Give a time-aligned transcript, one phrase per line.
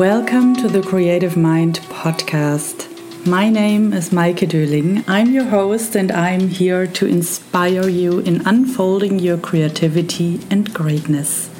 [0.00, 2.88] Welcome to the Creative Mind podcast.
[3.26, 5.04] My name is Maike Döling.
[5.06, 11.50] I'm your host and I'm here to inspire you in unfolding your creativity and greatness.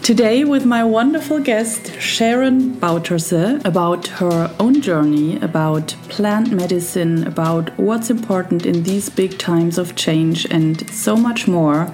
[0.00, 7.76] Today, with my wonderful guest Sharon Bouterse, about her own journey, about plant medicine, about
[7.76, 11.92] what's important in these big times of change, and so much more.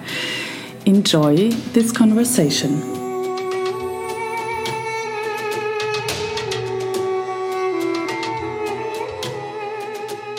[0.85, 3.00] Enjoy this conversation.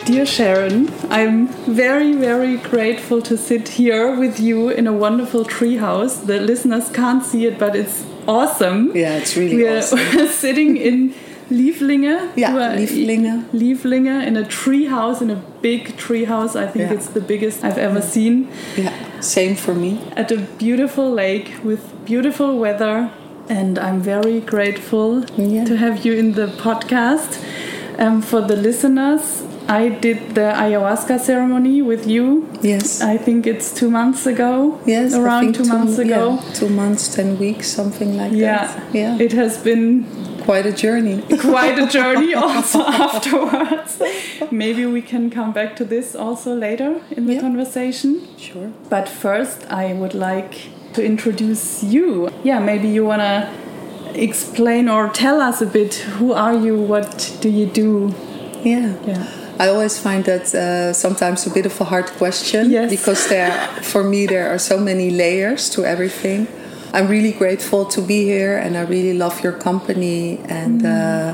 [0.05, 6.25] Dear Sharon, I'm very, very grateful to sit here with you in a wonderful treehouse.
[6.25, 8.91] The listeners can't see it, but it's awesome.
[8.95, 9.99] Yeah, it's really we're, awesome.
[10.15, 11.13] We're sitting in
[11.49, 12.31] Lieflinge.
[12.35, 13.45] Yeah, We're- Lieflinge.
[13.51, 16.55] Lieflinge in a treehouse, in a big treehouse.
[16.55, 16.93] I think Yeah.
[16.97, 18.49] it's the biggest I've ever seen.
[18.75, 20.01] Yeah, same for me.
[20.17, 23.11] At a beautiful lake with beautiful weather.
[23.49, 25.63] And I'm very grateful Yeah.
[25.65, 27.37] to have you in the podcast.
[27.99, 32.25] Um, for the listeners, I did the ayahuasca ceremony with you.
[32.61, 33.01] Yes.
[33.01, 34.79] I think it's two months ago.
[34.85, 36.21] yes, around think two, months ago.
[36.33, 38.67] yeah, two months, ten weeks, something like Yeah.
[38.67, 38.93] that.
[38.93, 40.05] Yeah, It has been
[40.43, 41.21] quite a journey.
[41.51, 44.01] quite a journey also afterwards.
[44.51, 47.41] Maybe we can come back to this also later in the Yeah.
[47.47, 48.11] conversation.
[48.37, 48.69] Sure.
[48.89, 50.53] But first, I would like
[50.95, 52.29] to introduce you.
[52.43, 53.47] Yeah, maybe you want to
[54.13, 58.13] explain or tell us a bit who are you, what do you do?
[58.63, 58.93] Yeah.
[59.07, 59.23] Yeah.
[59.61, 62.89] I always find that uh, sometimes a bit of a hard question Yes.
[62.89, 63.51] because there,
[63.83, 66.47] for me, there are so many layers to everything.
[66.93, 71.33] I'm really grateful to be here, and I really love your company, and uh,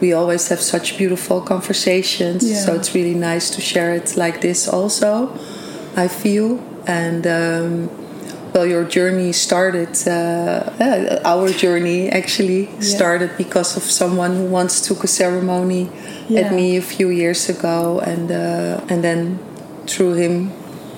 [0.00, 2.42] we always have such beautiful conversations.
[2.48, 2.64] Yeah.
[2.64, 5.10] So it's really nice to share it like this, also.
[5.96, 7.90] I feel, and um,
[8.58, 9.90] well, your journey started.
[10.06, 10.10] Uh,
[10.80, 15.88] uh, our journey actually started because of someone who once took a ceremony
[16.28, 16.40] Yeah.
[16.40, 19.38] at me a few years ago, and uh, and then
[19.86, 20.50] through him,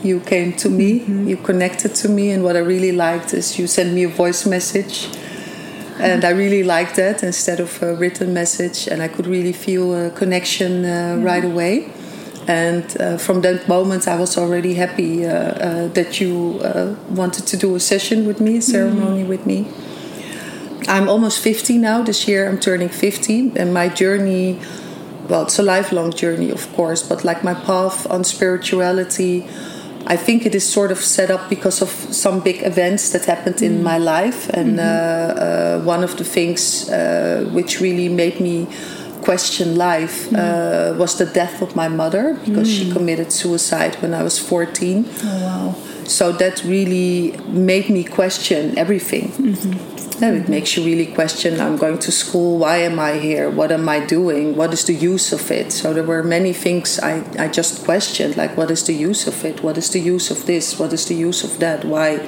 [0.02, 0.90] you came to me.
[1.00, 1.28] Mm-hmm.
[1.28, 4.48] You connected to me, and what I really liked is you sent me a voice
[4.48, 5.08] message.
[6.00, 9.92] And I really liked that instead of a written message, and I could really feel
[9.92, 11.74] a connection uh, right away.
[12.50, 17.46] And uh, from that moment, I was already happy uh, uh, that you uh, wanted
[17.46, 19.68] to do a session with me, a ceremony with me.
[20.88, 22.02] I'm almost 50 now.
[22.02, 24.58] This year I'm turning 50, and my journey
[25.30, 29.46] well, it's a lifelong journey, of course, but like my path on spirituality,
[30.06, 33.62] I think it is sort of set up because of some big events that happened
[33.62, 34.48] in my life.
[34.48, 38.66] And uh, uh, one of the things uh, which really made me
[39.22, 40.36] question life mm.
[40.36, 42.92] uh, was the death of my mother because she mm.
[42.92, 45.08] committed suicide when I was 14.
[45.08, 45.74] Oh, wow.
[46.04, 49.28] So that really made me question everything.
[49.30, 50.00] Mm-hmm.
[50.20, 53.48] Yeah, it makes you really question I'm going to school, why am I here?
[53.48, 54.54] What am I doing?
[54.54, 55.72] What is the use of it?
[55.72, 59.44] So there were many things I, I just questioned like, what is the use of
[59.44, 59.62] it?
[59.62, 60.78] What is the use of this?
[60.78, 61.84] What is the use of that?
[61.86, 62.18] Why?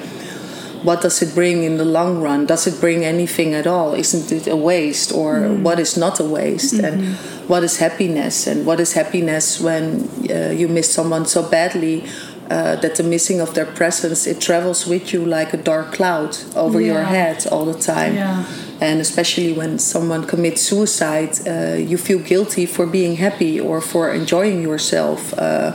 [0.83, 2.45] What does it bring in the long run?
[2.45, 3.93] Does it bring anything at all?
[3.93, 5.11] Isn't it a waste?
[5.11, 6.73] Or what is not a waste?
[6.73, 7.15] And
[7.47, 8.47] what is happiness?
[8.47, 12.03] And what is happiness when uh, you miss someone so badly?
[12.49, 16.37] Uh, that the missing of their presence it travels with you like a dark cloud
[16.55, 18.43] over your head all the time Yeah.
[18.81, 24.11] and especially when someone commits suicide uh, you feel guilty for being happy or for
[24.13, 25.71] enjoying yourself uh,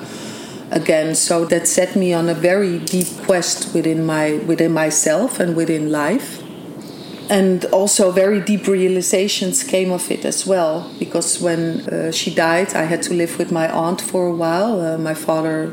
[0.71, 1.15] again.
[1.15, 5.91] So that set me on a very deep quest within my within myself and within
[5.91, 6.43] life.
[7.31, 12.75] And also very deep realizations came of it as well because when uh, she died
[12.75, 14.81] i had to live with my aunt for a while.
[14.81, 15.67] Uh, my father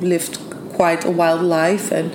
[0.00, 0.38] lived
[0.74, 2.12] quite a wild life and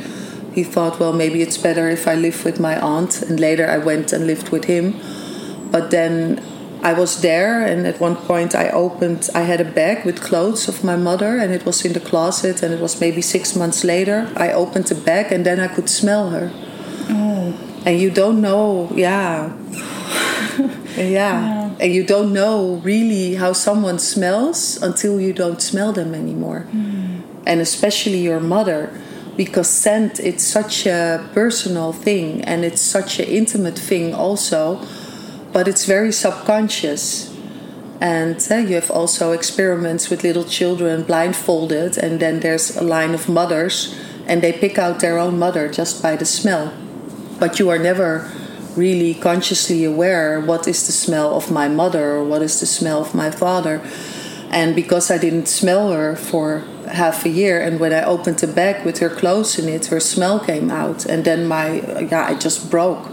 [0.53, 3.22] he thought well maybe it's better if i live with my aunt.
[3.22, 5.00] And later i went and lived with him.
[5.72, 6.44] But then
[6.83, 9.30] I was there, and at one point I opened.
[9.36, 12.63] I had a bag with clothes of my mother, and it was in the closet.
[12.63, 14.31] And it was maybe six months later.
[14.36, 16.51] I opened the bag, and then I could smell her.
[17.10, 17.54] Oh.
[17.86, 19.54] And you don't know, yeah.
[20.98, 21.75] yeah.
[21.80, 26.62] And you don't know really how someone smells until you don't smell them anymore.
[26.72, 27.22] Hmm.
[27.45, 28.92] And especially your mother,
[29.36, 34.86] because scent it's such a personal thing and it's such an intimate thing also,
[35.51, 37.36] but it's very subconscious.
[38.00, 43.13] And uh, you have also experiments with little children blindfolded, and then there's a line
[43.13, 43.95] of mothers,
[44.25, 46.74] and they pick out their own mother just by the smell.
[47.39, 48.31] But you are never
[48.75, 53.01] really consciously aware what is the smell of my mother or what is the smell
[53.01, 53.81] of my father.
[54.50, 58.48] And because I didn't smell her for half a year, and when I opened the
[58.48, 62.36] bag with her clothes in it, her smell came out, and then my yeah, I
[62.36, 63.11] just broke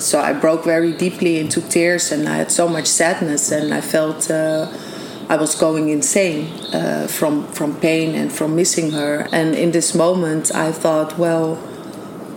[0.00, 3.80] so I broke very deeply into tears, and I had so much sadness, and I
[3.80, 4.66] felt uh,
[5.28, 9.28] I was going insane uh, from from pain and from missing her.
[9.32, 11.58] And in this moment, I thought, well,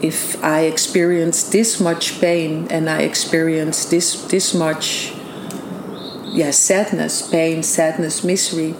[0.01, 5.13] if I experience this much pain and I experience this this much,
[6.33, 8.75] yeah, sadness, pain, sadness, misery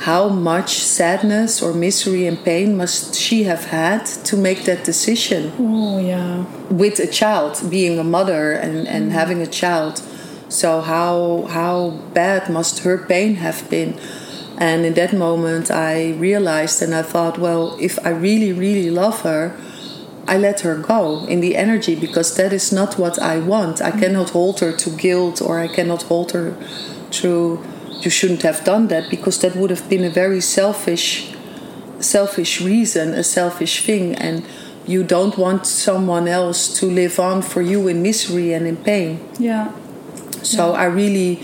[0.00, 5.52] how much sadness or misery and pain must she have had to make that decision?
[5.58, 6.44] Oh, yeah.
[6.70, 9.12] With a child, being a mother and, and mm.
[9.12, 10.02] having a child.
[10.48, 13.98] So, how, how bad must her pain have been?
[14.58, 19.22] And in that moment, I realized and I thought, well, if I really, really love
[19.22, 19.56] her,
[20.28, 23.80] I let her go in the energy because that is not what I want.
[23.80, 24.00] I mm.
[24.00, 26.56] cannot hold her to guilt or I cannot hold her
[27.12, 27.62] to
[28.02, 31.32] you shouldn't have done that because that would have been a very selfish
[32.00, 34.44] selfish reason a selfish thing and
[34.86, 39.18] you don't want someone else to live on for you in misery and in pain
[39.38, 39.72] yeah
[40.42, 40.80] so yeah.
[40.80, 41.42] i really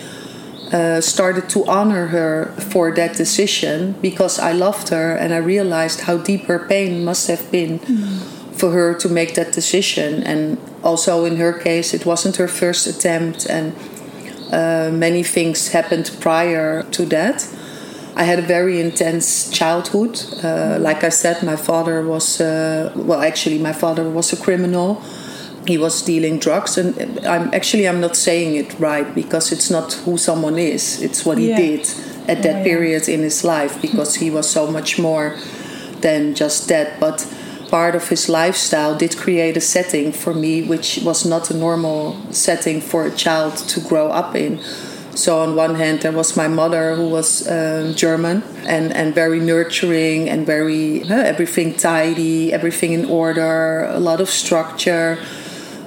[0.72, 6.02] uh, started to honor her for that decision because i loved her and i realized
[6.02, 8.20] how deep her pain must have been mm.
[8.54, 12.86] for her to make that decision and also in her case it wasn't her first
[12.86, 13.74] attempt and
[14.52, 17.48] uh, many things happened prior to that.
[18.14, 20.20] I had a very intense childhood.
[20.44, 25.02] Uh, like I said, my father was, uh, well, actually, my father was a criminal.
[25.66, 29.92] He was dealing drugs, and I'm actually I'm not saying it right because it's not
[30.04, 31.56] who someone is; it's what he yeah.
[31.56, 31.80] did
[32.26, 32.64] at that oh, yeah.
[32.64, 35.36] period in his life because he was so much more
[36.00, 36.98] than just that.
[36.98, 37.24] But
[37.72, 42.14] part of his lifestyle did create a setting for me which was not a normal
[42.30, 44.60] setting for a child to grow up in.
[45.14, 49.40] So on one hand, there was my mother who was um, German and, and very
[49.40, 55.18] nurturing and very uh, everything tidy, everything in order, a lot of structure.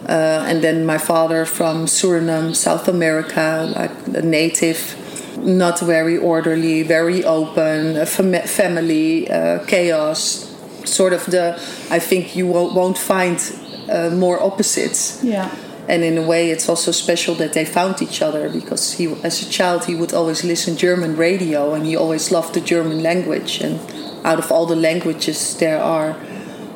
[0.09, 4.79] Uh, and then my father from Suriname, South America, like a native,
[5.37, 10.44] not very orderly, very open, fam- family, uh, chaos,
[10.87, 11.53] sort of the
[11.89, 13.39] I think you won't find
[13.89, 15.23] uh, more opposites.
[15.23, 15.53] Yeah.
[15.87, 19.41] And in a way, it's also special that they found each other because he, as
[19.43, 23.61] a child, he would always listen German radio and he always loved the German language.
[23.61, 23.79] And
[24.25, 26.17] out of all the languages there are,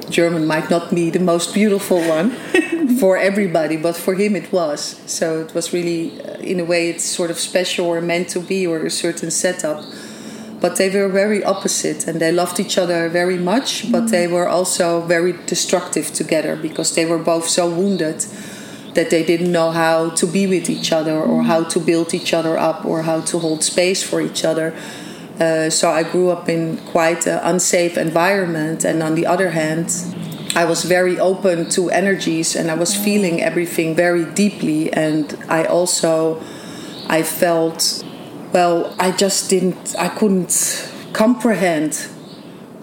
[0.09, 2.31] German might not be the most beautiful one
[2.99, 5.01] for everybody, but for him it was.
[5.07, 8.39] So it was really, uh, in a way, it's sort of special or meant to
[8.39, 9.83] be or a certain setup
[10.61, 14.09] but they were very opposite and they loved each other very much but mm.
[14.09, 18.25] they were also very destructive together because they were both so wounded
[18.95, 22.33] that they didn't know how to be with each other or how to build each
[22.33, 24.73] other up or how to hold space for each other.
[25.39, 29.87] Uh, so i grew up in quite an unsafe environment and on the other hand
[30.53, 35.63] i was very open to energies and i was feeling everything very deeply and i
[35.63, 36.43] also
[37.07, 38.03] i felt
[38.53, 42.07] well, I just didn't, I couldn't comprehend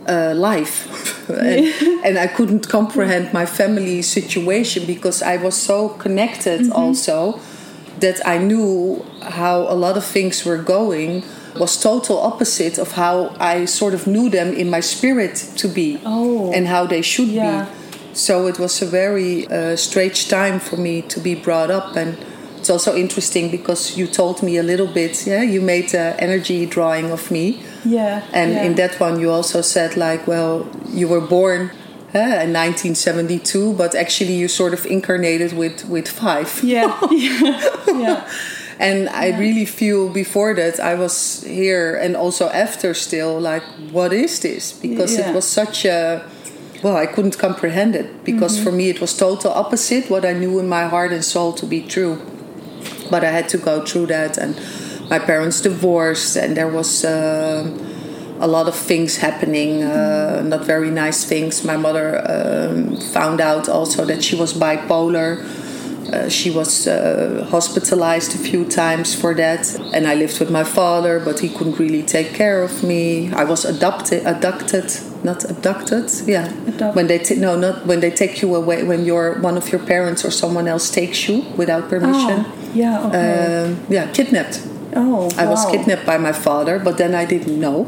[0.09, 1.29] uh, life.
[1.31, 1.67] and,
[2.05, 6.73] and, I couldn't comprehend my family situation because I was so connected mm-hmm.
[6.73, 7.41] also
[8.01, 11.25] that I knew how a lot of things were going
[11.59, 15.99] was total opposite of how I sort of knew them in my spirit to be
[16.05, 16.53] oh.
[16.53, 17.65] and how they should yeah.
[17.65, 17.71] be.
[18.15, 22.17] So it was a very uh, strange time for me to be brought up and
[22.67, 26.67] it's also interesting because you told me a little bit yeah you made an energy
[26.67, 28.65] drawing of me yeah and yeah.
[28.65, 31.71] in that one you also said like well you were born
[32.13, 38.29] uh, in 1972 but actually you sort of incarnated with with five yeah yeah, yeah.
[38.81, 39.39] and i yeah.
[39.39, 44.73] really feel before that i was here and also after still like what is this
[44.73, 46.29] because it was such a
[46.83, 48.65] well i couldn't comprehend it because mm-hmm.
[48.65, 51.65] for me it was total opposite what i knew in my heart and soul to
[51.65, 52.21] be true
[53.11, 54.55] but I had to go through that, and
[55.11, 57.71] my parents divorced, and there was uh,
[58.41, 61.65] a lot of things happening, uh, not very nice things.
[61.65, 65.45] My mother um, found out also that she was bipolar.
[66.13, 70.63] Uh, she was uh, hospitalized a few times for that, and I lived with my
[70.63, 73.33] father, but he couldn't really take care of me.
[73.33, 74.93] I was adopted, abducted,
[75.25, 76.53] not abducted, yeah.
[76.69, 76.95] Adopt.
[76.95, 78.85] When they t- no, not when they take you away.
[78.85, 82.45] When your one of your parents or someone else takes you without permission.
[82.47, 82.66] Oh.
[82.77, 83.65] Yeah, okay.
[83.65, 84.63] Um, yeah, kidnapped.
[84.95, 87.85] Oh, I was kidnapped by my father, but then I didn't know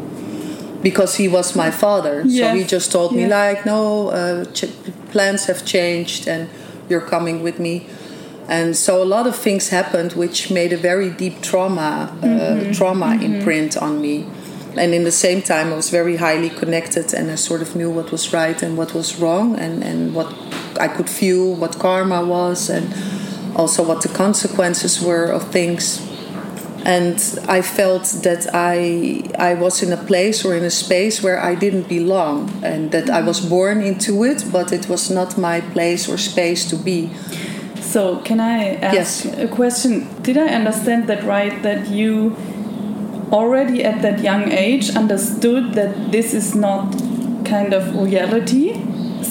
[0.82, 2.22] because he was my father.
[2.24, 2.52] Yes.
[2.52, 4.72] So he just told me like, no, uh, ch-
[5.10, 6.48] plans have changed and
[6.88, 7.86] you're coming with me.
[8.48, 12.72] And so a lot of things happened, which made a very deep trauma, uh, mm-hmm.
[12.72, 13.34] trauma mm-hmm.
[13.34, 14.26] imprint on me.
[14.76, 17.90] And in the same time, I was very highly connected, and I sort of knew
[17.90, 20.32] what was right and what was wrong, and, and what
[20.80, 22.94] I could feel, what karma was, and
[23.58, 26.00] also what the consequences were of things.
[26.84, 31.38] And I felt that I I was in a place or in a space where
[31.50, 35.60] I didn't belong, and that I was born into it, but it was not my
[35.60, 37.10] place or space to be.
[37.80, 39.26] So, can I ask Yes.
[39.38, 40.06] a question?
[40.22, 41.62] Did I understand that right?
[41.62, 42.36] That you
[43.32, 46.94] already at that young age understood that this is not
[47.44, 48.72] kind of reality?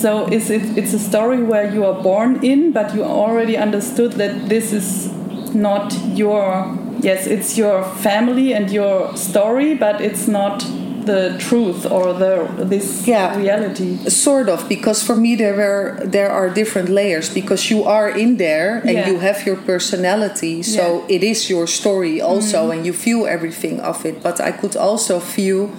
[0.02, 0.78] So, is it?
[0.78, 5.10] It's a story where you are born in, but you already understood that this is
[5.54, 6.78] not your.
[7.02, 10.66] Yes, it's your family and your story, but it's not
[11.06, 13.38] the truth or the this Yeah.
[13.38, 13.98] reality.
[14.10, 18.38] Sort of, because for me there were there are different layers because you are in
[18.38, 19.10] there and Yeah.
[19.10, 21.16] you have your personality, so Yeah.
[21.16, 22.72] It is your story also, mm-hmm.
[22.74, 24.16] and you feel everything of it.
[24.22, 25.70] But I could also feel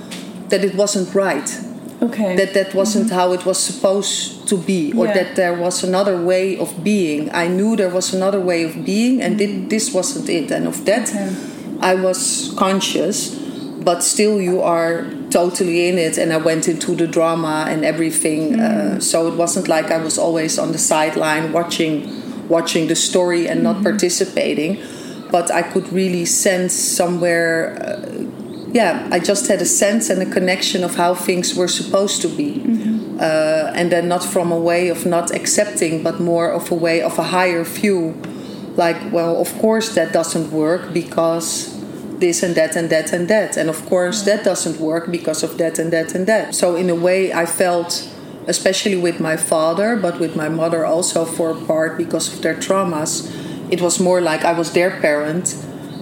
[0.50, 1.48] that it wasn't right,
[2.00, 2.36] Okay.
[2.36, 5.14] that that wasn't how it was supposed to be, or Yeah.
[5.14, 7.28] that there was another way of being.
[7.32, 10.50] I knew there was another way of being, and thi- this wasn't it.
[10.52, 11.28] And of that, Okay.
[11.80, 13.34] I was conscious,
[13.84, 16.18] but still, you are totally in it.
[16.18, 18.60] And I went into the drama and everything.
[18.60, 22.08] Uh, so it wasn't like I was always on the sideline watching,
[22.48, 24.78] watching the story and not participating.
[25.30, 27.76] But I could really sense somewhere.
[27.84, 28.17] Uh,
[28.72, 32.28] yeah, I just had a sense and a connection of how things were supposed to
[32.28, 32.62] be.
[33.18, 37.00] Uh, and then not from a way of not accepting, but more of a way
[37.00, 38.14] of a higher view.
[38.76, 41.74] Like, well, of course that doesn't work because
[42.20, 43.56] this and that and that and that.
[43.56, 46.54] And of course that doesn't work because of that and that and that.
[46.54, 48.08] So, in a way, I felt,
[48.46, 52.54] especially with my father, but with my mother also for a part because of their
[52.54, 53.32] traumas,
[53.72, 55.56] it was more like I was their parent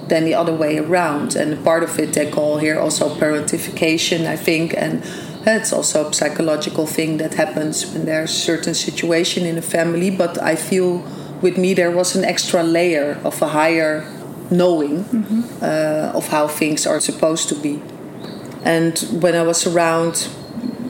[0.09, 1.37] than the other way around.
[1.37, 5.03] And part of it they call here also parentification, I think, and
[5.47, 10.11] it's also a psychological thing that happens when there's a certain situation in a family.
[10.11, 11.05] But I feel
[11.41, 14.05] with me there was an extra layer of a higher
[14.51, 15.05] knowing
[15.63, 17.81] uh, of how things are supposed to be.
[18.65, 20.29] And when I was around,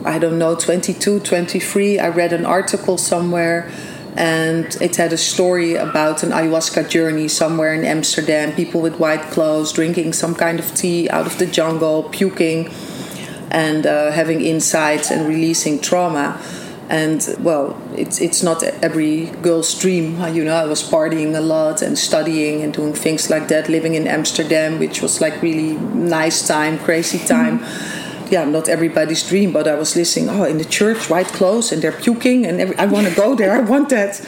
[0.03, 3.69] I don't know, 22, 23, I read an article somewhere
[4.17, 8.51] and it had a story about an ayahuasca journey somewhere in Amsterdam.
[8.51, 12.71] People with white clothes drinking some kind of tea out of the jungle, puking,
[13.51, 16.41] and uh, having insights and releasing trauma.
[16.89, 20.19] And well, it's it's not every girl's dream.
[20.33, 23.69] You know, I was partying a lot and studying and doing things like that.
[23.69, 27.63] Living in Amsterdam, which was like really nice time, crazy time
[28.31, 30.29] yeah, not everybody's dream, but I was listening.
[30.29, 33.35] Oh, in the church, white clothes, and they're puking, and every, I want to go
[33.35, 33.51] there.
[33.51, 34.21] I want that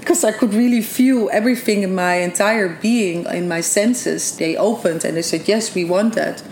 [0.00, 4.36] because I could really feel everything in my entire being, in my senses.
[4.36, 6.42] They opened and they said, "Yes, we want that."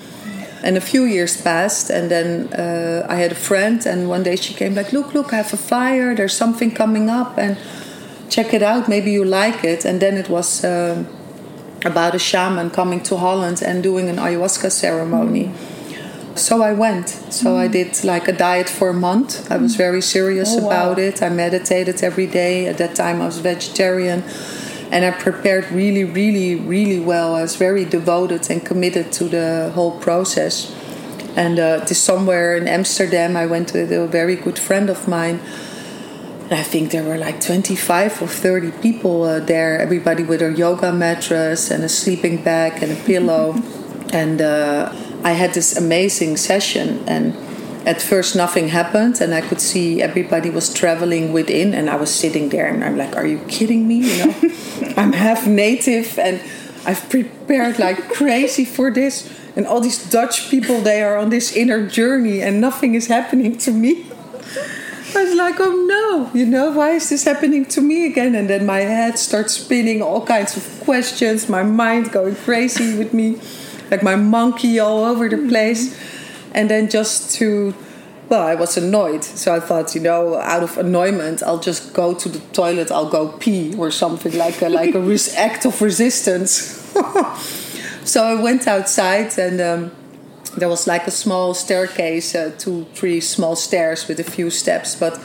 [0.62, 4.36] And a few years passed, and then uh, I had a friend, and one day
[4.36, 6.14] she came like, "Look, look, I have a fire.
[6.14, 7.56] There's something coming up, and
[8.30, 8.88] check it out.
[8.88, 10.64] Maybe you like it." And then it was.
[10.64, 11.06] Um,
[11.84, 15.52] about a shaman coming to Holland and doing an ayahuasca ceremony.
[16.36, 17.08] So I went.
[17.08, 19.50] So I did like a diet for a month.
[19.50, 20.66] I was very serious Oh, wow.
[20.66, 21.22] about it.
[21.22, 22.66] I meditated every day.
[22.66, 24.24] At that time, I was vegetarian.
[24.90, 27.34] And I prepared really, really, really well.
[27.34, 30.74] I was very devoted and committed to the whole process.
[31.36, 35.40] And uh, to somewhere in Amsterdam, I went with a very good friend of mine.
[36.50, 40.52] And I think there were like 25 or 30 people uh, there, everybody with a
[40.52, 43.54] yoga mattress and a sleeping bag and a pillow.
[44.12, 44.92] and uh,
[45.24, 47.02] I had this amazing session.
[47.08, 47.34] And
[47.86, 51.74] at first, nothing happened, and I could see everybody was traveling within.
[51.74, 53.96] And I was sitting there, and I'm like, Are you kidding me?
[53.96, 54.34] You know,
[54.96, 56.40] I'm half native, and
[56.86, 59.28] I've prepared like crazy for this.
[59.56, 63.56] And all these Dutch people, they are on this inner journey, and nothing is happening
[63.58, 64.06] to me.
[65.16, 68.34] I was like, oh no, you know, why is this happening to me again?
[68.34, 73.14] And then my head starts spinning all kinds of questions, my mind going crazy with
[73.14, 73.38] me,
[73.94, 75.96] like my monkey all over the place.
[76.52, 77.74] And then just to,
[78.28, 79.22] well, I was annoyed.
[79.22, 83.10] So I thought, you know, out of annoyment, I'll just go to the toilet, I'll
[83.10, 86.52] go pee or something like a, like a act of resistance.
[88.04, 89.60] so I went outside and.
[89.60, 89.90] Um,
[90.56, 94.94] there was like a small staircase, uh, two, three small stairs with a few steps.
[94.94, 95.18] But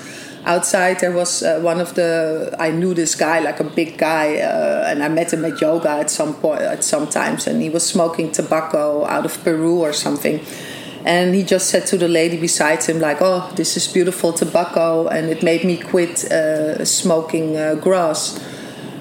[0.46, 2.56] outside there was uh, one of the.
[2.60, 5.90] I knew this guy, like a big guy, uh, and I met him at yoga
[5.90, 9.94] at some point, at some times, and he was smoking tobacco out of Peru or
[9.94, 10.40] something.
[11.06, 15.08] And he just said to the lady beside him, like, "Oh, this is beautiful tobacco,"
[15.08, 18.40] and it made me quit uh, smoking uh, grass.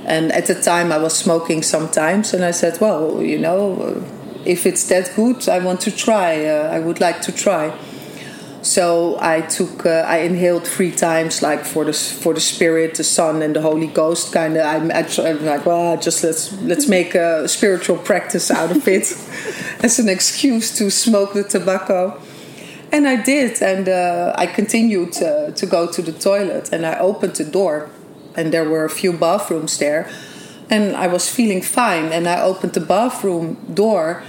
[0.07, 4.05] And at the time, I was smoking sometimes, and I said, "Well, you know."
[4.45, 6.47] if it's that good, I want to try.
[6.47, 7.77] Uh, I would like to try.
[8.63, 13.05] So I took, uh, I inhaled three times, like for the for the Spirit, the
[13.05, 14.33] Son, and the Holy Ghost.
[14.33, 18.73] Kind of, I'm actually I'm like, well, just let's let's make a spiritual practice out
[18.73, 19.13] of it,
[19.85, 22.21] as an excuse to smoke the tobacco.
[22.91, 26.99] And I did, and uh, I continued to, to go to the toilet, and I
[26.99, 27.91] opened the door,
[28.35, 30.11] and there were a few bathrooms there,
[30.71, 34.23] and I was feeling fine, and I opened the bathroom door,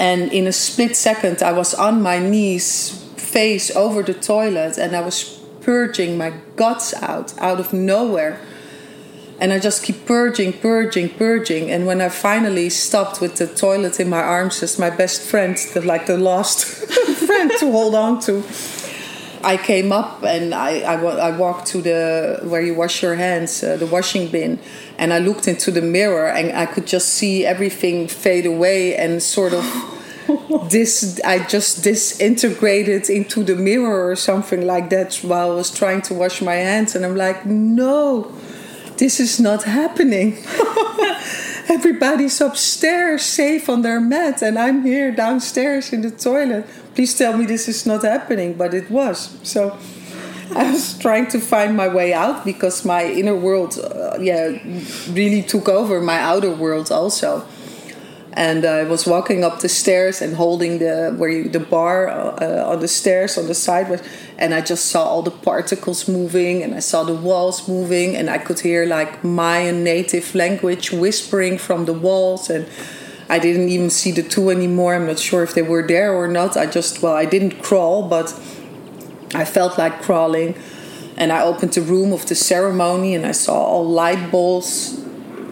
[0.00, 4.94] and in a split second, I was on my knees face over the toilet and
[4.94, 8.40] I was purging my guts out out of nowhere.
[9.40, 11.68] And I just keep purging, purging, purging.
[11.68, 15.56] And when I finally stopped with the toilet in my arms as my best friend,
[15.74, 16.64] the, like the last
[17.26, 18.44] friend to hold on to,
[19.42, 23.62] I came up and I, I, I, walked to the where you wash your hands,
[23.62, 24.58] uh, the washing bin,
[24.96, 29.22] and I looked into the mirror and I could just see everything fade away and
[29.22, 29.64] sort of
[30.70, 36.02] this I just disintegrated into the mirror or something like that while I was trying
[36.02, 38.32] to wash my hands and I'm like no
[38.96, 40.38] this is not happening.
[41.68, 46.64] Everybody's upstairs safe on their mat and I'm here downstairs in the toilet.
[46.94, 49.36] Please tell me this is not happening but it was.
[49.42, 49.76] So
[50.54, 54.58] I was trying to find my way out because my inner world uh, yeah
[55.10, 57.44] really took over my outer world also
[58.36, 62.72] and I was walking up the stairs and holding the where you, the bar uh,
[62.72, 64.02] on the stairs on the side,
[64.36, 68.28] and I just saw all the particles moving, and I saw the walls moving, and
[68.28, 72.66] I could hear like Mayan native language whispering from the walls, and
[73.28, 74.96] I didn't even see the two anymore.
[74.96, 76.56] I'm not sure if they were there or not.
[76.56, 78.32] I just well, I didn't crawl, but
[79.32, 80.56] I felt like crawling,
[81.16, 85.03] and I opened the room of the ceremony, and I saw all light balls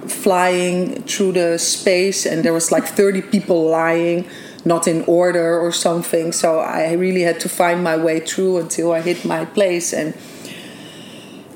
[0.09, 4.28] flying through the space and there was like 30 people lying
[4.64, 6.32] not in order or something.
[6.32, 10.15] So i really had to find my way through until i hit my place and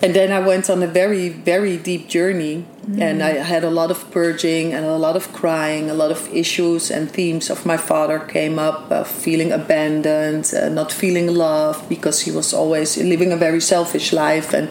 [0.03, 2.65] and then i went on a very very deep journey.
[2.87, 3.03] Mm.
[3.03, 6.33] and i had a lot of purging and a lot of crying a lot of
[6.33, 11.89] issues and themes of my father came up uh, feeling abandoned uh, not feeling loved
[11.89, 14.69] because he was always living a very selfish life and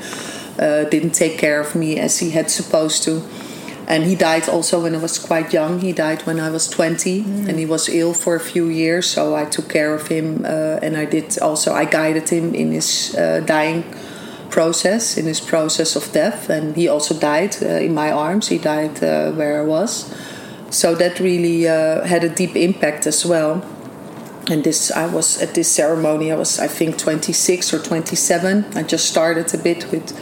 [0.60, 3.22] uh, didn't take care of me as he had supposed to
[3.88, 5.80] and he died also when I was quite young.
[5.80, 7.48] He died when I was 20 mm.
[7.48, 9.08] and he was ill for a few years.
[9.08, 12.72] So I took care of him uh, and I did also, I guided him in
[12.72, 13.84] his uh, dying
[14.50, 16.50] process, in his process of death.
[16.50, 18.48] And he also died uh, in my arms.
[18.48, 20.12] He died uh, where I was.
[20.72, 23.64] So that really uh, had a deep impact as well.
[24.50, 28.66] And this, I was at this ceremony, I was, I think, 26 or 27.
[28.76, 30.14] I just started a bit with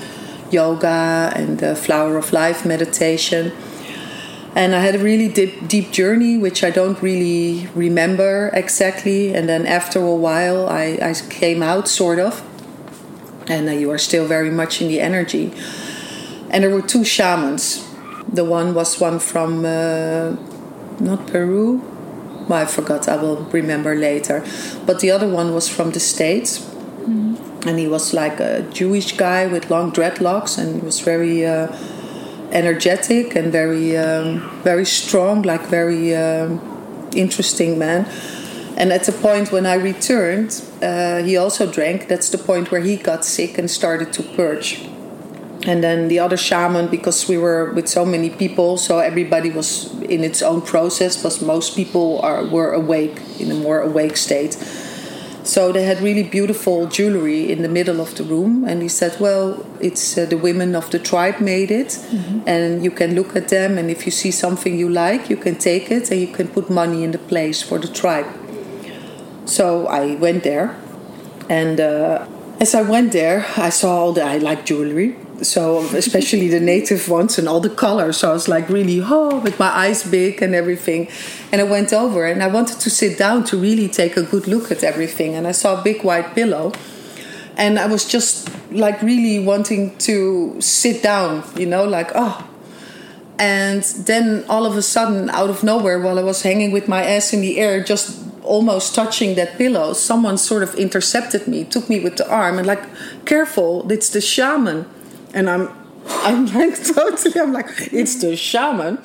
[0.54, 3.52] yoga and the flower of life meditation.
[4.56, 9.34] And I had a really deep, deep journey, which I don't really remember exactly.
[9.34, 12.44] And then after a while, I, I came out, sort of.
[13.48, 15.52] And uh, you are still very much in the energy.
[16.52, 17.90] And there were two shamans.
[18.32, 20.36] The one was one from, uh,
[21.00, 21.82] not Peru,
[22.48, 24.44] well, I forgot, I will remember later.
[24.86, 26.60] But the other one was from the States.
[26.60, 31.46] Mm-hmm and he was like a Jewish guy with long dreadlocks, and he was very
[31.46, 31.68] uh,
[32.52, 36.60] energetic and very um, very strong, like very um,
[37.16, 38.06] interesting man.
[38.76, 42.08] And at the point when I returned, uh, he also drank.
[42.08, 44.90] That's the point where he got sick and started to purge.
[45.66, 49.94] And then the other shaman, because we were with so many people, so everybody was
[50.02, 51.22] in its own process.
[51.22, 54.58] But most people are were awake in a more awake state
[55.44, 59.20] so they had really beautiful jewelry in the middle of the room, and he said,
[59.20, 62.48] "Well, it's uh, the women of the tribe made it, mm-hmm.
[62.48, 65.56] and you can look at them, and if you see something you like, you can
[65.56, 68.28] take it, and you can put money in the place for the tribe."
[69.46, 70.76] So I went there,
[71.50, 72.26] and uh,
[72.60, 77.10] as I went there, I saw all the I like jewelry, so especially the native
[77.10, 78.18] ones and all the colors.
[78.18, 81.08] So I was like really oh, with my eyes big and everything.
[81.52, 84.48] And I went over and I wanted to sit down to really take a good
[84.48, 85.36] look at everything.
[85.36, 86.74] And I saw a big white pillow,
[87.58, 92.50] and I was just like really wanting to sit down, you know, like oh.
[93.40, 97.04] And then all of a sudden, out of nowhere, while I was hanging with my
[97.04, 101.90] ass in the air, just almost touching that pillow, someone sort of intercepted me, took
[101.90, 102.84] me with the arm, and like,
[103.26, 104.86] careful, it's the shaman
[105.34, 105.70] and I'm
[106.08, 109.00] I'm like totally I'm like it's the shaman.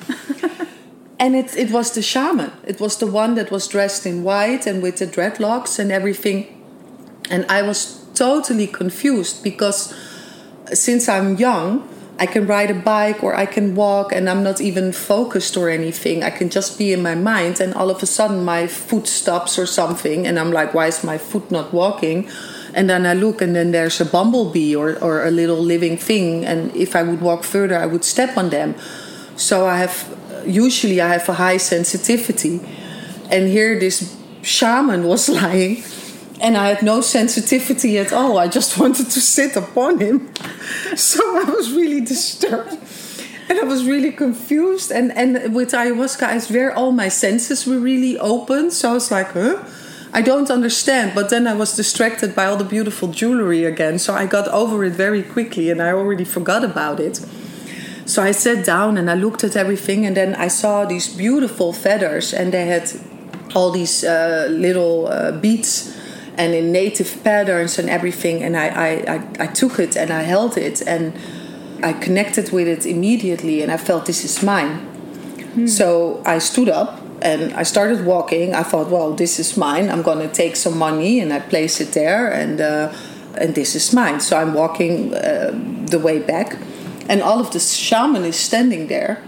[1.19, 2.51] and it it was the shaman.
[2.65, 6.55] It was the one that was dressed in white and with the dreadlocks and everything.
[7.29, 9.93] And I was totally confused because
[10.73, 11.87] since I'm young,
[12.19, 15.69] I can ride a bike or I can walk and I'm not even focused or
[15.69, 16.21] anything.
[16.21, 19.57] I can just be in my mind and all of a sudden my foot stops
[19.57, 22.29] or something and I'm like, why is my foot not walking?
[22.73, 26.45] And then I look, and then there's a bumblebee or, or a little living thing.
[26.45, 28.75] And if I would walk further, I would step on them.
[29.35, 32.61] So I have, usually, I have a high sensitivity.
[33.31, 35.83] And here, this shaman was lying,
[36.41, 38.37] and I had no sensitivity at all.
[38.37, 40.31] I just wanted to sit upon him.
[40.95, 42.77] So I was really disturbed
[43.49, 44.91] and I was really confused.
[44.91, 48.71] And and with ayahuasca, I swear all my senses were really open.
[48.71, 49.63] So I was like, huh?
[50.13, 51.13] I don't understand.
[51.13, 53.99] But then I was distracted by all the beautiful jewelry again.
[53.99, 57.25] So I got over it very quickly and I already forgot about it.
[58.05, 60.05] So I sat down and I looked at everything.
[60.05, 62.91] And then I saw these beautiful feathers and they had
[63.55, 65.95] all these uh, little uh, beads
[66.37, 68.41] and in native patterns and everything.
[68.41, 70.81] And I, I, I, I took it and I held it.
[70.87, 71.13] And
[71.83, 74.79] I connected with it immediately and I felt this is mine.
[75.53, 75.67] Hmm.
[75.67, 78.53] So I stood up and I started walking.
[78.53, 79.89] I thought, well, this is mine.
[79.89, 82.93] I'm going to take some money and I place it there and uh,
[83.37, 84.19] and this is mine.
[84.19, 85.51] So I'm walking uh,
[85.85, 86.57] the way back,
[87.07, 89.23] and all of the shaman is standing there.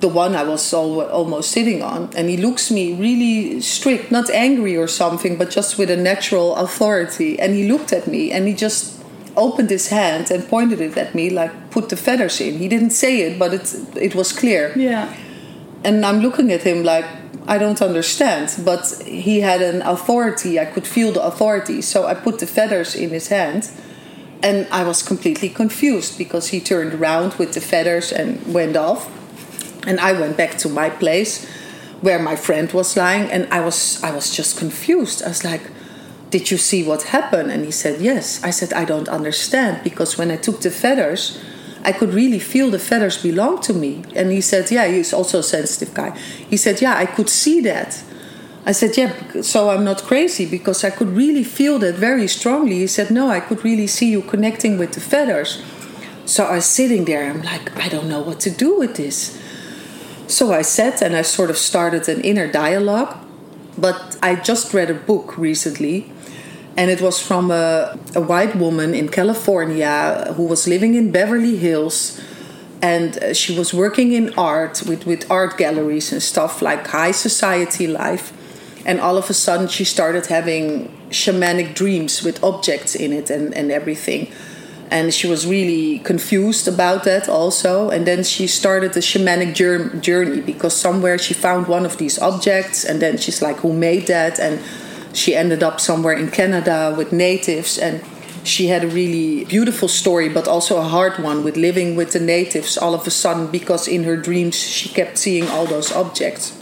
[0.00, 4.76] The one I was almost sitting on, and he looks me really strict, not angry
[4.76, 7.38] or something, but just with a natural authority.
[7.38, 9.00] And he looked at me, and he just
[9.36, 12.58] opened his hand and pointed it at me, like put the feathers in.
[12.58, 14.72] He didn't say it, but it it was clear.
[14.76, 15.14] Yeah.
[15.84, 17.04] And I'm looking at him like
[17.46, 20.60] I don't understand, but he had an authority.
[20.60, 23.68] I could feel the authority, so I put the feathers in his hand,
[24.42, 29.10] and I was completely confused because he turned around with the feathers and went off,
[29.86, 31.44] and I went back to my place
[32.00, 35.22] where my friend was lying, and I was I was just confused.
[35.22, 35.62] I was like
[36.32, 37.52] did you see what happened?
[37.52, 38.42] And he said, Yes.
[38.42, 41.38] I said, I don't understand because when I took the feathers,
[41.84, 44.04] I could really feel the feathers belong to me.
[44.14, 46.16] And he said, Yeah, he's also a sensitive guy.
[46.48, 48.02] He said, Yeah, I could see that.
[48.64, 52.78] I said, Yeah, so I'm not crazy because I could really feel that very strongly.
[52.78, 55.62] He said, No, I could really see you connecting with the feathers.
[56.24, 59.38] So I was sitting there, I'm like, I don't know what to do with this.
[60.28, 63.18] So I sat and I sort of started an inner dialogue.
[63.76, 66.11] But I just read a book recently
[66.76, 71.56] and it was from a, a white woman in California who was living in Beverly
[71.56, 72.20] Hills.
[72.80, 77.12] And uh, she was working in art with, with art galleries and stuff like high
[77.12, 78.32] society life.
[78.84, 83.54] And all of a sudden she started having shamanic dreams with objects in it and,
[83.54, 84.32] and everything.
[84.90, 87.90] And she was really confused about that also.
[87.90, 89.54] And then she started the shamanic
[90.02, 92.84] journey because somewhere she found one of these objects.
[92.84, 94.40] And then she's like who made that?
[94.40, 94.60] And
[95.12, 98.02] she ended up somewhere in Canada with natives and
[98.44, 102.20] she had a really beautiful story but also a hard one with living with the
[102.20, 106.58] natives all of a sudden because in her dreams she kept seeing all those objects.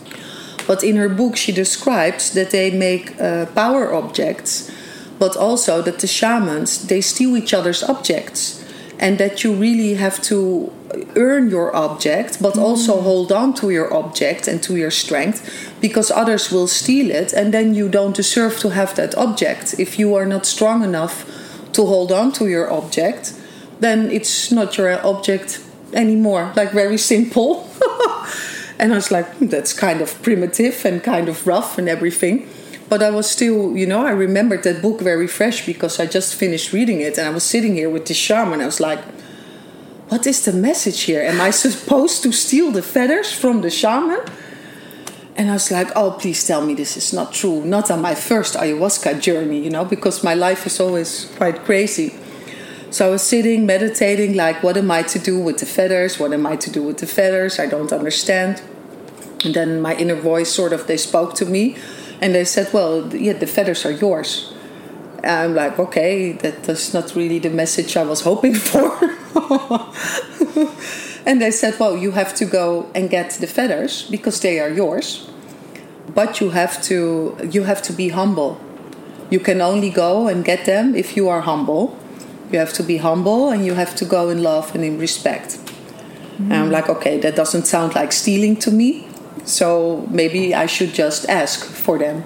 [0.66, 4.70] But in her book she describes that they make uh, power objects
[5.18, 8.64] but also that the shamans they steal each other's objects
[8.98, 10.72] and that you really have to
[11.16, 12.62] earn your object but mm.
[12.62, 15.48] also hold on to your object and to your strength
[15.80, 19.98] because others will steal it and then you don't deserve to have that object if
[19.98, 21.24] you are not strong enough
[21.72, 23.34] to hold on to your object
[23.80, 27.68] then it's not your object anymore like very simple
[28.78, 32.48] and i was like hmm, that's kind of primitive and kind of rough and everything
[32.90, 36.34] but I was still, you know, I remembered that book very fresh because I just
[36.34, 38.60] finished reading it and I was sitting here with the shaman.
[38.60, 38.98] I was like,
[40.10, 41.22] what is the message here?
[41.22, 44.18] Am I supposed to steal the feathers from the shaman?
[45.36, 47.64] And I was like, oh, please tell me this is not true.
[47.64, 52.12] Not on my first ayahuasca journey, you know, because my life is always quite crazy.
[52.90, 56.18] So I was sitting, meditating, like, what am I to do with the feathers?
[56.18, 57.60] What am I to do with the feathers?
[57.60, 58.60] I don't understand.
[59.44, 61.76] And then my inner voice sort of, they spoke to me
[62.20, 64.52] and they said, well, yeah, the feathers are yours.
[65.24, 68.90] I'm like, okay, that, that's not really the message I was hoping for.
[71.26, 74.70] and they said, well, you have to go and get the feathers because they are
[74.70, 75.28] yours.
[76.14, 78.60] But you have to you have to be humble.
[79.30, 81.96] You can only go and get them if you are humble.
[82.50, 85.58] You have to be humble and you have to go in love and in respect.
[86.38, 86.50] Mm.
[86.50, 89.06] And I'm like, okay, that doesn't sound like stealing to me.
[89.44, 92.24] So maybe I should just ask for them.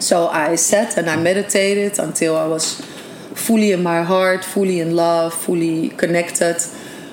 [0.00, 2.80] So I sat and I meditated until I was
[3.34, 6.56] fully in my heart, fully in love, fully connected.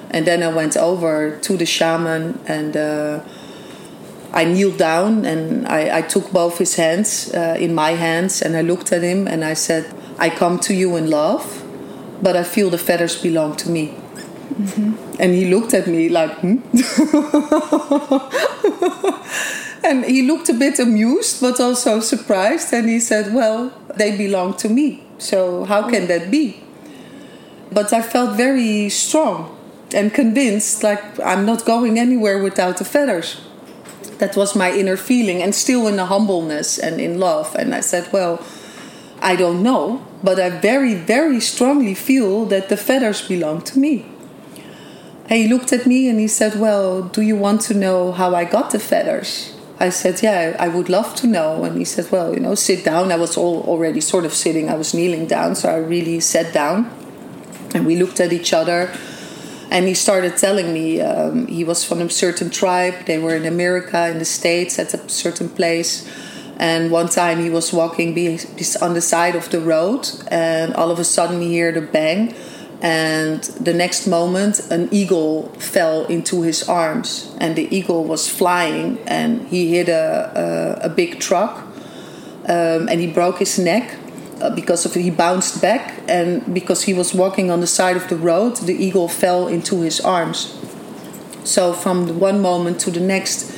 [0.09, 3.19] And then I went over to the shaman and uh,
[4.33, 8.55] I kneeled down and I, I took both his hands uh, in my hands and
[8.55, 11.63] I looked at him and I said, I come to you in love,
[12.21, 13.95] but I feel the feathers belong to me.
[14.57, 14.93] Mm-hmm.
[15.19, 16.57] And he looked at me like, hmm?
[19.87, 22.73] and he looked a bit amused, but also surprised.
[22.73, 25.03] And he said, Well, they belong to me.
[25.17, 26.61] So how can that be?
[27.71, 29.57] But I felt very strong
[29.93, 33.41] and convinced like I'm not going anywhere without the feathers.
[34.19, 37.55] That was my inner feeling, and still in a humbleness and in love.
[37.55, 38.41] And I said, Well,
[39.21, 44.05] I don't know, but I very, very strongly feel that the feathers belong to me.
[45.29, 48.33] And he looked at me and he said, Well, do you want to know how
[48.33, 49.56] I got the feathers?
[49.79, 51.63] I said, Yeah, I would love to know.
[51.63, 53.11] And he said, Well, you know, sit down.
[53.11, 56.53] I was all, already sort of sitting, I was kneeling down, so I really sat
[56.53, 56.91] down.
[57.75, 58.91] And we looked at each other.
[59.69, 63.05] And he started telling me um, he was from a certain tribe.
[63.05, 66.09] They were in America, in the States, at a certain place.
[66.57, 68.09] And one time he was walking
[68.81, 72.33] on the side of the road, and all of a sudden he heard a bang
[72.81, 78.99] and the next moment an eagle fell into his arms and the eagle was flying
[79.07, 81.65] and he hit a, a, a big truck
[82.47, 83.97] um, and he broke his neck
[84.41, 88.07] uh, because of he bounced back and because he was walking on the side of
[88.09, 90.55] the road the eagle fell into his arms.
[91.43, 93.51] So from one moment to the next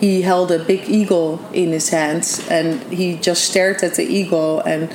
[0.00, 4.60] he held a big eagle in his hands and he just stared at the eagle
[4.60, 4.90] and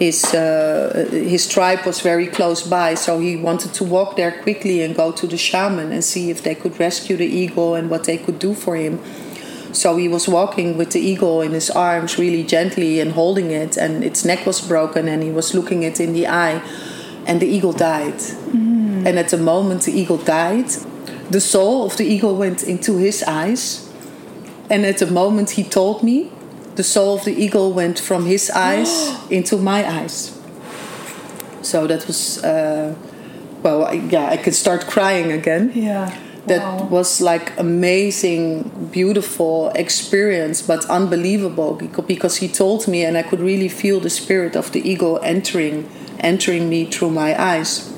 [0.00, 4.80] his uh, his tribe was very close by, so he wanted to walk there quickly
[4.80, 8.04] and go to the shaman and see if they could rescue the eagle and what
[8.04, 8.98] they could do for him.
[9.72, 13.76] So he was walking with the eagle in his arms, really gently and holding it,
[13.76, 16.62] and its neck was broken, and he was looking it in the eye,
[17.26, 18.20] and the eagle died.
[18.54, 19.06] Mm.
[19.06, 20.70] And at the moment the eagle died,
[21.28, 23.86] the soul of the eagle went into his eyes,
[24.70, 26.32] and at the moment he told me
[26.76, 30.36] the soul of the eagle went from his eyes into my eyes.
[31.62, 32.94] So that was, uh,
[33.62, 35.72] well, yeah, I could start crying again.
[35.74, 36.16] Yeah.
[36.46, 36.84] That wow.
[36.86, 41.74] was like amazing, beautiful experience, but unbelievable
[42.06, 45.88] because he told me, and I could really feel the spirit of the eagle entering,
[46.18, 47.92] entering me through my eyes.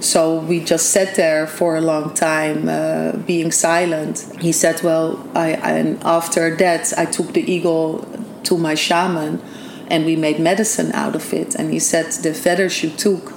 [0.00, 4.26] So we just sat there for a long time, uh, being silent.
[4.40, 8.06] He said, "Well, I and after that, I took the eagle
[8.44, 9.40] to my shaman,
[9.88, 11.54] and we made medicine out of it.
[11.54, 13.32] And he said the feathers you took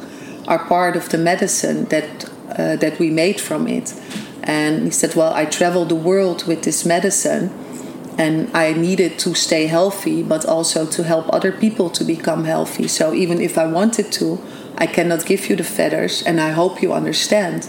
[0.47, 3.93] are part of the medicine that uh, that we made from it.
[4.43, 7.49] And he said, "Well, I traveled the world with this medicine."
[8.17, 12.87] and I needed to stay healthy, but also to help other people to become healthy.
[12.87, 14.39] So even if I wanted to,
[14.77, 17.67] I cannot give you the feathers, and I hope you understand.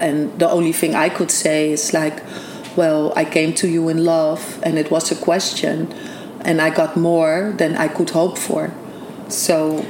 [0.00, 2.22] And the only thing I could say is like,
[2.76, 5.92] well, I came to you in love, and it was a question,
[6.42, 8.72] and I got more than I could hope for.
[9.28, 9.84] So.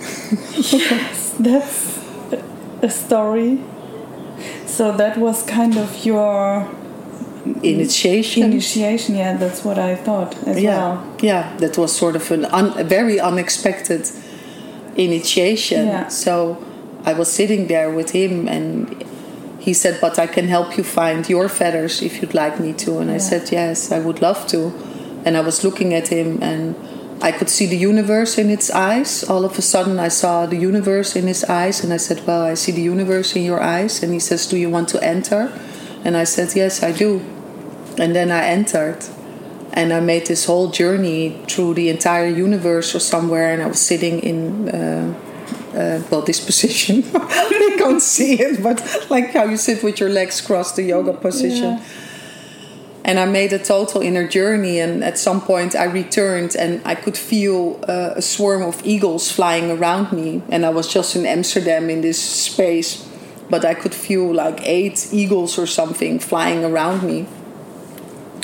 [0.56, 1.98] yes, that's
[2.82, 3.60] a story.
[4.66, 6.68] So that was kind of your
[7.62, 8.44] initiation.
[8.44, 10.76] Initiation, yeah, that's what I thought as yeah.
[10.76, 11.16] well.
[11.20, 14.10] Yeah, that was sort of an un, a very unexpected
[14.96, 15.86] initiation.
[15.86, 16.08] Yeah.
[16.08, 16.64] So
[17.04, 19.04] I was sitting there with him and
[19.58, 22.98] he said, But I can help you find your feathers if you'd like me to.
[22.98, 23.16] And yeah.
[23.16, 24.72] I said, Yes, I would love to.
[25.24, 26.74] And I was looking at him and
[27.22, 29.22] I could see the universe in its eyes.
[29.28, 32.42] All of a sudden, I saw the universe in his eyes, and I said, Well,
[32.42, 34.02] I see the universe in your eyes.
[34.02, 35.52] And he says, Do you want to enter?
[36.02, 37.20] And I said, Yes, I do.
[37.98, 39.04] And then I entered
[39.72, 43.80] and I made this whole journey through the entire universe or somewhere, and I was
[43.80, 44.68] sitting in.
[44.68, 45.14] Uh,
[45.70, 47.02] uh, well, this position.
[47.02, 51.12] they can't see it, but like how you sit with your legs crossed, the yoga
[51.12, 51.78] position.
[51.78, 51.84] Yeah.
[53.04, 56.96] And I made a total inner journey, and at some point I returned, and I
[56.96, 60.42] could feel uh, a swarm of eagles flying around me.
[60.48, 63.08] And I was just in Amsterdam in this space,
[63.48, 67.26] but I could feel like eight eagles or something flying around me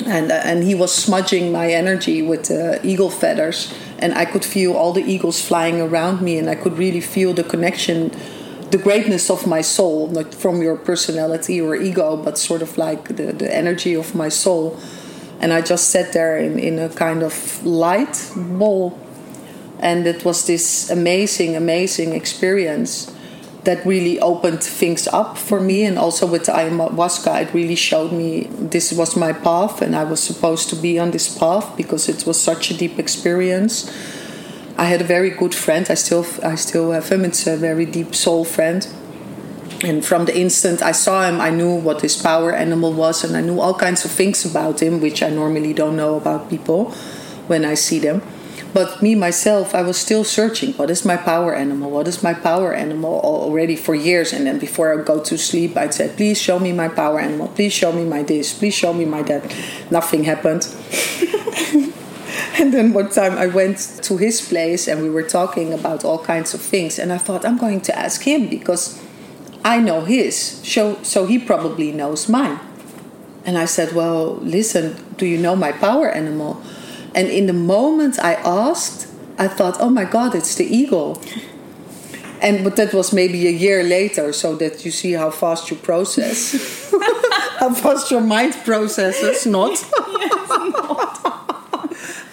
[0.05, 3.73] and uh, and he was smudging my energy with uh, eagle feathers.
[3.99, 7.33] And i could feel all the eagles flying around me and i could really feel
[7.33, 8.11] the connection
[8.69, 13.07] the greatness of my soul not from your personality or ego but sort of like
[13.15, 14.77] the, the energy of my soul.
[15.39, 18.97] And i just sat there in, in a kind of light ball
[19.79, 23.11] and it was this amazing amazing experience
[23.67, 25.83] that really opened things up for me.
[25.83, 30.05] And also with the ayahuasca, it really showed me this was my path and I
[30.05, 33.91] was supposed to be on this path because it was such a deep experience.
[34.77, 35.85] I had a very good friend.
[35.89, 37.25] I still, I still have him.
[37.25, 38.87] It's a very deep soul friend.
[39.83, 43.35] And from the instant I saw him, I knew what his power animal was, and
[43.35, 46.91] I knew all kinds of things about him, which I normally don't know about people
[47.47, 48.21] when I see them.
[48.73, 50.73] But me myself, I was still searching.
[50.73, 51.89] What is my power animal?
[51.89, 53.19] What is my power animal?
[53.23, 56.71] Already for years, and then before I go to sleep, I'd say, "Please show me
[56.73, 57.47] my power animal.
[57.47, 58.53] Please show me my this.
[58.53, 59.43] Please show me my that."
[59.89, 60.67] Nothing happened.
[62.59, 66.19] and then one time I went to his place and we were talking about all
[66.19, 66.99] kinds of things.
[66.99, 68.99] And I thought, I'm going to ask him because
[69.63, 72.59] I know his, so, so he probably knows mine.
[73.45, 76.61] And I said, Well, listen, do you know my power animal?
[77.17, 79.07] And in the moment I asked,
[79.39, 81.19] I thought, Oh my God, it's the eagle.
[82.39, 85.77] And but that was maybe a year later, so that you see how fast you
[85.77, 86.91] process,
[87.59, 89.47] how fast your mind processes.
[89.47, 89.71] Not.
[89.71, 91.17] yes, not.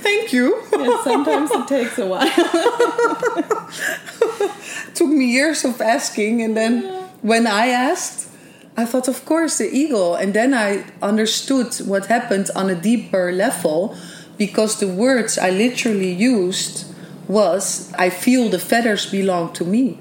[0.02, 0.62] Thank you.
[0.72, 2.28] Yes, sometimes it takes a while.
[4.94, 7.06] Took me years of asking, and then yeah.
[7.22, 8.28] when I asked,
[8.76, 10.16] I thought, of course, the eagle.
[10.16, 13.96] And then I understood what happened on a deeper level
[14.36, 16.86] because the words I literally used
[17.28, 19.94] was I feel the feathers belong to me.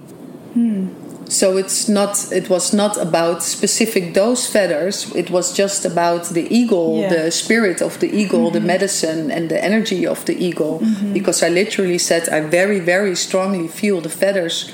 [0.53, 0.89] Hmm.
[1.29, 5.13] So it's not it was not about specific those feathers.
[5.15, 7.09] It was just about the eagle, yeah.
[7.09, 8.53] the spirit of the eagle, mm-hmm.
[8.53, 10.79] the medicine and the energy of the eagle.
[10.79, 11.13] Mm-hmm.
[11.13, 14.71] Because I literally said I very, very strongly feel the feathers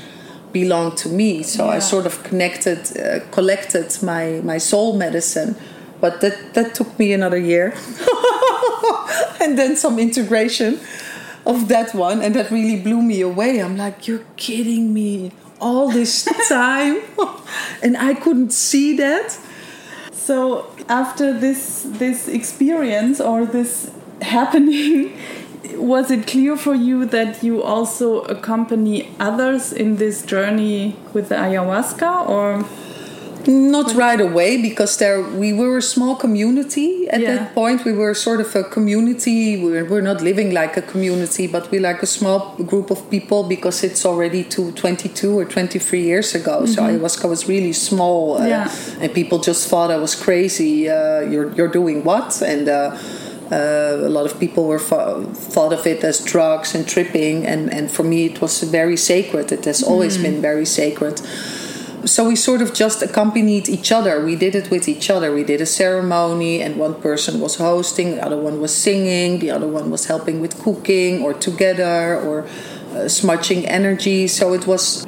[0.52, 1.44] belong to me.
[1.44, 1.78] So yeah.
[1.78, 5.56] I sort of connected, uh, collected my my soul medicine.
[6.02, 7.74] But that that took me another year,
[9.42, 10.80] and then some integration
[11.46, 13.60] of that one, and that really blew me away.
[13.60, 15.32] I'm like, you're kidding me!
[15.60, 17.02] All this time,
[17.84, 19.38] and I couldn't see that.
[20.12, 25.18] So after this this experience or this happening
[25.76, 31.36] was it clear for you that you also accompany others in this journey with the
[31.36, 32.66] ayahuasca or
[33.50, 37.36] not right away because there we were a small community at yeah.
[37.36, 41.48] that point we were sort of a community we're, we're not living like a community
[41.48, 46.02] but we're like a small group of people because it's already to 22 or 23
[46.02, 46.74] years ago mm -hmm.
[46.74, 46.90] so mm-hmm.
[46.90, 49.02] ayahuasca was really small uh, yeah.
[49.02, 52.94] and people just thought i was crazy uh, you're, you're doing what and uh,
[53.52, 57.90] uh, a lot of people were thought of it as drugs and tripping, and, and
[57.90, 59.52] for me it was very sacred.
[59.52, 60.24] It has always mm.
[60.24, 61.20] been very sacred.
[62.06, 64.24] So we sort of just accompanied each other.
[64.24, 65.34] We did it with each other.
[65.34, 69.52] We did a ceremony, and one person was hosting, the other one was singing, the
[69.52, 72.48] other one was helping with cooking, or together, or
[72.94, 74.28] uh, smudging energy.
[74.28, 75.06] So it was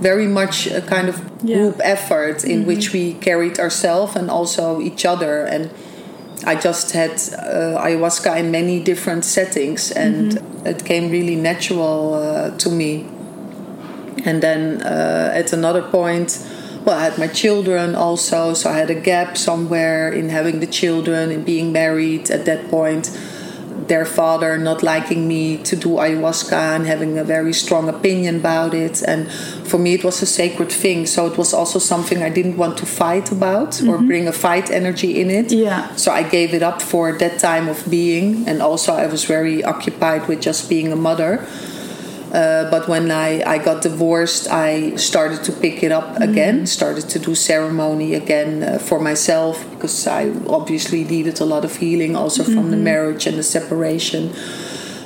[0.00, 1.56] very much a kind of yeah.
[1.56, 2.66] group effort in mm-hmm.
[2.66, 5.70] which we carried ourselves and also each other and
[6.44, 10.66] I just had uh, ayahuasca in many different settings, and mm-hmm.
[10.66, 13.06] it came really natural uh, to me.
[14.24, 16.44] And then uh, at another point,
[16.84, 20.66] well, I had my children also, so I had a gap somewhere in having the
[20.66, 23.10] children and being married at that point
[23.88, 28.74] their father not liking me to do ayahuasca and having a very strong opinion about
[28.74, 29.02] it.
[29.02, 29.30] And
[29.70, 31.06] for me, it was a sacred thing.
[31.06, 33.88] So it was also something I didn't want to fight about mm-hmm.
[33.90, 35.52] or bring a fight energy in it.
[35.52, 35.94] Yeah.
[35.96, 38.46] So I gave it up for that time of being.
[38.48, 41.46] And also, I was very occupied with just being a mother.
[42.32, 46.68] Uh, but when I, I got divorced, I started to pick it up again, mm.
[46.68, 51.76] started to do ceremony again uh, for myself because I obviously needed a lot of
[51.76, 52.70] healing also from mm-hmm.
[52.70, 54.32] the marriage and the separation.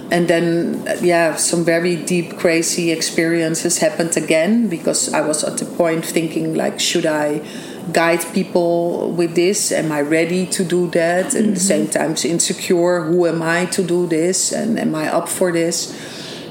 [0.08, 5.58] And then, uh, yeah, some very deep, crazy experiences happened again because I was at
[5.58, 7.44] the point thinking, like, should I
[7.92, 9.72] guide people with this?
[9.72, 11.34] Am I ready to do that?
[11.34, 11.48] And mm-hmm.
[11.48, 14.52] at the same time, insecure, who am I to do this?
[14.52, 15.92] And am I up for this?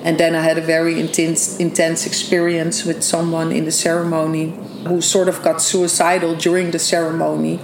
[0.06, 4.54] And then I had a very intense, intense experience with someone in the ceremony
[4.88, 7.60] who sort of got suicidal during the ceremony.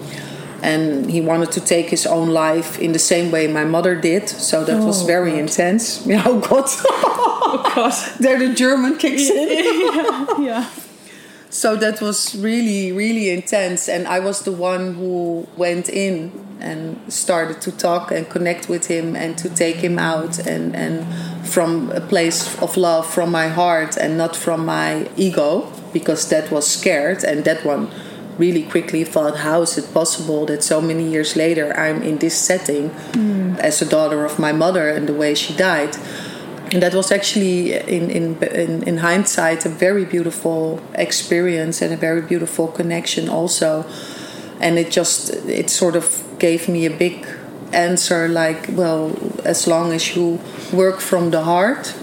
[0.64, 4.28] And he wanted to take his own life in the same way my mother did.
[4.28, 5.40] So that oh, was very God.
[5.40, 6.04] intense.
[6.08, 6.66] Yeah, oh God.
[6.68, 7.94] oh God.
[8.20, 9.48] there the German kicks in.
[9.94, 10.40] yeah.
[10.40, 10.70] yeah.
[11.52, 13.90] So that was really, really intense.
[13.90, 18.88] And I was the one who went in and started to talk and connect with
[18.88, 21.06] him and to take him out and, and
[21.46, 26.50] from a place of love from my heart and not from my ego because that
[26.52, 27.90] was scared and that one
[28.38, 32.38] really quickly thought how is it possible that so many years later i'm in this
[32.38, 33.58] setting mm.
[33.60, 35.96] as a daughter of my mother and the way she died
[36.72, 41.98] and that was actually in, in, in, in hindsight a very beautiful experience and a
[41.98, 43.86] very beautiful connection also
[44.60, 47.28] and it just it sort of gave me a big
[47.74, 49.12] answer like well
[49.44, 50.40] as long as you
[50.74, 51.94] work from the heart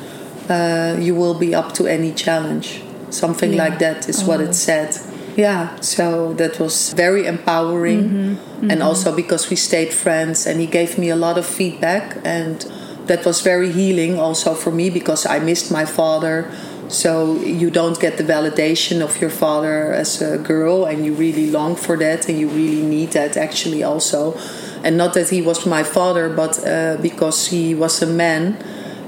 [0.48, 3.64] uh, you will be up to any challenge something yeah.
[3.64, 4.26] like that is oh.
[4.26, 4.52] what it oh.
[4.52, 4.96] said
[5.36, 8.34] yeah so that was very empowering mm-hmm.
[8.34, 8.70] Mm-hmm.
[8.70, 12.66] and also because we stayed friends and he gave me a lot of feedback and
[13.08, 16.50] that was very healing also for me because i missed my father
[16.88, 21.50] so you don't get the validation of your father as a girl, and you really
[21.50, 24.36] long for that, and you really need that actually also.
[24.84, 28.56] and not that he was my father, but uh, because he was a man,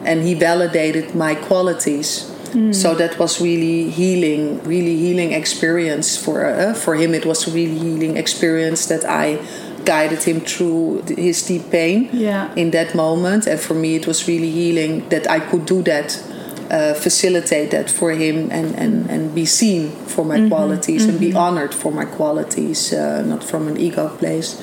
[0.04, 2.26] and he validated my qualities.
[2.50, 2.74] Mm.
[2.74, 7.14] So that was really healing, really healing experience for uh, for him.
[7.14, 9.38] It was a really healing experience that I
[9.84, 12.52] guided him through his deep pain yeah.
[12.54, 16.22] in that moment, and for me it was really healing that I could do that.
[16.70, 20.50] Uh, facilitate that for him and, and, and be seen for my mm-hmm.
[20.50, 21.10] qualities mm-hmm.
[21.10, 21.36] and be mm-hmm.
[21.36, 24.62] honored for my qualities, uh, not from an ego place.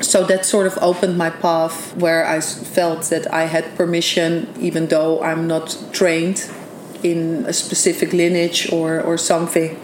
[0.00, 4.86] So that sort of opened my path where I felt that I had permission, even
[4.86, 6.50] though I'm not trained
[7.02, 9.78] in a specific lineage or, or something.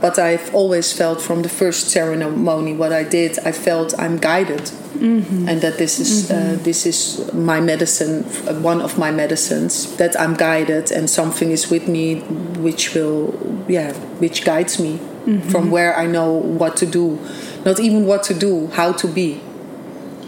[0.00, 4.60] But I've always felt from the first ceremony what I did, I felt I'm guided,
[4.60, 5.48] mm-hmm.
[5.48, 6.60] and that this is uh, mm-hmm.
[6.60, 8.22] uh, this is my medicine,
[8.62, 9.96] one of my medicines.
[9.96, 12.20] That I'm guided, and something is with me,
[12.60, 13.34] which will,
[13.68, 15.48] yeah, which guides me mm-hmm.
[15.48, 17.18] from where I know what to do,
[17.64, 19.40] not even what to do, how to be.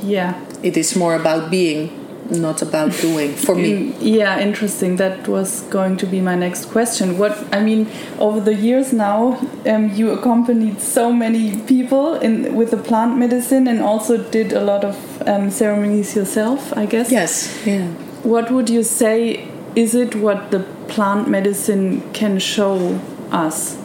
[0.03, 2.00] Yeah, it is more about being
[2.31, 3.95] not about doing for me.
[4.01, 4.97] Yeah, interesting.
[4.97, 7.19] That was going to be my next question.
[7.19, 12.71] What I mean, over the years now, um, you accompanied so many people in with
[12.71, 16.73] the plant medicine and also did a lot of um, ceremonies yourself.
[16.77, 17.11] I guess.
[17.11, 17.67] Yes.
[17.67, 17.89] Yeah.
[18.23, 19.49] What would you say?
[19.77, 23.01] Is it what the plant medicine can show
[23.31, 23.77] us?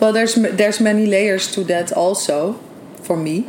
[0.00, 2.58] Well, there's there's many layers to that also,
[3.02, 3.46] for me.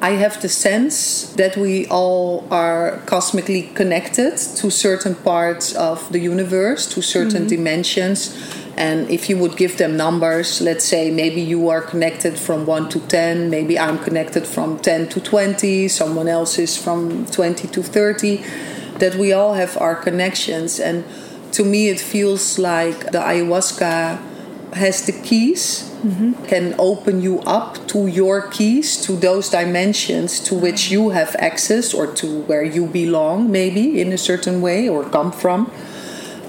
[0.00, 6.18] I have the sense that we all are cosmically connected to certain parts of the
[6.18, 7.56] universe, to certain mm-hmm.
[7.56, 8.36] dimensions.
[8.76, 12.88] And if you would give them numbers, let's say maybe you are connected from 1
[12.90, 17.82] to 10, maybe I'm connected from 10 to 20, someone else is from 20 to
[17.82, 18.44] 30,
[18.98, 20.80] that we all have our connections.
[20.80, 21.04] And
[21.52, 24.33] to me, it feels like the ayahuasca
[24.74, 26.32] has the keys mm-hmm.
[26.44, 31.94] can open you up to your keys to those dimensions to which you have access
[31.94, 35.70] or to where you belong maybe in a certain way or come from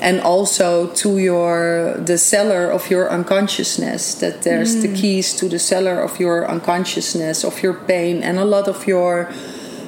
[0.01, 4.81] and also to your the cellar of your unconsciousness that there's mm.
[4.81, 8.85] the keys to the cellar of your unconsciousness of your pain and a lot of
[8.87, 9.31] your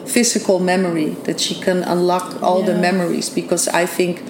[0.05, 2.67] physical memory that she can unlock all yeah.
[2.67, 4.23] the memories because i think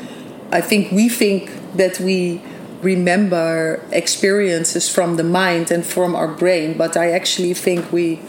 [0.51, 2.41] i think we think that we
[2.81, 8.19] remember experiences from the mind and from our brain, but I actually think we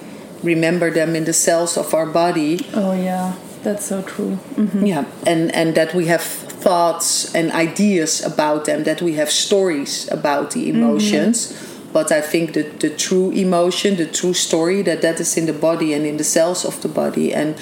[0.43, 2.61] remember them in the cells of our body.
[2.75, 4.39] Oh yeah, that's so true.
[4.55, 4.87] Mm-hmm.
[4.87, 10.11] Yeah, and and that we have thoughts and ideas about them, that we have stories
[10.11, 11.53] about the emotions.
[11.53, 11.93] Mm-hmm.
[11.93, 15.55] But I think that the true emotion, the true story, that that is in the
[15.55, 17.33] body and in the cells of the body.
[17.33, 17.57] And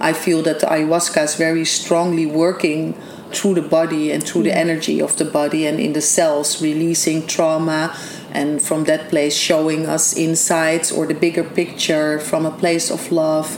[0.00, 2.94] I feel that ayahuasca is very strongly working
[3.36, 7.26] through the body and through the energy of the body and in the cells, releasing
[7.26, 7.96] trauma
[8.32, 13.12] and from that place showing us insights or the bigger picture from a place of
[13.12, 13.48] love.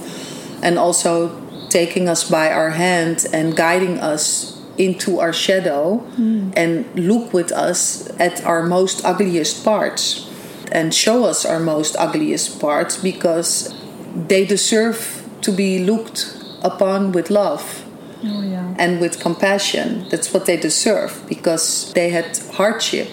[0.63, 6.53] And also taking us by our hand and guiding us into our shadow mm.
[6.57, 10.31] and look with us at our most ugliest parts
[10.71, 13.75] and show us our most ugliest parts because
[14.15, 17.88] they deserve to be looked upon with love
[18.25, 18.75] Oh, yeah.
[18.79, 20.09] and with compassion.
[20.09, 23.09] That's what they deserve because they had hardship.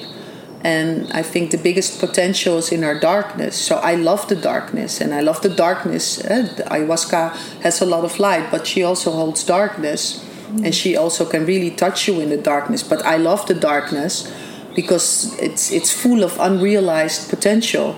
[0.62, 3.56] And I think the biggest potential is in our darkness.
[3.56, 6.24] So I love the darkness, and I love the darkness.
[6.24, 10.66] Ayahuasca has a lot of light, but she also holds darkness, mm.
[10.66, 12.82] and she also can really touch you in the darkness.
[12.82, 14.34] But I love the darkness
[14.76, 17.95] because it's it's full of unrealized potential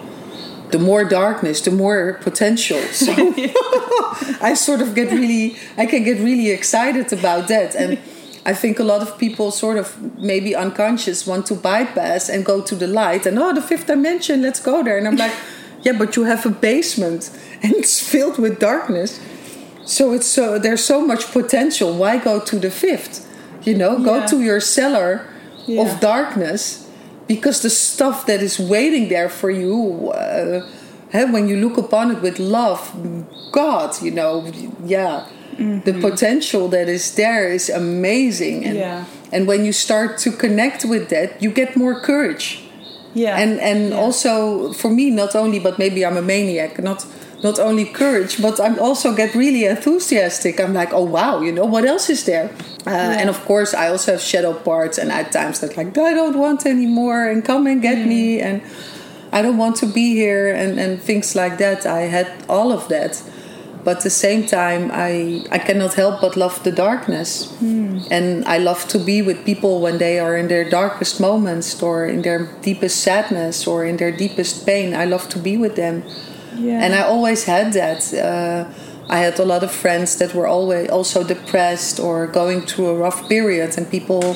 [0.71, 2.79] the more darkness, the more potential.
[2.91, 3.13] So
[4.41, 7.75] I sort of get really, I can get really excited about that.
[7.75, 7.97] And
[8.45, 12.61] I think a lot of people sort of maybe unconscious want to bypass and go
[12.61, 14.97] to the light and oh, the fifth dimension, let's go there.
[14.97, 15.33] And I'm like,
[15.83, 17.29] yeah, but you have a basement
[17.63, 19.19] and it's filled with darkness.
[19.85, 21.93] So it's so there's so much potential.
[21.93, 23.25] Why go to the fifth?
[23.63, 25.25] You know, go to your cellar
[25.65, 25.81] yeah.
[25.81, 26.86] of darkness
[27.27, 30.67] because the stuff that is waiting there for you uh,
[31.11, 32.93] when you look upon it with love
[33.51, 34.45] god you know
[34.85, 35.79] yeah mm-hmm.
[35.81, 39.05] the potential that is there is amazing and, yeah.
[39.31, 42.63] and when you start to connect with that you get more courage
[43.13, 43.97] yeah and and yeah.
[43.97, 47.05] also for me not only but maybe i'm a maniac not
[47.43, 51.65] not only courage but i also get really enthusiastic i'm like oh wow you know
[51.65, 52.49] what else is there
[52.87, 53.19] uh, yeah.
[53.19, 56.37] And of course, I also have shadow parts, and at times that like I don't
[56.37, 58.07] want anymore, and come and get mm.
[58.07, 58.61] me, and
[59.33, 61.85] I don't want to be here, and and things like that.
[61.85, 63.21] I had all of that,
[63.83, 68.07] but at the same time, I I cannot help but love the darkness, mm.
[68.09, 72.05] and I love to be with people when they are in their darkest moments, or
[72.05, 74.93] in their deepest sadness, or in their deepest pain.
[74.95, 76.03] I love to be with them.
[76.83, 78.13] And I always had that.
[78.13, 78.65] Uh,
[79.09, 82.95] I had a lot of friends that were always also depressed or going through a
[82.95, 84.35] rough period, and people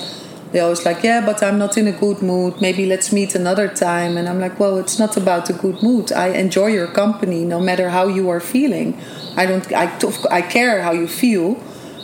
[0.52, 2.60] they always like, yeah, but I'm not in a good mood.
[2.60, 4.18] Maybe let's meet another time.
[4.18, 6.12] And I'm like, well, it's not about a good mood.
[6.12, 9.00] I enjoy your company, no matter how you are feeling.
[9.38, 9.72] I don't.
[9.74, 9.98] I
[10.30, 11.58] I care how you feel,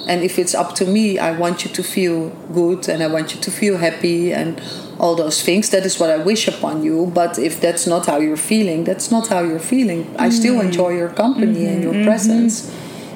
[0.07, 3.36] and if it's up to me, I want you to feel good, and I want
[3.36, 4.61] you to feel happy, and
[5.00, 5.70] all those things.
[5.70, 7.12] That is what I wish upon you.
[7.14, 10.08] But if that's not how you're feeling, that's not how you're feeling.
[10.18, 10.68] I still Mm-hmm.
[10.68, 12.72] enjoy your company and your presence.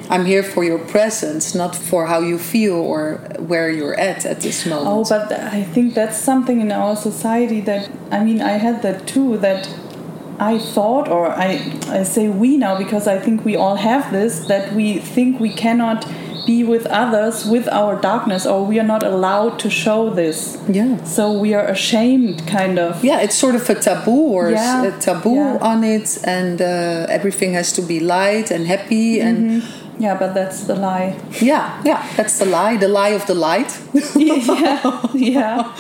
[0.09, 4.41] I'm here for your presence, not for how you feel or where you're at at
[4.41, 4.87] this moment.
[4.89, 9.07] Oh, but I think that's something in our society that I mean, I had that
[9.07, 9.37] too.
[9.37, 9.69] That
[10.37, 11.49] I thought, or I,
[11.87, 15.49] I say we now because I think we all have this that we think we
[15.53, 16.03] cannot
[16.45, 20.57] be with others with our darkness, or we are not allowed to show this.
[20.67, 21.03] yeah.
[21.03, 23.03] So we are ashamed, kind of.
[23.03, 25.57] Yeah, it's sort of a taboo or Yeah, a taboo yeah.
[25.71, 29.19] on it, and uh, everything has to be light and happy.
[29.21, 29.63] And
[30.01, 31.15] Yeah, but that's the lie.
[31.41, 33.71] yeah, yeah, that's the lie, the lie of the light.
[34.15, 35.73] yeah, yeah,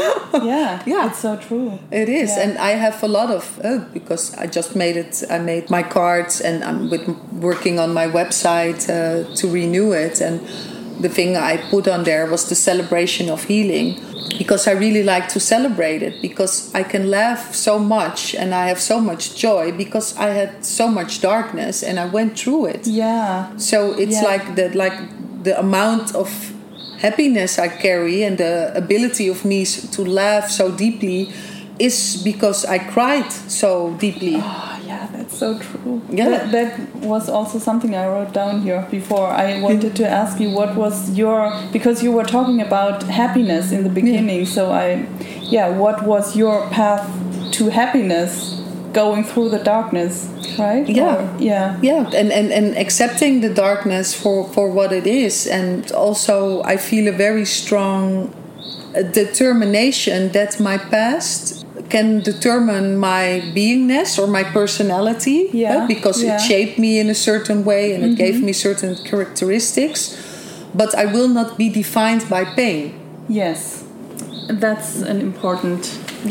[0.43, 0.81] yeah.
[0.85, 1.07] Yeah.
[1.09, 1.79] It's so true.
[1.91, 2.43] It is, Yeah.
[2.43, 5.23] and I have a lot of uh, because I just made it.
[5.29, 7.07] I made my cards, and I'm with
[7.41, 10.21] working on my website uh, to renew it.
[10.21, 10.39] And
[11.01, 13.99] the thing I put on there was the celebration of healing,
[14.37, 18.67] because I really like to celebrate it because I can laugh so much and I
[18.67, 22.87] have so much joy because I had so much darkness and I went through it.
[22.87, 23.55] Yeah.
[23.57, 24.29] So it's Yeah.
[24.31, 24.97] like the like
[25.43, 26.29] the amount of
[26.99, 31.29] happiness I carry and the ability of me to laugh so deeply
[31.79, 34.35] is because I cried so deeply.
[34.37, 36.01] Oh, yeah, that's so true.
[36.09, 36.29] Yeah.
[36.29, 39.27] That, that was also something I wrote down here before.
[39.27, 41.39] I wanted to ask you what was your
[41.71, 44.45] because you were talking about happiness in the beginning.
[44.45, 44.87] So I,
[45.55, 47.03] yeah, what was your path
[47.57, 48.61] to happiness
[49.01, 50.13] going through the darkness,
[50.59, 50.87] right?
[50.87, 51.15] Yeah.
[51.15, 51.79] Or- yeah.
[51.81, 55.47] Yeah, and, and, and accepting the darkness for, for what it is.
[55.47, 58.33] And also, I feel a very strong
[58.93, 61.60] uh, determination that my past
[61.95, 63.23] can determine my
[63.55, 66.35] beingness or my personality Yeah, uh, because yeah.
[66.35, 70.01] it shaped me in a certain way and it gave me certain characteristics
[70.81, 72.83] but i will not be defined by pain
[73.29, 73.83] Yes.
[74.63, 75.81] That's an important.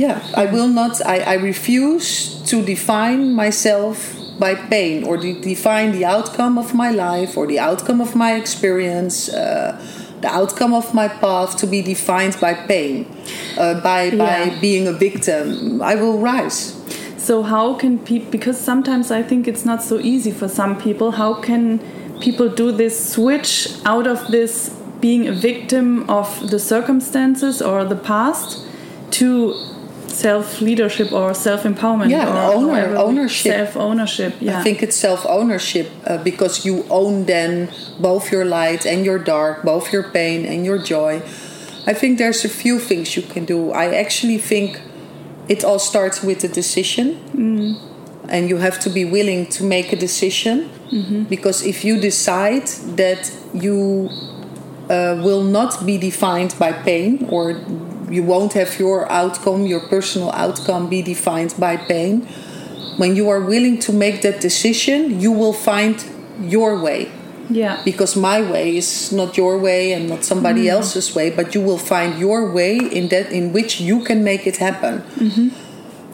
[0.04, 2.08] yeah i will not i, I refuse
[2.50, 3.96] to define myself
[4.44, 8.32] by pain or to define the outcome of my life or the outcome of my
[8.42, 9.72] experience uh,
[10.20, 13.06] the outcome of my path to be defined by pain
[13.58, 16.80] uh, by by being a victim i will rise
[17.20, 18.30] So how can people?
[18.30, 21.12] Because sometimes I think it's not so easy for some people.
[21.12, 21.78] How can
[22.20, 27.96] people do this switch out of this being a victim of the circumstances or the
[27.96, 28.66] past
[29.12, 29.54] to
[30.10, 32.10] self leadership or self empowerment?
[32.10, 33.52] Yeah, or owner- ownership.
[33.52, 34.34] Self ownership.
[34.40, 34.58] Yeah.
[34.58, 39.18] I think it's self ownership uh, because you own then both your light and your
[39.18, 41.22] dark, both your pain and your joy.
[41.86, 43.72] I think there's a few things you can do.
[43.72, 44.80] I actually think
[45.48, 47.18] it all starts with a decision.
[48.28, 50.70] And you have to be willing to make a decision
[51.28, 54.08] because if you decide that you
[54.88, 57.54] uh, will not be defined by pain or
[58.10, 62.26] you won't have your outcome, your personal outcome, be defined by pain,
[62.96, 66.04] when you are willing to make that decision, you will find
[66.40, 67.10] your way.
[67.48, 67.82] yeah.
[67.84, 70.76] Because my way is not your way and not somebody mm-hmm.
[70.76, 74.46] else's way, but you will find your way in that in which you can make
[74.46, 75.02] it happen.
[75.16, 75.48] Mm-hmm.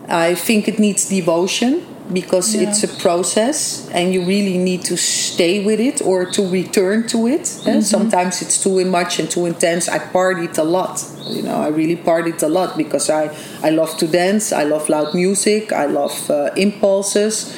[0.08, 2.68] I think it needs devotion because Yeah.
[2.68, 7.26] it's a process and you really need to stay with it or to return to
[7.26, 7.50] it.
[7.66, 9.88] And sometimes it's too much and too intense.
[9.88, 11.02] I partied a lot.
[11.28, 13.30] You know, I really partied a lot because I,
[13.62, 17.56] I love to dance, I love loud music, I love uh, impulses.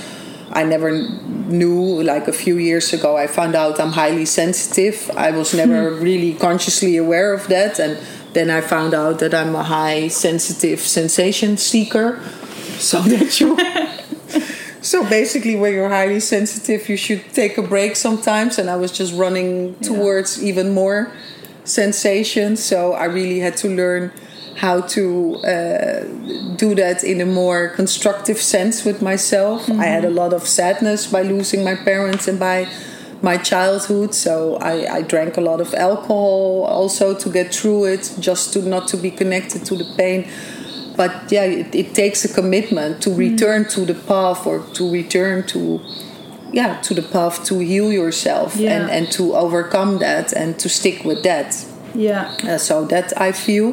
[0.51, 5.11] I never knew, like a few years ago, I found out I'm highly sensitive.
[5.15, 5.59] I was hmm.
[5.59, 7.79] never really consciously aware of that.
[7.79, 7.99] And
[8.33, 12.21] then I found out that I'm a high sensitive sensation seeker.
[12.79, 13.57] So that you.
[14.89, 18.59] so basically, when you're highly sensitive, you should take a break sometimes.
[18.59, 21.13] And I was just running towards even more
[21.65, 22.57] sensation.
[22.57, 24.13] So I really had to learn
[24.57, 26.05] how to uh,
[26.57, 29.69] do that in a more constructive sense with myself.
[29.71, 32.67] I had a lot of sadness by losing my parents and by
[33.21, 38.15] my childhood, so I, I drank a lot of alcohol also to get through it,
[38.21, 40.29] just to not to be connected to the pain.
[41.01, 45.47] But yeah, it, it takes a commitment to return to the path or to return
[45.53, 45.81] to
[46.53, 48.73] yeah to the path to heal yourself Yeah.
[48.75, 51.49] and, and to overcome that and to stick with that.
[51.95, 52.25] Yeah.
[52.45, 53.69] Uh, so that I feel.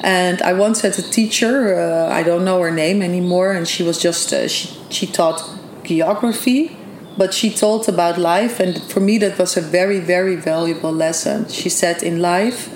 [0.00, 1.74] And I once had a teacher.
[1.80, 5.40] Uh, I don't know her name anymore, and she was just uh, she she taught
[5.82, 6.76] geography,
[7.16, 11.48] but she told about life, and for me, that was a very, very valuable lesson.
[11.48, 12.68] She said, In life,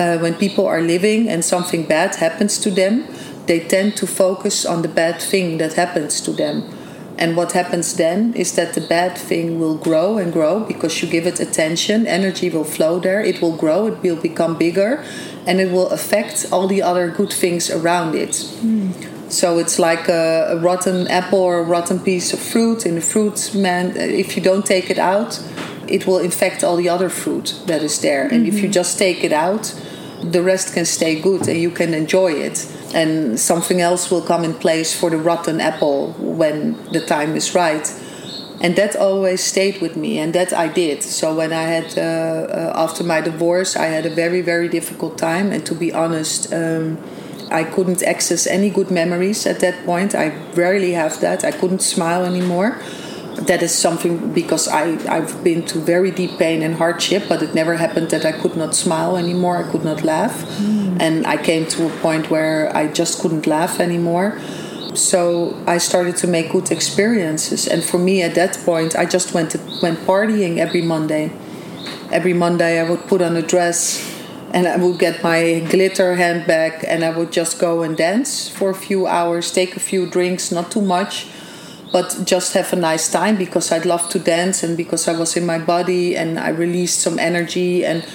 [0.00, 3.06] uh, when people are living and something bad happens to them,
[3.46, 6.64] they tend to focus on the bad thing that happens to them.
[7.18, 11.08] And what happens then is that the bad thing will grow and grow because you
[11.08, 15.04] give it attention, energy will flow there, it will grow, it will become bigger,
[15.46, 18.30] and it will affect all the other good things around it.
[18.30, 19.30] Mm.
[19.30, 23.00] So it's like a, a, rotten apple or a rotten piece of fruit in the
[23.00, 23.96] fruit man.
[23.96, 25.40] If you don't take it out,
[25.86, 28.22] it will infect all the other fruit that is there.
[28.22, 28.48] And mm-hmm.
[28.48, 28.72] if you mm-hmm.
[28.72, 29.74] just take it out,
[30.22, 32.66] the rest can stay good and you can enjoy it.
[32.94, 37.54] And something else will come in place for the rotten apple when the time is
[37.54, 37.86] right.
[38.62, 41.02] And that always stayed with me, and that I did.
[41.02, 45.16] So when I had, uh, uh, after my divorce, I had a very, very difficult
[45.16, 45.50] time.
[45.50, 46.98] And to be honest, um,
[47.50, 50.14] I couldn't access any good memories at that point.
[50.14, 51.42] I rarely have that.
[51.42, 52.78] I couldn't smile anymore.
[53.46, 57.54] That is something because I, I've been to very deep pain and hardship, but it
[57.54, 59.56] never happened that I could not smile anymore.
[59.56, 60.44] I could not laugh.
[60.58, 61.00] Mm.
[61.00, 64.38] And I came to a point where I just couldn't laugh anymore.
[64.94, 67.66] So I started to make good experiences.
[67.66, 71.32] And for me at that point, I just went, to, went partying every Monday.
[72.10, 74.04] Every Monday, I would put on a dress
[74.52, 78.70] and I would get my glitter handbag and I would just go and dance for
[78.70, 81.28] a few hours, take a few drinks, not too much,
[81.92, 85.36] but just have a nice time because I'd love to dance and because I was
[85.36, 88.06] in my body and I released some energy and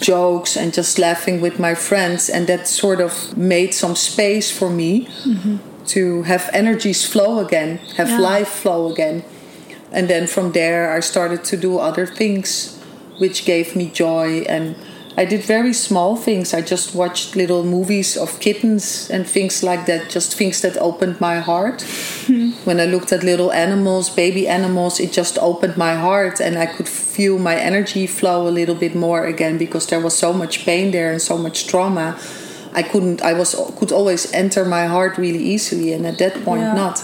[0.00, 4.70] jokes and just laughing with my friends and that sort of made some space for
[4.70, 5.56] me mm-hmm.
[5.86, 8.18] to have energies flow again, have yeah.
[8.18, 9.22] life flow again.
[9.92, 12.80] And then from there I started to do other things
[13.18, 14.76] which gave me joy and
[15.18, 16.52] I did very small things.
[16.52, 21.20] I just watched little movies of kittens and things like that, just things that opened
[21.20, 21.78] my heart.
[22.26, 22.52] Mm.
[22.66, 26.66] When I looked at little animals, baby animals, it just opened my heart and I
[26.66, 30.66] could feel my energy flow a little bit more again because there was so much
[30.66, 32.18] pain there and so much trauma.
[32.74, 36.60] I couldn't I was could always enter my heart really easily and at that point
[36.60, 36.74] yeah.
[36.74, 37.02] not.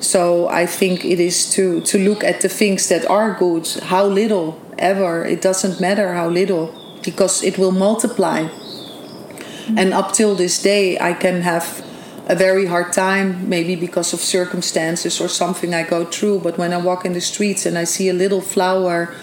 [0.00, 4.06] So I think it is to to look at the things that are good, how
[4.06, 6.72] little ever, it doesn't matter how little
[7.06, 8.42] because it will multiply.
[8.42, 9.78] Mm-hmm.
[9.78, 11.82] And up till this day, I can have
[12.28, 16.40] a very hard time, maybe because of circumstances or something I go through.
[16.40, 19.14] But when I walk in the streets and I see a little flower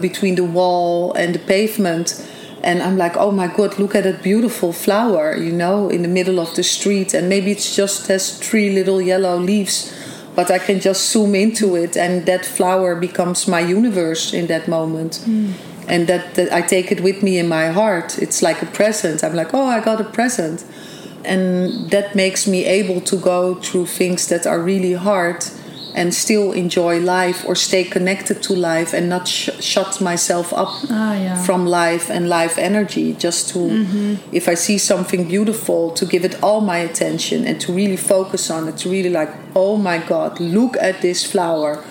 [0.00, 2.26] between the wall and the pavement,
[2.62, 6.08] and I'm like, oh my god, look at that beautiful flower, you know, in the
[6.08, 7.14] middle of the street.
[7.14, 9.94] And maybe it's just has three little yellow leaves,
[10.34, 14.68] but I can just zoom into it, and that flower becomes my universe in that
[14.68, 15.22] moment.
[15.24, 18.16] Mm and that, that I take it with me in my heart.
[18.18, 19.24] It's like a present.
[19.24, 20.64] I'm like, oh, I got a present,
[21.24, 25.44] and that makes me able to go through things that are really hard
[25.92, 30.68] and still enjoy life or stay connected to life and not sh- shut myself up
[30.88, 31.42] ah, yeah.
[31.42, 34.14] from life and life energy just to mm-hmm.
[34.30, 38.50] if i see something beautiful to give it all my attention and to really focus
[38.50, 41.82] on it to really like oh my god look at this flower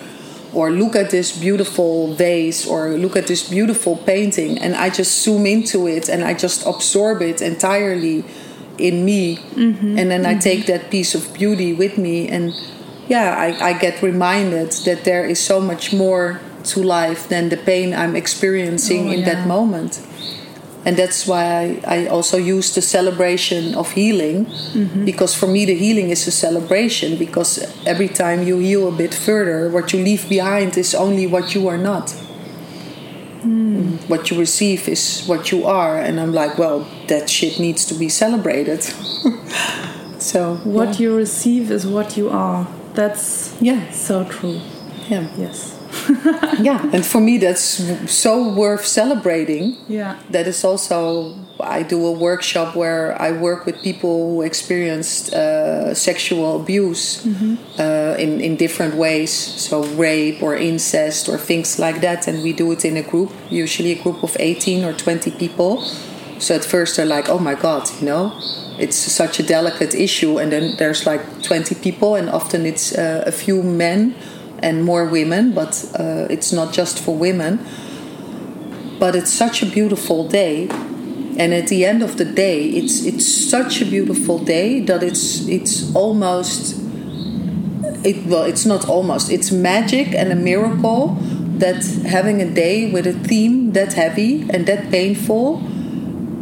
[0.52, 5.22] or look at this beautiful vase or look at this beautiful painting and i just
[5.22, 8.24] zoom into it and i just absorb it entirely
[8.78, 9.98] in me mm-hmm.
[9.98, 10.36] and then mm-hmm.
[10.36, 12.52] i take that piece of beauty with me and
[13.08, 17.56] yeah I, I get reminded that there is so much more to life than the
[17.56, 19.34] pain i'm experiencing oh, in yeah.
[19.34, 20.06] that moment
[20.84, 24.46] and that's why I, I, also use the celebration of healing.
[24.46, 25.04] Mm-hmm.
[25.04, 29.12] because for me the healing is a celebration because every time you heal a bit
[29.12, 32.14] further what you leave behind is only what you are not.
[33.40, 34.06] Mm.
[34.08, 37.94] what you receive is what you are and i'm like well that shit needs to
[37.94, 38.80] be celebrated.
[40.20, 41.04] So what yeah.
[41.04, 42.68] you receive is what you are.
[42.92, 43.90] That's yeah.
[43.90, 44.60] so true.
[45.08, 45.28] Yeah.
[45.36, 45.69] Yes
[46.60, 47.62] yeah, and for me that's
[48.10, 49.76] so worth celebrating.
[49.88, 55.32] Yeah, that is also I do a workshop where I work with people who experienced
[55.32, 57.56] uh, sexual abuse mm-hmm.
[57.78, 62.52] uh, in in different ways, so rape or incest or things like that, and we
[62.52, 65.82] do it in a group, usually a group of eighteen or twenty people.
[66.38, 68.32] So at first they're like, "Oh my God," you know,
[68.78, 73.24] it's such a delicate issue, and then there's like twenty people, and often it's uh,
[73.26, 74.14] a few men
[74.62, 77.58] and more women, but uh, it's not just for women.
[78.98, 80.68] But it's such a beautiful day,
[81.38, 85.46] and at the end of the day, it's it's such a beautiful day that it's
[85.48, 86.76] it's almost
[88.04, 91.16] it well, it's not almost it's magic and a miracle
[91.58, 95.62] that having a day with a theme that heavy and that painful,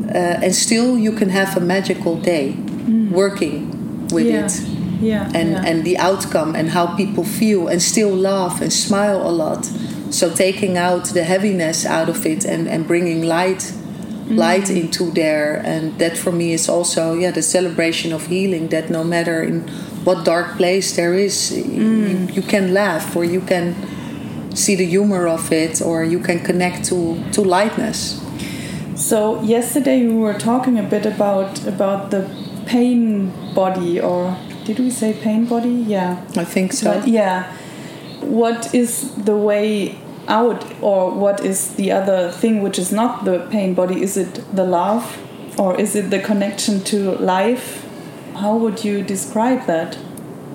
[0.08, 3.10] uh, and still you can have a magical day mm.
[3.10, 4.46] working with yeah.
[4.46, 5.30] it Yeah.
[5.34, 5.64] and yeah.
[5.64, 9.64] and the outcome and how people feel and still laugh and smile a lot
[10.10, 14.36] so taking out the heaviness out of it and and bringing light mm-hmm.
[14.36, 18.90] light into there and that for me is also yeah the celebration of healing that
[18.90, 19.68] no matter in
[20.04, 22.36] what dark place there is you, mm.
[22.36, 23.74] you can laugh or you can
[24.56, 28.20] see the humor of it or you can connect to to lightness
[28.98, 32.28] So yesterday we were talking a bit about about the
[32.66, 34.36] pain body, or
[34.68, 35.70] did we say pain body?
[35.70, 36.22] Yeah.
[36.36, 37.50] i think so But yeah,
[38.20, 39.96] what is the way
[40.28, 44.02] out, or what is the other thing which is not the pain body?
[44.02, 45.04] Is it the love,
[45.58, 47.86] or is it the connection to life?
[48.34, 49.96] How would you describe that?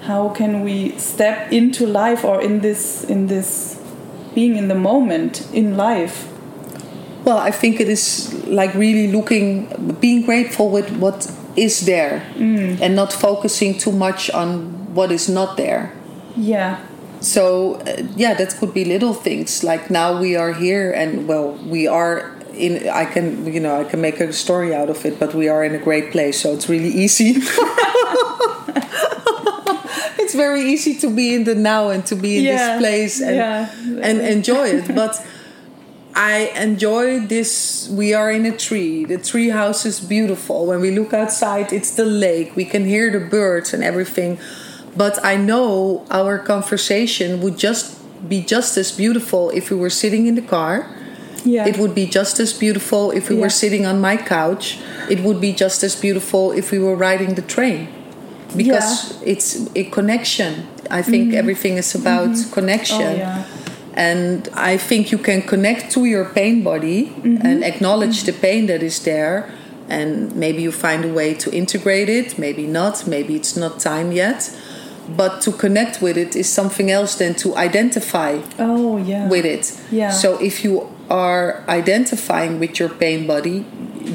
[0.01, 3.82] How can we step into life, or in this in this
[4.36, 6.30] being in the moment in life?
[7.26, 9.68] Well, I think it is like really looking,
[9.99, 15.57] being grateful with what is there and not focusing too much on what is not
[15.57, 15.91] there.
[16.35, 16.77] Yeah.
[17.19, 19.63] So, uh, yeah, that could be little things.
[19.63, 23.83] Like now we are here, and well, we are in, I can, you know, I
[23.85, 26.53] can make a story out of it, but we are in a great place, so
[26.53, 27.35] it's really easy.
[30.19, 33.21] it's very easy to be in the now and to be in Yeah, this place
[33.21, 33.69] and, yeah.
[34.01, 34.93] and enjoy it.
[34.95, 35.15] But
[36.16, 37.89] I enjoy this.
[37.89, 39.05] We are in a tree.
[39.05, 40.68] The tree house is beautiful.
[40.68, 42.55] When we look outside, it's the lake.
[42.55, 44.38] We can hear the birds and everything.
[44.95, 47.97] But I know our conversation would just
[48.30, 50.88] be just as beautiful if we were sitting in the car.
[51.43, 51.66] Yeah.
[51.66, 53.41] It would be just as beautiful if we Yeah.
[53.41, 54.78] were sitting on my couch.
[55.09, 57.88] It would be just as beautiful if we were riding the train.
[58.55, 60.68] Because it's a connection.
[60.91, 62.99] I think everything is about connection.
[63.01, 63.16] Mm-hmm.
[63.16, 63.43] Oh, yeah.
[63.95, 67.45] And I think you can connect to your pain body Mm-hmm.
[67.45, 69.49] and acknowledge the pain that is there.
[69.89, 74.11] And maybe you find a way to integrate it, maybe not, maybe it's not time
[74.11, 74.49] yet.
[75.17, 79.27] But to connect with it is something else than to identify Oh yeah.
[79.27, 79.77] with it.
[79.91, 80.11] Yeah.
[80.11, 83.65] So if you are identifying with your pain body,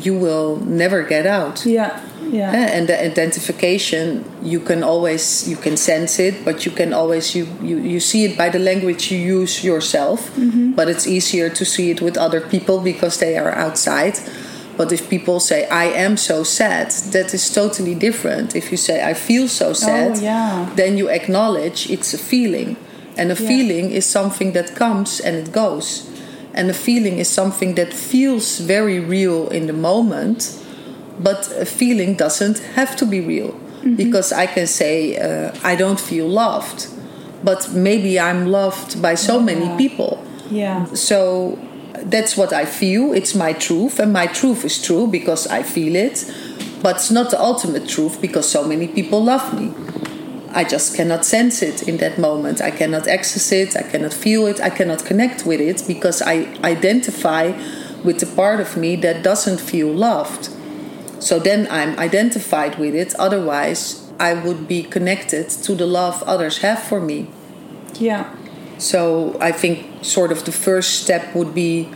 [0.02, 1.64] you will never get out.
[1.66, 2.00] Yeah.
[2.30, 2.52] Yeah.
[2.52, 7.34] Eh, And the identification, you can always you can sense it, but you can always
[7.34, 10.30] you you, you see it by the language you use yourself.
[10.76, 14.14] But it's easier to see it with other people because they are outside.
[14.76, 18.54] But if people say I am so sad, that is totally different.
[18.54, 20.68] If you say I feel so sad, Oh, yeah.
[20.76, 22.76] then you acknowledge it's a feeling.
[23.16, 23.48] And a Yeah.
[23.48, 26.04] feeling is something that comes and it goes.
[26.54, 30.52] And a feeling is something that feels very real in the moment,
[31.20, 33.58] but a feeling doesn't have to be real.
[33.96, 36.88] Because I can say, uh, I don't feel loved,
[37.42, 40.22] but maybe I'm loved by so many people.
[40.50, 40.84] Yeah.
[40.94, 41.58] So
[42.02, 43.12] that's what I feel.
[43.12, 46.30] It's my truth, and my truth is true because I feel it.
[46.82, 49.72] But it's not the ultimate truth because so many people love me.
[50.50, 52.60] I just cannot sense it in that moment.
[52.60, 53.76] I cannot access it.
[53.76, 54.60] I cannot feel it.
[54.60, 57.52] I cannot connect with it because I identify
[58.04, 60.50] with the part of me that doesn't feel loved.
[61.20, 63.14] So then I'm identified with it.
[63.18, 67.30] Otherwise, I would be connected to the love others have for me.
[67.94, 68.34] Yeah.
[68.78, 71.88] So I think sort of the first step would be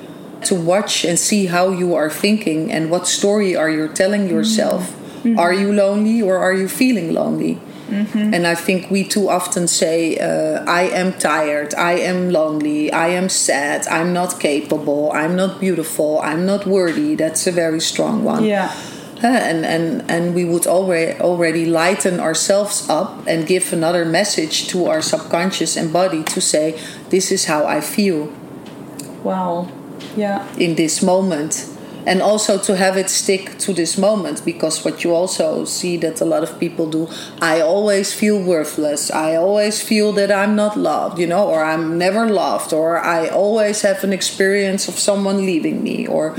[0.44, 4.34] to watch and see how you are thinking and what story are you telling mm-hmm.
[4.34, 4.90] yourself.
[5.22, 5.38] Mm-hmm.
[5.38, 7.60] Are you lonely or are you feeling lonely?
[7.88, 8.34] Mm-hmm.
[8.34, 13.08] And I think we too often say, uh, I am tired, I am lonely, I
[13.08, 17.14] am sad, I'm not capable, I'm not beautiful, I'm not worthy.
[17.14, 18.44] That's a very strong one.
[18.44, 18.74] Yeah.
[19.22, 24.86] And, and, and we would already, already lighten ourselves up and give another message to
[24.86, 26.78] our subconscious and body to say,
[27.10, 28.32] This is how I feel
[29.22, 29.68] Wow.
[30.16, 30.46] Yeah.
[30.56, 31.68] in this moment.
[32.06, 36.20] And also to have it stick to this moment because what you also see that
[36.20, 37.08] a lot of people do,
[37.40, 39.10] I always feel worthless.
[39.10, 43.28] I always feel that I'm not loved, you know, or I'm never loved, or I
[43.28, 46.34] always have an experience of someone leaving me, or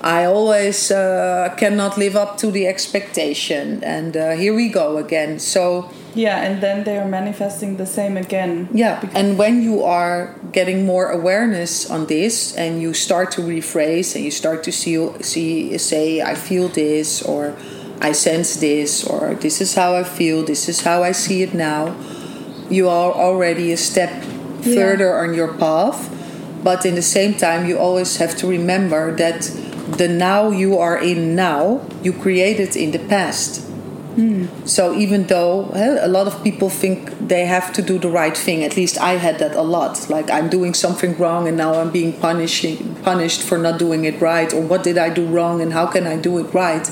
[0.00, 3.82] I always uh, cannot live up to the expectation.
[3.84, 5.38] And uh, here we go again.
[5.38, 8.68] So, Yeah, and then they are manifesting the same again.
[8.72, 14.14] yeah, and when you are getting more awareness on this, and you start to rephrase,
[14.14, 17.54] and you start to see, see, say, "I feel this," or
[18.00, 21.54] "I sense this," or "This is how I feel," "This is how I see it
[21.54, 21.94] now,"
[22.68, 24.12] you are already a step
[24.62, 24.74] Yeah.
[24.76, 26.10] further on your path.
[26.62, 29.50] But in the same time, you always have to remember that
[29.98, 33.60] the now you are in now, you created in the past.
[34.66, 38.62] So even though a lot of people think they have to do the right thing,
[38.62, 40.08] at least I had that a lot.
[40.10, 44.20] Like I'm doing something wrong and now I'm being punishing punished for not doing it
[44.20, 46.86] right, or what did I do wrong and how can I do it right?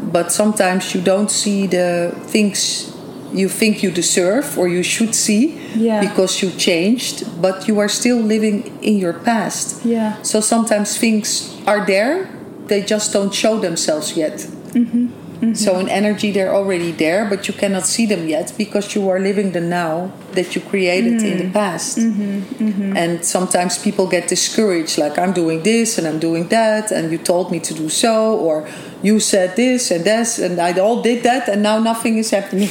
[0.00, 2.88] But sometimes you don't see the things
[3.32, 6.00] you think you deserve or you should see Yeah.
[6.00, 9.84] because you changed, but you are still living in your past.
[9.84, 10.20] Yeah.
[10.22, 12.28] So sometimes things are there,
[12.66, 14.36] they just don't show themselves yet.
[14.74, 15.06] Mm-hmm.
[15.54, 19.18] So in energy, they're already there, but you cannot see them yet because you are
[19.18, 21.52] living the now that you created in the mm-hmm.
[21.52, 21.98] past.
[21.98, 22.40] Mm-hmm.
[22.64, 22.96] Mm-hmm.
[22.96, 27.18] And sometimes people get discouraged, like I'm doing this and I'm doing that, and you
[27.18, 28.68] told me to do so, or
[29.02, 32.68] you said this and this, and I all did that, and now nothing is happening.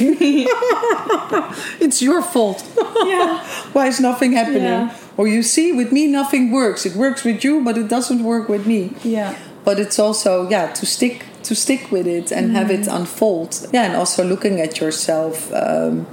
[1.78, 2.66] it's your fault.
[3.04, 3.44] Yeah.
[3.74, 4.62] Why is nothing happening?
[4.62, 4.96] Yeah.
[5.18, 6.86] Or you see, with me, nothing works.
[6.86, 9.36] It works with you, but it doesn't work with me Yeah.
[9.64, 12.96] but it's also yeah to stick to stick with it and have it mm.
[12.96, 13.68] unfold.
[13.72, 16.06] Yeah and also looking at yourself um,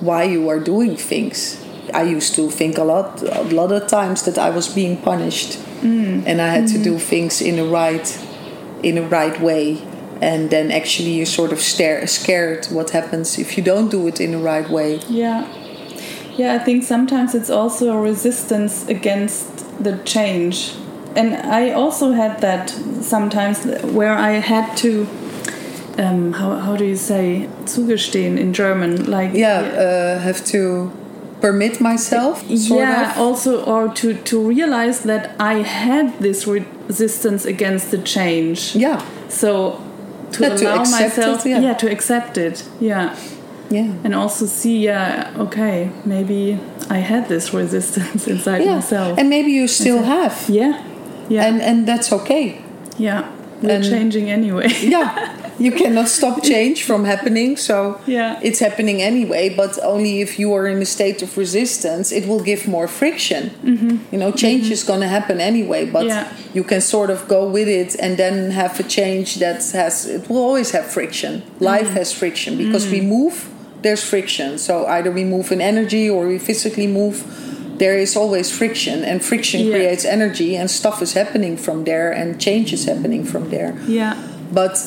[0.00, 1.60] why you are doing things.
[1.92, 5.58] I used to think a lot a lot of times that i was being punished
[5.82, 6.22] mm.
[6.26, 7.10] and i had to do mm-hmm.
[7.10, 8.08] things in the right
[8.84, 9.82] in the right way.
[10.20, 14.20] And then actually you're sort of stare, scared what happens if you don't do it
[14.20, 15.00] in the right way.
[15.08, 15.48] Yeah.
[16.36, 20.74] Yeah, I think sometimes it's also a resistance against the change.
[21.16, 22.70] And I also had that
[23.02, 25.06] sometimes where I had to,
[25.98, 29.04] um, how, how do you say, zugestehen in German?
[29.10, 30.90] Like, yeah uh, have to
[31.40, 37.90] permit myself yeah, of also, or to, to realize that I had this resistance against
[37.90, 38.74] the change.
[38.74, 39.80] yeah So
[40.32, 41.74] to Yeah, to allow accept it, myself, yeah.
[41.74, 43.14] to accept it, yeah.
[43.70, 46.58] yeah and also see yeah okay maybe
[46.90, 50.74] i had this resistance inside yeah myself and maybe you still have yeah
[51.28, 51.46] yeah.
[51.46, 52.60] And and that's okay.
[52.98, 53.22] Yeah
[53.62, 54.68] we're and- changing anyway.
[54.82, 58.40] Yeah you cannot stop change from happening so Yeah.
[58.42, 62.42] it's happening anyway but only if you are in a state of resistance it will
[62.42, 63.42] give more friction.
[64.12, 66.08] You know change is going to happen anyway but Mm-hmm.
[66.08, 66.54] Yeah.
[66.58, 70.28] you can sort of go with it and then have a change that has it
[70.28, 71.32] will always have friction.
[71.60, 71.98] Life Mm-hmm.
[72.00, 72.56] has friction.
[72.58, 73.34] Because we move
[73.82, 74.58] there's friction.
[74.58, 77.16] So either we move in energy or we physically move
[77.78, 79.72] there is always friction and friction Yeah.
[79.74, 83.74] creates energy and stuff is happening from there and change is happening from there.
[83.86, 84.14] Yeah.
[84.52, 84.78] But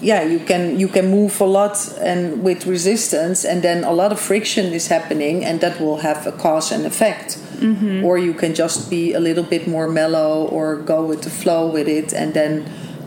[0.00, 4.12] yeah you can you can move a lot and with resistance and then a lot
[4.12, 7.38] of friction is happening and that will have a cause and effect.
[7.60, 8.04] Mm-hmm.
[8.04, 11.66] Or you can just be a little bit more mellow or go with the flow
[11.72, 12.64] with it and then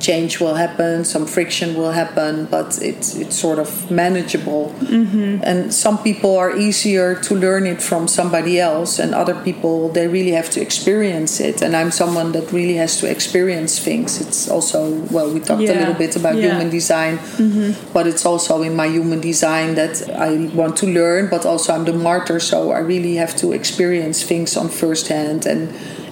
[0.07, 3.69] change will happen some friction will happen but it's it's sort of
[4.03, 4.63] manageable.
[4.97, 5.49] Mm-hmm.
[5.49, 10.07] And some people are easier to learn it from somebody else and other people they
[10.17, 11.55] really have to experience it.
[11.63, 14.09] And i'm someone that really has to experience things.
[14.23, 14.79] It's also
[15.15, 16.47] well we talked a little bit about Yeah.
[16.47, 17.69] human design mm-hmm.
[17.95, 19.93] but it's also in my human design that
[20.29, 24.17] i want to learn but also i'm the martyr so i really have to experience
[24.31, 25.45] things on first hand.
[25.45, 25.61] And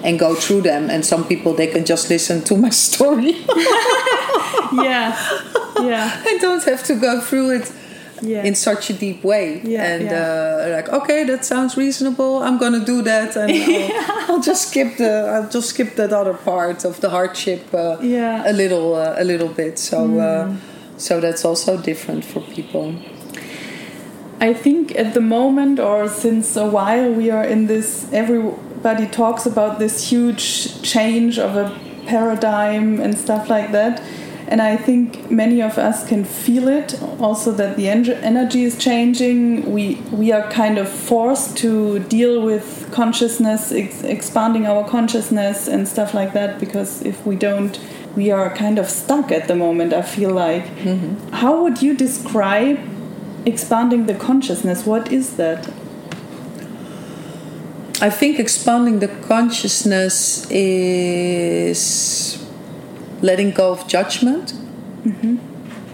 [0.02, 3.34] and go through them and some people they can just listen to my story.
[4.72, 5.16] Yeah.
[5.80, 6.22] Yeah.
[6.26, 7.72] I don't have to go through it
[8.22, 8.44] yeah.
[8.44, 9.60] in such a deep way.
[9.62, 10.12] Yeah, and yeah.
[10.12, 12.42] Uh, like okay that sounds reasonable.
[12.42, 13.52] I'm gonna do that and
[14.10, 17.98] I'll, I'll just skip the i'll just skip that other part of the hardship uh,
[18.00, 18.42] Yeah.
[18.42, 18.50] Mm.
[18.50, 19.78] a little uh, a little bit.
[19.78, 20.56] So uh,
[20.96, 22.94] so that's also different for people.
[24.40, 28.06] I think at the moment or since a while we are in this
[28.86, 31.76] everybody talks about this huge change of a
[32.06, 34.00] paradigm and stuff like that.
[34.46, 38.78] And I think many of us can feel it also that the en- energy is
[38.78, 39.72] changing.
[39.72, 45.88] We we are kind of forced to deal with consciousness ex- expanding our consciousness and
[45.88, 47.80] stuff like that because if we don't
[48.14, 50.64] we are kind of stuck at the moment I feel like.
[50.64, 51.34] Mm-hmm.
[51.42, 52.78] How would you describe
[53.44, 54.86] expanding the consciousness?
[54.86, 55.68] What is that
[58.00, 62.36] i think expanding the consciousness is
[63.22, 64.52] letting go of judgment.
[65.04, 65.36] Mm-hmm.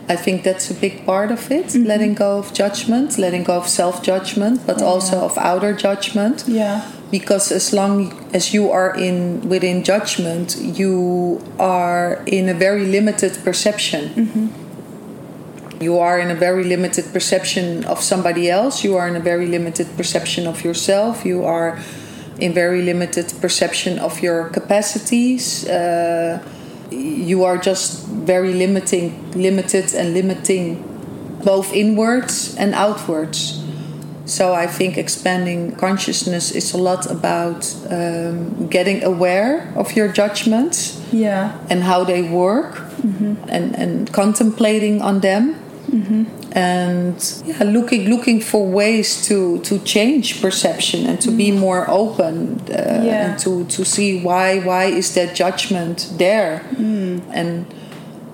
[0.09, 1.67] I think that's a big part of it.
[1.67, 1.85] Mm-hmm.
[1.85, 6.45] Letting go of judgment, letting go of self judgment, but also of outer judgment.
[6.47, 6.91] yeah.
[7.11, 7.97] Because as long
[8.33, 14.47] as you are in within judgment you are in a very limited perception mm-hmm.
[15.83, 18.85] You are in a very limited perception of somebody else.
[18.85, 21.24] You are in a very limited perception of yourself.
[21.24, 21.78] You are
[22.39, 25.68] in very limited perception of your capacities.
[25.68, 26.43] Uh,
[26.91, 30.83] you are just very limiting limited and limiting
[31.45, 33.59] both inwards and outwards.
[34.24, 41.01] So I think expanding consciousness is a lot about um, getting aware of your judgments
[41.12, 41.59] yeah.
[41.68, 42.78] and how they work
[43.49, 45.57] and, and contemplating on them
[46.55, 52.61] and yeah, looking looking for ways to, to change perception and to be more open
[52.70, 53.30] uh, Yeah.
[53.32, 56.62] and to, to see why why is that judgment there?
[56.78, 57.66] And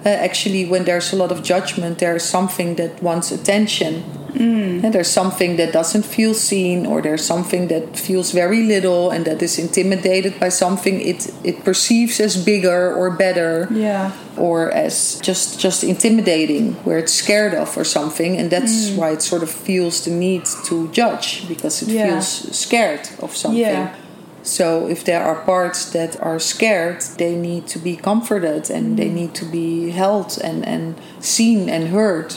[0.04, 4.84] uh, actually when there's a lot of judgment there is something that wants attention Mm.
[4.84, 9.24] And there's something that doesn't feel seen, or there's something that feels very little and
[9.24, 13.68] that is intimidated by something it, it perceives as bigger or better.
[13.70, 14.12] Yeah.
[14.36, 18.96] Or as just just intimidating, where it's scared of or something, and that's mm.
[18.96, 22.06] why it sort of feels the need to judge because it yeah.
[22.06, 23.60] feels scared of something.
[23.60, 23.96] Yeah.
[24.42, 28.96] So if there are parts that are scared, they need to be comforted and mm.
[28.96, 32.34] they need to be held and, and seen and heard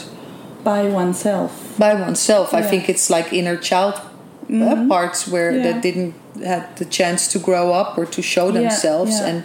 [0.64, 1.76] by oneself.
[1.78, 2.50] By oneself.
[2.52, 2.60] Yeah.
[2.60, 4.88] I think it's like inner child uh, mm-hmm.
[4.88, 5.62] parts where yeah.
[5.64, 9.26] that didn't had the chance to grow up or to show themselves yeah.
[9.26, 9.44] and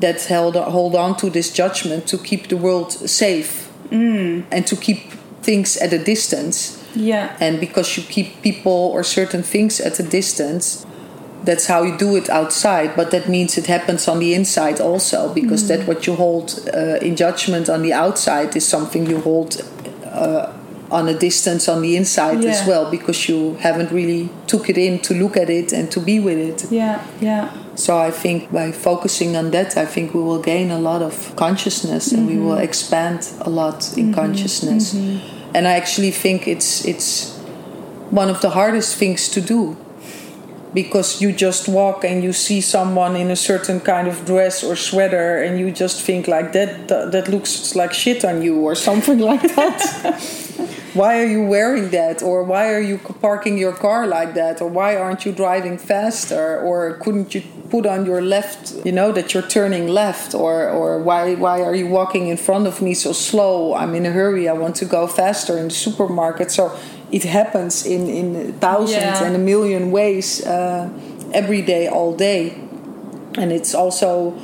[0.00, 4.44] that held hold on to this judgment to keep the world safe mm.
[4.50, 6.82] and to keep things at a distance.
[6.94, 7.36] Yeah.
[7.40, 10.84] And because you keep people or certain things at a distance,
[11.44, 15.32] that's how you do it outside but that means it happens on the inside also
[15.34, 15.68] because mm.
[15.68, 19.60] that what you hold uh, in judgment on the outside is something you hold
[20.12, 20.52] uh,
[20.92, 22.50] on a distance on the inside yeah.
[22.50, 25.98] as well because you haven't really took it in to look at it and to
[25.98, 30.20] be with it yeah yeah so i think by focusing on that i think we
[30.20, 32.18] will gain a lot of consciousness mm-hmm.
[32.18, 32.64] and we will mm-hmm.
[32.64, 34.14] expand a lot in mm-hmm.
[34.14, 35.56] consciousness mm-hmm.
[35.56, 37.38] and i actually think it's it's
[38.10, 39.74] one of the hardest things to do
[40.74, 44.74] because you just walk and you see someone in a certain kind of dress or
[44.76, 48.74] sweater and you just think like that that, that looks like shit on you or
[48.74, 50.42] something like that.
[50.94, 52.22] Why are you wearing that?
[52.22, 54.60] Or why are you parking your car like that?
[54.60, 56.60] Or why aren't you driving faster?
[56.60, 60.34] Or couldn't you put on your left you know that you're turning left?
[60.34, 63.74] Or or why why are you walking in front of me so slow?
[63.74, 64.50] I'm in a hurry.
[64.50, 66.50] I want to go faster in the supermarket.
[66.50, 66.76] So
[67.12, 69.24] it happens in in thousands yeah.
[69.24, 70.88] and a million ways uh,
[71.32, 72.58] every day all day.
[73.36, 74.34] And it's also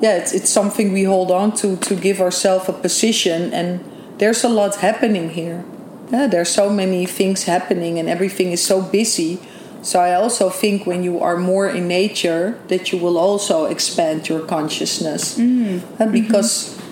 [0.00, 3.52] yeah it's, it's something we hold on to to give ourselves a position.
[3.52, 3.84] And
[4.18, 5.64] there's a lot happening here.
[6.12, 9.38] Yeah, there's so many things happening and everything is so busy.
[9.82, 14.28] So i also think when you are more in nature that you will also expand
[14.30, 15.36] your consciousness.
[15.36, 16.12] Mm.
[16.12, 16.83] because mm-hmm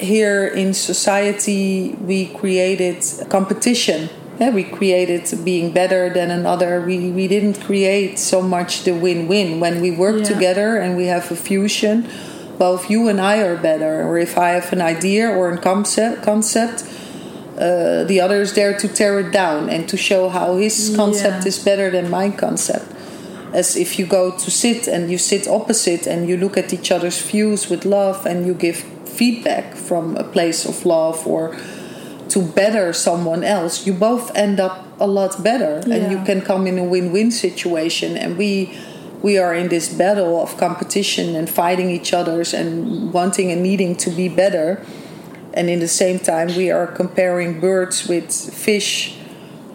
[0.00, 4.08] here in society we created competition.
[4.38, 6.80] Yeah, we created being better than another.
[6.80, 9.58] We, we didn't create so much the win-win.
[9.58, 10.24] When we work yeah.
[10.24, 12.08] together and we have a fusion
[12.58, 14.02] well if you and i are better.
[14.02, 16.84] Or if i have an idea or a concept concept
[17.58, 21.42] uh, the other is there to tear it down and to show how his concept
[21.42, 21.48] yeah.
[21.48, 22.86] is better than my concept.
[23.52, 26.92] As if you go to sit and you sit opposite and you look at each
[26.92, 28.84] other's views with love and you give
[29.18, 31.56] feedback from a place of love or
[32.28, 35.94] to better someone else, you both end up a lot better yeah.
[35.94, 38.16] and you can come in a win-win situation.
[38.16, 38.78] And we
[39.20, 43.96] we are in this battle of competition and fighting each other's and wanting and needing
[43.96, 44.80] to be better.
[45.54, 49.16] And in the same time we are comparing birds with fish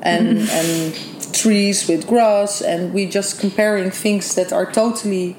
[0.01, 0.95] and and
[1.33, 2.61] trees with grass.
[2.61, 5.35] And we just comparing things that are totally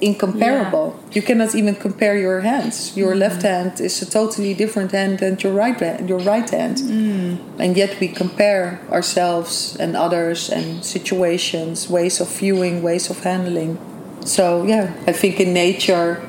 [0.00, 0.98] incomparable.
[0.98, 1.14] Yeah.
[1.14, 2.96] You cannot even compare your hands.
[2.96, 3.18] Your mm.
[3.18, 6.78] left hand is a totally different hand than your right hand, your right hand.
[6.78, 7.38] Mm.
[7.58, 13.78] And yet we compare ourselves and others and situations, ways of viewing, ways of handling.
[14.24, 16.22] So yeah, I think in nature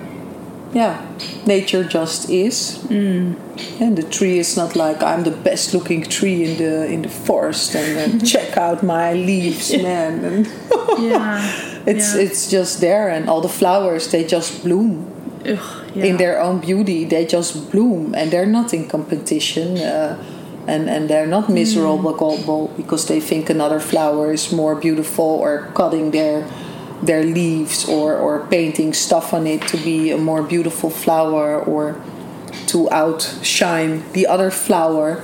[0.74, 1.02] yeah,
[1.46, 2.80] nature just is.
[2.90, 3.36] Mm.
[3.82, 7.10] And the tree is not like I'm the best looking tree in the in the
[7.10, 10.24] forest and check out my leaves, man.
[10.26, 10.48] And
[11.00, 12.22] yeah it's yeah.
[12.22, 15.08] it's just there and all the flowers they just bloom
[15.46, 15.58] Ugh,
[15.96, 16.06] yeah.
[16.06, 20.22] in their own beauty they just bloom and they're not in competition uh,
[20.68, 22.76] and and they're not miserable mm.
[22.76, 26.46] because they think another flower is more beautiful or cutting their
[27.02, 31.96] their leaves or or painting stuff on it to be a more beautiful flower or
[32.66, 35.24] to outshine the other flower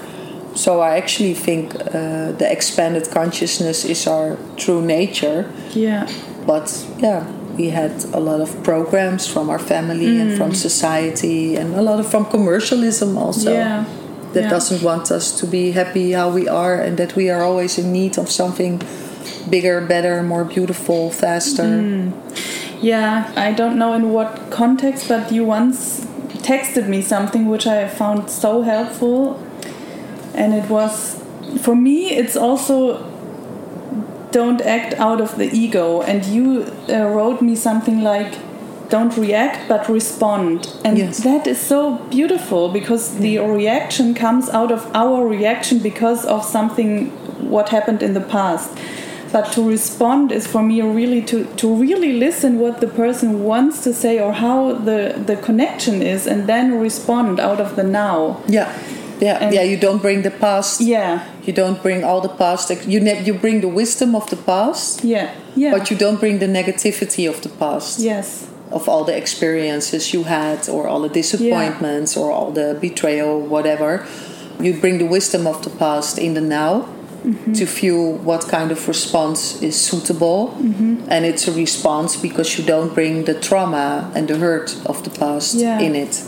[0.55, 5.51] so I actually think uh, the expanded consciousness is our true nature.
[5.73, 6.07] Yeah
[6.45, 7.25] but yeah
[7.57, 10.21] we had a lot of programs from our family mm.
[10.21, 10.55] and from mm.
[10.55, 13.85] society and a lot of from commercialism also yeah.
[14.33, 14.49] that yeah.
[14.49, 17.91] doesn't want us to be happy how we are and that we are always in
[17.91, 18.81] need of something
[19.49, 22.11] bigger better more beautiful faster mm.
[22.81, 26.05] yeah i don't know in what context but you once
[26.41, 29.39] texted me something which i found so helpful
[30.33, 31.23] and it was
[31.61, 33.12] for me it's also
[34.33, 36.01] don't act out of the ego.
[36.01, 38.33] And you uh, wrote me something like,
[38.89, 40.75] don't react but respond.
[40.83, 41.23] And yes.
[41.23, 47.09] that is so beautiful because the reaction comes out of our reaction because of something
[47.49, 48.77] what happened in the past.
[49.31, 53.83] But to respond is for me really to, to really listen what the person wants
[53.83, 58.43] to say or how the, the connection is and then respond out of the now.
[58.47, 58.71] Yeah
[59.23, 59.63] Yeah, And- yeah.
[59.71, 60.81] You don't bring the past.
[60.81, 61.19] Yeah.
[61.45, 62.69] You don't bring all the past.
[62.93, 65.27] You ne- you bring the wisdom of the past, Yeah.
[65.55, 65.71] Yeah.
[65.77, 67.99] but you don't bring the negativity of the past.
[67.99, 68.27] yes.
[68.71, 73.89] Of all the experiences you had, or all the disappointments, or all the betrayal, whatever.
[74.59, 76.85] You bring the wisdom of the past in the now
[77.23, 77.53] Mm-hmm.
[77.53, 80.39] to feel what kind of response is suitable.
[80.59, 80.95] Mm-hmm.
[81.07, 85.09] And it's a response because you don't bring the trauma and the hurt of the
[85.09, 85.79] past Yeah.
[85.79, 86.21] in it.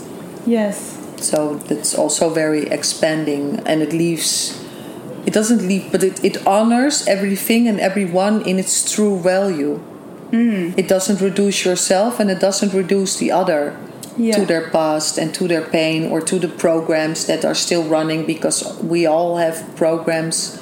[0.46, 0.95] Yes.
[1.24, 4.62] So that's also very expanding and it leaves
[5.26, 9.80] it doesn't leave but it, it honors everything and everyone in its true value.
[10.32, 10.78] Mm.
[10.78, 13.78] It doesn't reduce yourself and it doesn't reduce the other
[14.18, 14.36] Yeah.
[14.40, 18.26] to their past and to their pain or to the programs that are still running
[18.26, 20.56] because we all have programs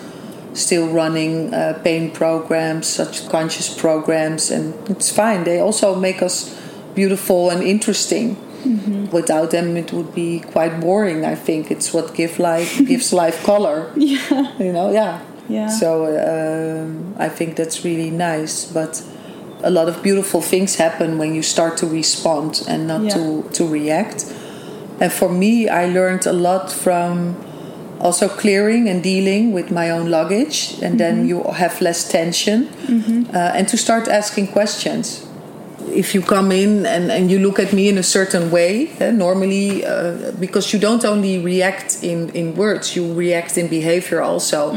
[0.53, 6.49] still running uh, pain programs such conscious programs and it's fine they also make us
[6.95, 8.35] beautiful and interesting
[9.11, 11.71] without them it would be quite boring i think.
[11.71, 13.91] It's what give life gives life color.
[13.95, 14.57] Yeah.
[14.59, 15.19] you know yeah.
[15.49, 15.67] Yeah.
[15.67, 18.65] so um, i think that's really nice.
[18.73, 19.03] But
[19.63, 23.15] a lot of beautiful things happen when you start to respond and not Yeah.
[23.15, 24.25] to to react.
[24.99, 27.35] And for me i learned a lot from
[27.99, 30.75] also clearing and dealing with my own luggage.
[30.81, 32.67] And then you have less tension.
[33.33, 35.25] Uh, and to start asking questions
[35.89, 39.11] if you come in and, and you look at me in a certain way, eh,
[39.11, 44.71] normally, uh, because you don't only react in, in words, you react in behavior also.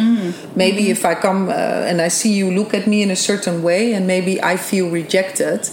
[0.57, 3.63] Maybe if I come uh, and I see you look at me in a certain
[3.63, 5.69] way, and maybe I feel rejected,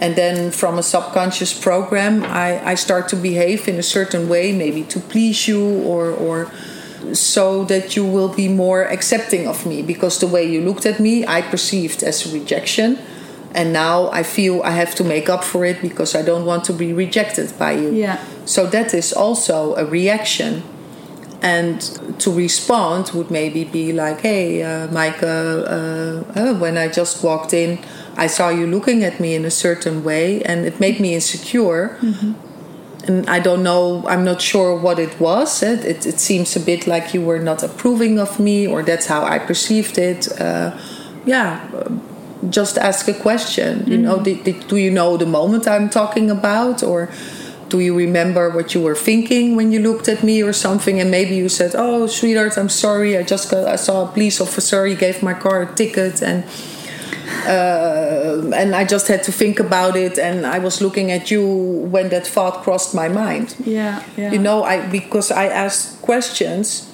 [0.00, 4.52] and then from a subconscious program, I, I start to behave in a certain way,
[4.52, 6.50] maybe to please you or, or
[7.12, 9.82] so that you will be more accepting of me.
[9.82, 12.98] Because the way you looked at me, I perceived as a rejection
[13.54, 16.64] and now I feel I have to make up for it because I don't want
[16.64, 17.92] to be rejected by you.
[17.92, 18.18] Yeah.
[18.44, 20.62] So that is also a reaction.
[21.42, 21.80] And
[22.18, 27.54] to respond would maybe be like, hey, uh, Micah, uh, uh, when I just walked
[27.54, 27.78] in,
[28.16, 31.96] I saw you looking at me in a certain way and it made me insecure.
[32.02, 32.34] Mhm.
[33.08, 35.62] And I don't know, I'm not sure what it was.
[35.62, 39.06] It, it, it seems a bit like you were not approving of me, or that's
[39.06, 40.28] how I perceived it.
[40.38, 40.76] Uh,
[41.24, 41.60] yeah,
[42.48, 43.86] just ask a question.
[43.86, 47.10] You know, did, did, do you know the moment I'm talking about, or
[47.68, 51.00] do you remember what you were thinking when you looked at me or something?
[51.00, 53.16] And maybe you said, "Oh, sweetheart, I'm sorry.
[53.16, 54.86] I just got, I saw a police officer.
[54.86, 56.44] He gave my car a ticket, and
[57.46, 60.18] uh, and I just had to think about it.
[60.18, 61.46] And I was looking at you
[61.90, 63.54] when that thought crossed my mind.
[63.64, 64.02] Yeah.
[64.16, 64.32] Yeah.
[64.32, 66.89] You know, I because I ask questions."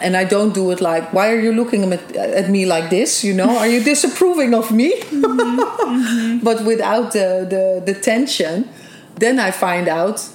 [0.00, 3.24] And I don't do it like, why are you looking at, at me like this?
[3.24, 4.92] You know, are you disapproving of me?
[6.42, 8.68] but without the, the, the tension,
[9.16, 10.26] then I find out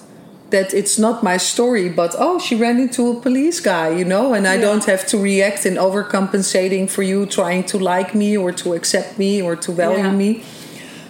[0.49, 4.34] that it's not my story, but oh, she ran into a police guy, you know,
[4.34, 4.61] and I Yeah.
[4.68, 9.18] don't have to react in overcompensating for you trying to like me or to accept
[9.18, 10.11] me or to value Yeah.
[10.11, 10.43] me.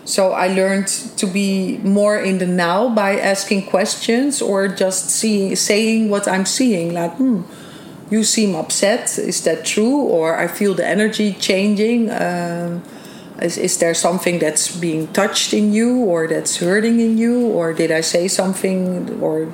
[0.06, 0.88] So I learned
[1.18, 6.45] to be more in the now by asking questions or just seeing, saying what I'm
[6.45, 7.41] seeing, like, hmm,
[8.14, 9.18] you seem upset.
[9.18, 9.97] Is that true?
[10.16, 11.99] Or I feel the energy changing.
[12.11, 12.82] Um,
[13.41, 17.36] is, is there something that's being touched in you or that's hurting in you?
[17.59, 19.48] Or did I say something or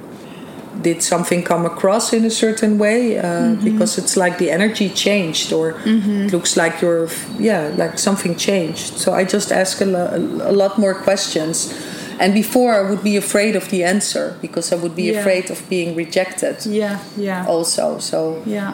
[0.82, 3.18] did something come across in a certain way?
[3.18, 3.24] Uh,
[3.64, 7.08] Because it's like the energy changed or it looks like you're,
[7.40, 8.98] yeah, like something changed.
[8.98, 10.12] So I just ask a, lo-
[10.44, 11.74] a lot more questions.
[12.20, 15.20] And before I would be afraid of the answer because I would be Yeah.
[15.20, 16.98] afraid of being rejected Yeah.
[17.18, 17.46] Yeah.
[17.48, 17.98] also.
[18.00, 18.74] So Yeah.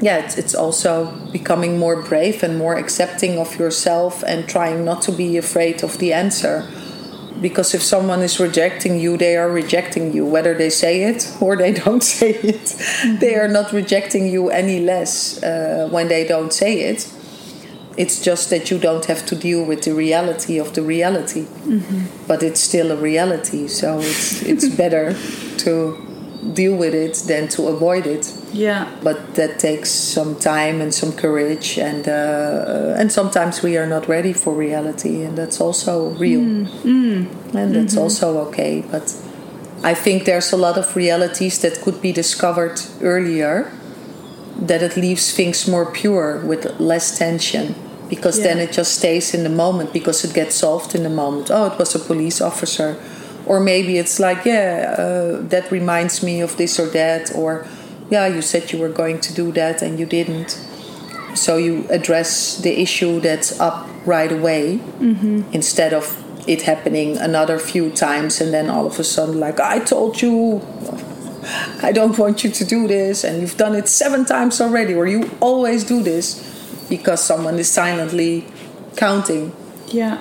[0.00, 5.00] yeah, it's, it's also becoming more brave and more accepting of yourself and trying not
[5.02, 6.64] to be afraid of the answer.
[7.40, 11.56] Because if someone is rejecting you, they are rejecting you, whether they say it or
[11.56, 12.74] they don't say it.
[13.20, 17.08] They are not rejecting you any less uh, when they don't say it.
[17.96, 21.44] It's just that you don't have to deal with the reality of the reality.
[21.44, 22.26] Mm-hmm.
[22.26, 25.14] But it's still a reality, so it's, it's better
[25.58, 26.06] to
[26.52, 28.32] deal with it than to avoid it.
[28.52, 28.90] Yeah.
[29.02, 33.86] but that takes some time and some courage and uh, uh and sometimes we are
[33.86, 36.40] not ready for reality and that's also real.
[36.40, 37.54] Mm, mm.
[37.54, 38.02] And that's mm-hmm.
[38.02, 39.14] also okay but
[39.82, 43.70] i think there's a lot of realities that could be discovered earlier
[44.56, 47.74] that it leaves things more pure with less tension
[48.08, 51.50] because then it just stays in the moment because it gets solved in the moment.
[51.50, 53.00] Oh it was a police officer.
[53.46, 57.34] Or maybe it's like yeah uh, that reminds me of this or that.
[57.34, 57.66] Or
[58.10, 60.50] yeah you said you were going to do that and you didn't.
[61.34, 64.80] So you address the issue that's up right away
[65.52, 69.78] instead of it happening another few times and then all of a sudden like i
[69.78, 70.62] told you.
[71.80, 75.06] I don't want you to do this, and you've done it seven times already, or
[75.06, 76.55] you always do this
[76.88, 78.44] because someone is silently
[78.96, 79.52] counting.
[79.88, 80.18] Yeah.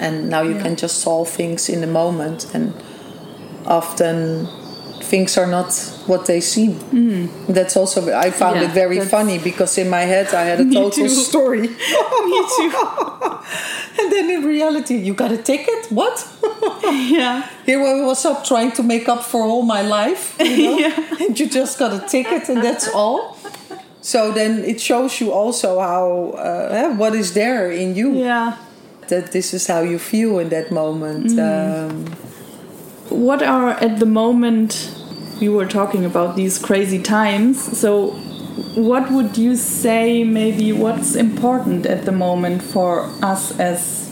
[0.00, 0.62] And now you Yeah.
[0.62, 2.72] can just solve things in the moment, and
[3.66, 4.48] often
[5.02, 5.72] things are not
[6.06, 6.74] what they seem.
[6.92, 7.28] Mm.
[7.48, 8.56] That's also I found.
[8.56, 11.08] Yeah, it very funny because in my head I had a total too.
[11.08, 11.60] story.
[11.68, 12.70] Me too.
[14.00, 15.86] and then in reality, you got a ticket?
[15.90, 16.26] What?
[16.84, 17.42] yeah.
[17.66, 20.78] Here I was up trying to make up for all my life, you know?
[20.78, 21.16] Yeah.
[21.26, 23.37] and you just got a ticket, and that's all.
[24.00, 28.52] So then it shows you also how uh, eh, what is there in you Yeah.
[29.08, 31.38] that this is how you feel in that moment.
[31.38, 32.04] Um,
[33.10, 34.90] What are at the moment
[35.40, 37.56] you were talking about these crazy times?
[37.80, 38.12] So
[38.76, 44.10] what would you say maybe what's important at the moment for us as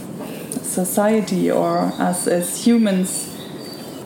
[0.62, 3.28] society or us as humans?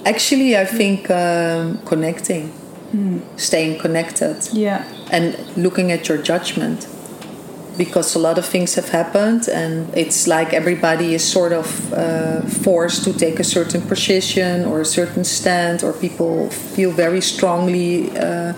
[0.06, 2.52] actually, I think um, connecting,
[3.36, 4.48] staying connected.
[4.52, 4.84] Yeah.
[5.10, 6.86] And looking at your judgment
[7.76, 12.42] because a lot of things have happened and it's like everybody is sort of uh,
[12.42, 18.10] forced to take a certain position or a certain stand or people feel very strongly
[18.18, 18.52] uh,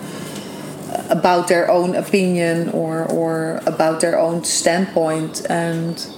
[1.08, 6.08] about their own opinion or, or about their own standpoint and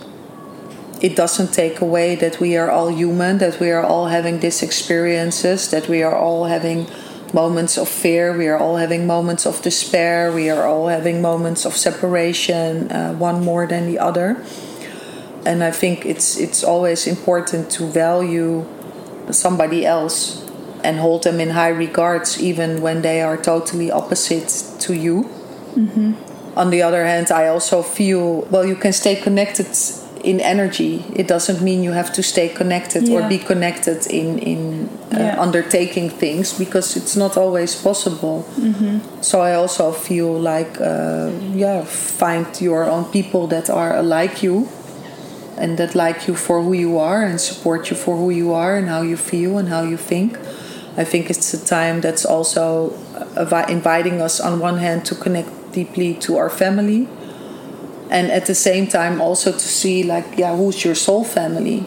[1.03, 4.63] it doesn't take away that we are all human that we are all having these
[4.63, 6.87] experiences that we are all having
[7.35, 8.33] moments of fear.
[8.33, 10.33] We are all having moments of despair.
[10.33, 14.43] We are all having moments of separation uh, one more than the other.
[15.45, 18.65] And i think it's it's always important to value
[19.31, 20.43] somebody else
[20.83, 24.49] and hold them in high regards even when they are totally opposite
[24.81, 25.29] to you.
[26.57, 29.67] On the other hand, I also feel well, you can stay connected
[30.25, 31.05] in energy.
[31.15, 35.43] It doesn't mean you have to stay connected or be connected in in uh, Yeah.
[35.43, 38.45] undertaking things because it's not always possible.
[39.21, 41.85] So I also feel like uh, yeah,
[42.19, 44.67] find your own people that are like you.
[45.57, 48.75] And that like you for who you are and support you for who you are
[48.79, 50.37] and how you feel and how you think.
[50.97, 52.93] I think it's a time that's also
[53.37, 57.07] uh, inviting us on one hand to connect deeply to our family
[58.17, 61.81] and at the same time also to see like yeah who's your soul family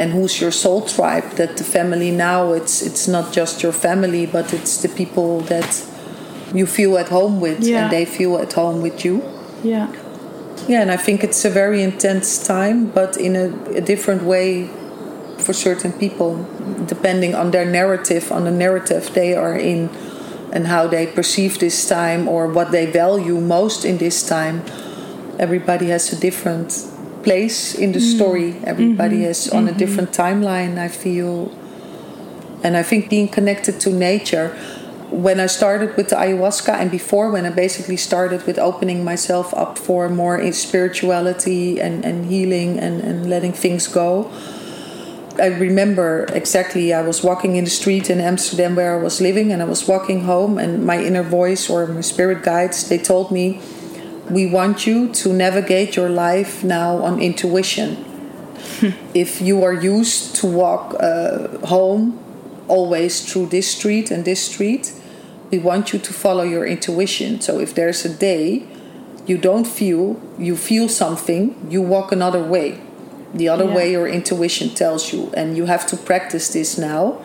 [0.00, 4.24] and who's your soul tribe that the family now it's it's not just your family
[4.36, 5.70] but it's the people that
[6.58, 7.78] you feel at home with Yeah.
[7.78, 9.14] and they feel at home with you
[9.72, 9.86] Yeah.
[10.68, 13.46] yeah, and I think it's a very intense time, but in a,
[13.76, 14.68] a different way
[15.44, 16.30] for certain people,
[16.94, 19.88] depending on their narrative, on the narrative they are in,
[20.54, 24.62] and how they perceive this time or what they value most in this time.
[25.42, 26.70] Everybody has a different
[27.24, 28.72] place in the story, mm-hmm.
[28.72, 29.34] everybody mm-hmm.
[29.34, 29.78] is on a mm-hmm.
[29.78, 31.50] different timeline, I feel.
[32.62, 34.56] And I think being connected to nature,
[35.10, 39.52] when I started with the ayahuasca and before, when I basically started with opening myself
[39.54, 44.30] up for more in spirituality and, and healing and, and letting things go,
[45.38, 49.50] I remember exactly I was walking in the street in Amsterdam where I was living
[49.50, 53.30] and I was walking home and my inner voice or my spirit guides they told
[53.32, 53.60] me
[54.32, 58.04] we want you to navigate your life now on intuition.
[59.14, 62.18] if you are used to walk uh, home
[62.68, 64.92] always through this street and this street,
[65.50, 67.40] we want you to follow your intuition.
[67.40, 68.64] So if there's a day
[69.26, 72.80] you don't feel, you feel something, you walk another way.
[73.34, 73.76] The other Yeah.
[73.76, 77.16] way your intuition tells you, and you have to practice this now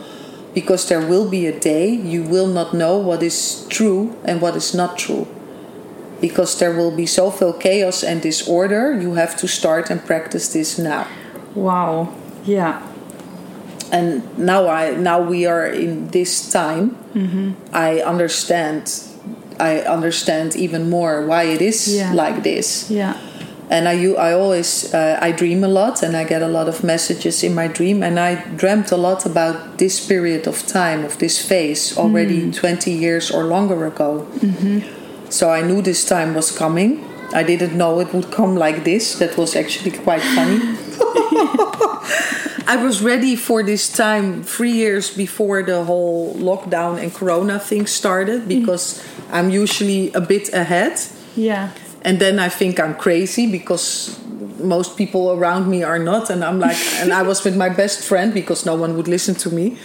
[0.54, 4.56] because there will be a day you will not know what is true and what
[4.56, 5.28] is not true.
[6.22, 10.50] Because there will be so viel chaos and disorder, you have to start and practice
[10.54, 11.06] this now
[11.56, 12.10] Wow.
[12.46, 12.82] Yeah.
[13.92, 16.98] and now I now we are in this time.
[17.16, 17.52] Mm-hmm.
[17.74, 18.92] I understand.
[19.60, 22.14] I understand even more why it is Yeah.
[22.14, 22.90] like this.
[22.92, 23.16] Yeah.
[23.70, 26.68] And I you I always uh, I dream a lot, and I get a lot
[26.70, 28.04] of messages in my dream.
[28.04, 32.54] And I dreamt a lot about this period of time, of this phase, already mm.
[32.56, 34.26] twenty years or longer ago.
[34.40, 34.80] Mm-hmm.
[35.30, 37.04] So I knew this time was coming.
[37.34, 39.20] I didn't know it would come like this.
[39.20, 40.60] That was actually quite funny.
[42.70, 47.88] I was ready for this time three years before the whole lockdown and corona thing
[47.88, 49.02] started because
[49.32, 51.00] I'm usually a bit ahead.
[51.36, 51.72] Yeah.
[52.02, 54.20] And then I think I'm crazy because
[54.60, 56.30] most people around me are not.
[56.30, 59.36] And I'm like, and I was with my best friend because no one would listen
[59.36, 59.78] to me.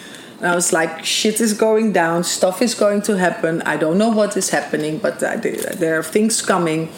[0.43, 3.63] And I was like, shit is going down, stuff is going to happen.
[3.63, 6.89] I don't know what is happening, but uh, there there are things coming.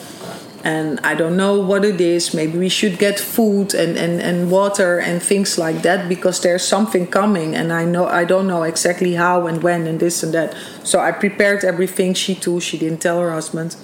[0.65, 2.33] and I don't know what it is.
[2.33, 6.66] Maybe we should get food and, and, and water and things like that because there's
[6.66, 10.33] something coming and I know I don't know exactly how and when and this and
[10.33, 10.57] that.
[10.83, 12.15] So I prepared everything.
[12.15, 13.77] She too, she didn't tell her husband.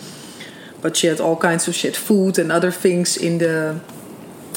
[0.80, 3.80] But she had all kinds of shit, food and other things in the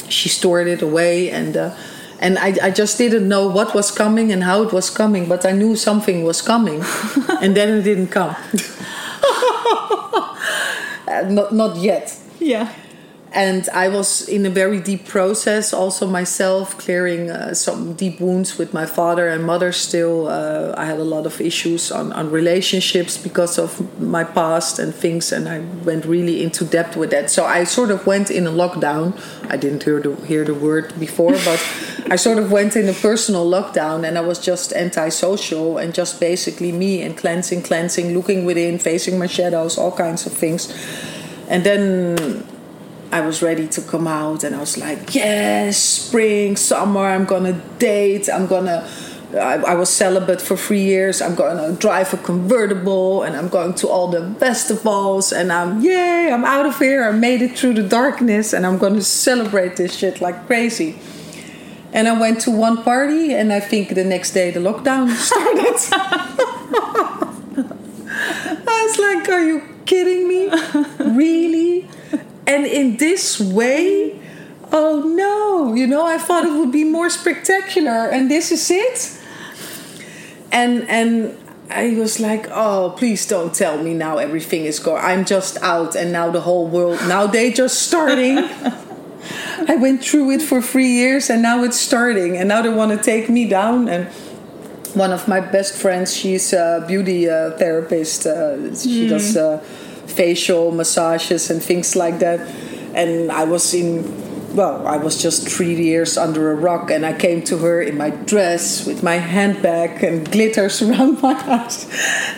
[0.08, 1.76] she stored it away and uh,
[2.20, 5.46] and I, I just didn't know what was coming and how it was coming, but
[5.46, 6.84] I knew something was coming,
[7.42, 8.36] and then it didn't come.
[11.08, 12.18] uh, not not yet.
[12.40, 12.70] Yeah
[13.34, 18.60] and I was in a very deep process, also myself clearing uh, some deep wounds
[18.60, 19.72] with my father and mother.
[19.72, 24.78] Still, uh, I had a lot of issues on, on relationships because of my past
[24.78, 27.32] and things, and I went really into depth with that.
[27.32, 29.20] So I sort of went in a lockdown.
[29.50, 31.60] I didn't hear the hear the word before, but
[32.12, 36.20] I sort of went in a personal lockdown, and I was just antisocial and just
[36.20, 40.72] basically me and cleansing, cleansing, looking within, facing my shadows, all kinds of things.
[41.50, 42.46] And then
[43.14, 47.54] I was ready to come out and I was like, yes, spring, summer, I'm gonna
[47.78, 48.90] date, I'm gonna.
[49.34, 51.22] I, I was celibate for three years.
[51.22, 56.32] I'm gonna drive a convertible and I'm going to all the festivals and I'm, yay,
[56.32, 57.04] I'm out of here.
[57.04, 60.98] I made it through the darkness and I'm gonna celebrate this shit like crazy.
[61.92, 65.78] And I went to one party and I think the next day the lockdown started.
[68.68, 70.50] I was like, are you kidding me?
[71.16, 71.88] Really?
[72.48, 74.20] And in this way
[74.72, 79.20] oh no you know i thought it would be more spectacular and this is it
[80.52, 81.38] and and
[81.70, 85.00] i was like oh please don't tell me now everything is gone.
[85.04, 88.38] i'm just out and now the whole world now they just starting
[89.68, 92.92] i went through it for three years and now it's starting and now they want
[92.92, 94.08] to take me down and
[94.96, 99.10] one of my best friends she's a beauty uh, therapist uh, she mm.
[99.10, 99.64] does uh,
[100.08, 102.40] facial massages and things like that.
[102.94, 107.14] And I was in, well, I was just three years under a rock, and I
[107.14, 111.88] came to her in my dress with my handbag and glitters around my eyes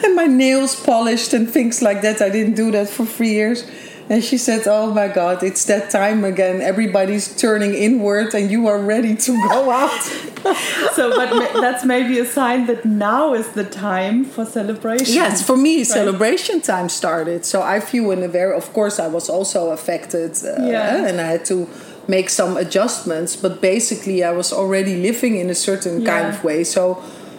[0.04, 2.22] and my nails polished and things like that.
[2.22, 3.70] I didn't do that for three years.
[4.10, 6.62] And she said, Oh my God, it's that time again.
[6.62, 10.02] Everybody's turning inward and you are ready to go out.
[10.94, 15.14] so, but that's maybe a sign that now is the time for celebration.
[15.14, 15.88] Yes, for me, right?
[15.88, 17.46] celebration time started.
[17.46, 20.38] So I feel in a very, of course, I was also affected.
[20.44, 21.08] Uh, yeah.
[21.08, 21.68] And I had to
[22.08, 23.36] make some adjustments.
[23.36, 26.10] But basically, I was already living in a certain yeah.
[26.10, 26.64] kind of way.
[26.64, 26.96] So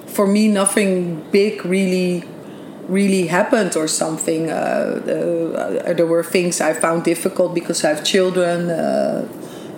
[0.06, 2.24] for me, nothing big really
[2.88, 4.50] really happened or something.
[4.50, 8.70] Uh, uh, there were things I found difficult because I have children.
[8.70, 9.28] Uh,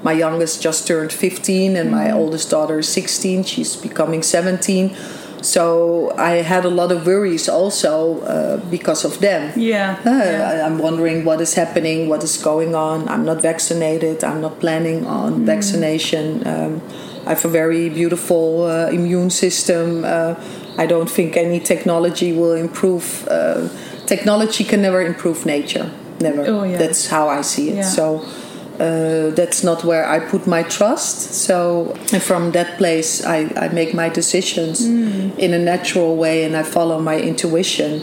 [0.02, 2.16] my youngest just turned 15 and my mm-hmm.
[2.16, 3.44] oldest daughter is 16.
[3.44, 4.94] She's becoming 17.
[5.42, 9.52] So I had a lot of worries also uh, because of them.
[9.56, 10.66] Yeah, uh, yeah.
[10.66, 13.08] I'm wondering what is happening, what is going on.
[13.08, 14.24] I'm not vaccinated.
[14.24, 15.44] I'm not planning on mm.
[15.44, 16.46] vaccination.
[16.46, 16.82] Um,
[17.24, 20.04] I have a very beautiful uh, immune system.
[20.78, 23.26] I don't think any technology will improve.
[23.28, 23.68] Uh,
[24.06, 25.90] technology can never improve nature.
[26.20, 26.44] Never.
[26.46, 26.78] Oh, yeah.
[26.78, 27.76] That's how I see it.
[27.76, 27.82] Yeah.
[27.82, 28.24] So
[28.80, 31.34] uh, that's not where I put my trust.
[31.46, 35.36] So from that place, I, I make my decisions mm.
[35.36, 38.02] in a natural way and I follow my intuition.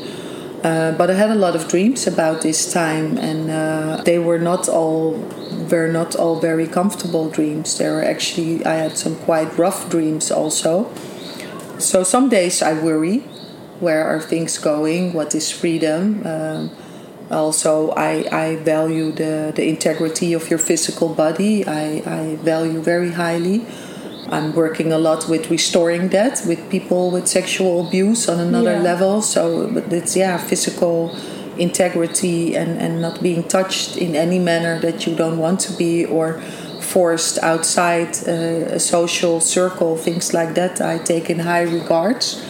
[0.63, 4.39] Uh, but I had a lot of dreams about this time, and uh, they were
[4.39, 5.11] not all
[5.71, 7.77] were not all very comfortable dreams.
[7.77, 10.89] There were actually I had some quite rough dreams also.
[11.79, 13.19] So some days I worry,
[13.79, 15.13] where are things going?
[15.13, 16.25] What is freedom?
[16.25, 16.71] Um,
[17.29, 21.65] also, I, I value the, the integrity of your physical body.
[21.65, 23.65] I, I value very highly.
[24.27, 28.81] I'm working a lot with restoring that with people with sexual abuse on another yeah.
[28.81, 29.21] level.
[29.21, 31.15] So, it's yeah, physical
[31.57, 36.05] integrity and, and not being touched in any manner that you don't want to be
[36.05, 36.41] or
[36.95, 42.41] forced outside uh, a social circle, things like that, I take in high regards.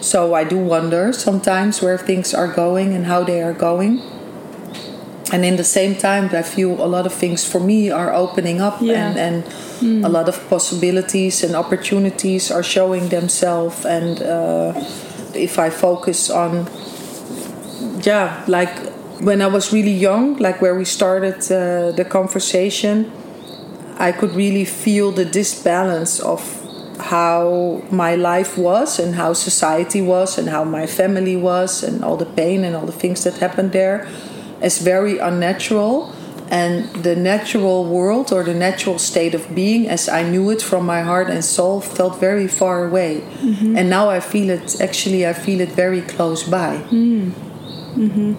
[0.00, 4.00] So I do wonder sometimes where things are going and how they are going.
[5.30, 8.62] And in the same time, I feel a lot of things for me are opening
[8.62, 8.94] up yeah.
[8.94, 10.04] and, and mm.
[10.04, 13.84] a lot of possibilities and opportunities are showing themselves.
[13.84, 14.72] And uh,
[15.34, 16.66] if I focus on,
[18.02, 18.74] yeah, like
[19.20, 23.12] when I was really young, like where we started uh, the conversation,
[23.98, 26.40] I could really feel the disbalance of
[26.98, 32.16] how my life was and how society was and how my family was and all
[32.16, 34.08] the pain and all the things that happened there
[34.60, 36.12] as very unnatural
[36.48, 40.84] and the natural world or the natural state of being as i knew it from
[40.84, 43.76] my heart and soul felt very far away mm-hmm.
[43.76, 47.32] and now i feel it actually i feel it very close by mm.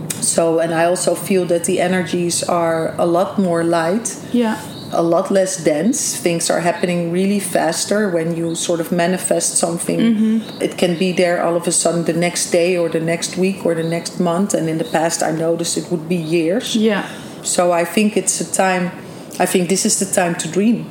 [0.10, 4.60] So, and I also feel that the energies are a lot more light Yeah.
[4.94, 6.18] A lot less dense.
[6.18, 10.00] Things are happening really faster when you sort of manifest something.
[10.00, 10.62] Mm-hmm.
[10.62, 13.66] It can be there all of a sudden the next day or the next week
[13.66, 14.54] or the next month.
[14.54, 16.76] And in the past, I noticed it would be years.
[16.76, 17.08] Yeah.
[17.44, 18.92] So I think it's a time.
[19.40, 20.86] I think this is the time to dream.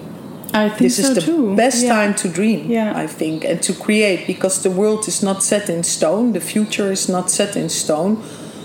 [0.55, 1.57] I think This so is the too.
[1.57, 1.95] best Yeah.
[1.95, 2.71] time to dream.
[2.71, 2.93] Yeah.
[2.95, 6.33] I think and to create because the world is not set in stone.
[6.33, 8.17] The future is not set in stone.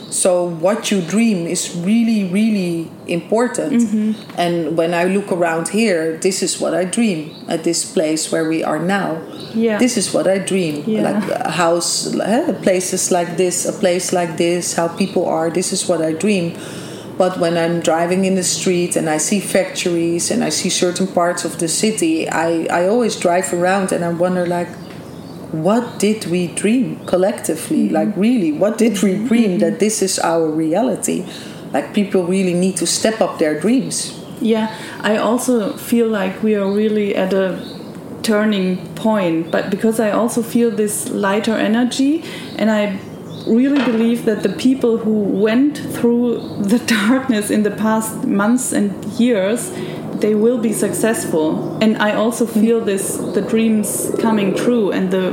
[0.10, 3.82] So what you dream is really, really important.
[3.84, 4.40] Mm-hmm.
[4.40, 8.48] And when I look around here, this is what I dream at this place where
[8.48, 9.22] we are now.
[9.54, 9.78] Yeah.
[9.78, 10.84] This is what I dream.
[10.88, 11.12] Yeah.
[11.12, 15.50] Like a house, eh, places like this, a place like this, how people are.
[15.50, 16.58] This is what I dream.
[17.18, 21.08] But when I'm driving in the street and I see factories and I see certain
[21.08, 24.70] parts of the city, I, I always drive around and I wonder like,
[25.52, 27.86] what did we dream collectively?
[27.86, 27.96] Mm-hmm.
[27.96, 31.26] Like really, what did we dream that this is our reality?
[31.74, 34.24] Like people really need to step up their dreams.
[34.40, 37.60] Yeah, I also feel like we are really at a
[38.22, 42.24] turning point, but because I also feel this lighter energy,
[42.58, 43.00] and I
[43.48, 49.04] really believe that the people who went through the darkness in the past months and
[49.20, 49.72] years
[50.22, 55.28] they will be successful and i also feel this the dreams coming true and the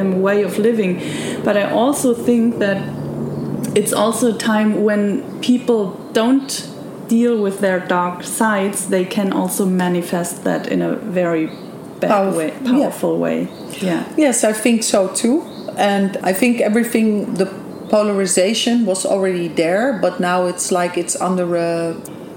[0.00, 0.98] um, way of living
[1.44, 2.78] but i also think that
[3.76, 6.68] it's also a time when people don't
[7.08, 11.46] deal with their dark sides they can also manifest that in a very
[12.00, 12.70] bad Powerful- way yeah.
[12.72, 13.48] powerful way
[13.80, 15.42] yeah Yes, I think so too.
[15.76, 17.46] And I think everything, the
[17.90, 21.94] polarization was already there, but now it's like it's under a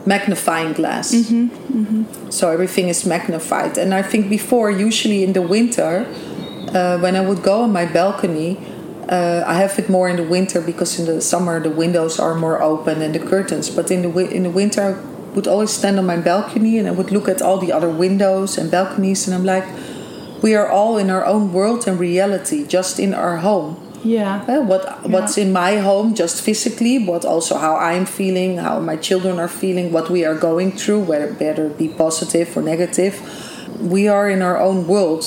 [0.08, 1.12] magnifying glass.
[2.30, 3.78] So everything is magnified.
[3.78, 6.06] And I think before, usually in the winter,
[6.74, 8.58] uh, when I would go on my balcony,
[9.10, 12.36] uh, I have it more in the winter because in the summer the windows are
[12.36, 13.70] more open and the curtains.
[13.70, 14.94] But in the wi- in the winter, I
[15.36, 18.58] would always stand on my balcony and I would look at all the other windows
[18.58, 19.66] and balconies, and I'm like,
[20.44, 23.76] we are all in our own world and reality, just in our home.
[24.16, 28.76] Yeah Uh, what what's in my home, just physically, but also how I'm feeling, how
[28.92, 33.14] my children are feeling, what we are going through, whether better be positive or negative.
[33.96, 35.24] We are in our own world.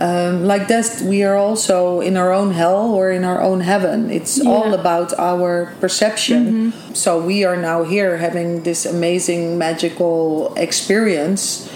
[0.00, 4.10] Um, like that, we are also in our own hell or in our own heaven.
[4.18, 6.72] It's all about our perception.
[6.94, 11.68] So we are now here having this amazing magical experience,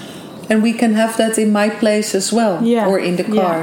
[0.51, 2.87] and we can have that in my place as well, Yeah.
[2.91, 3.43] or in the Yeah.
[3.43, 3.59] car.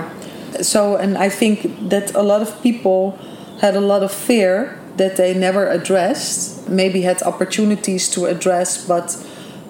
[0.61, 3.17] So, and I think that a lot of people
[3.61, 9.15] had a lot of fear that they never addressed, maybe had opportunities to address, but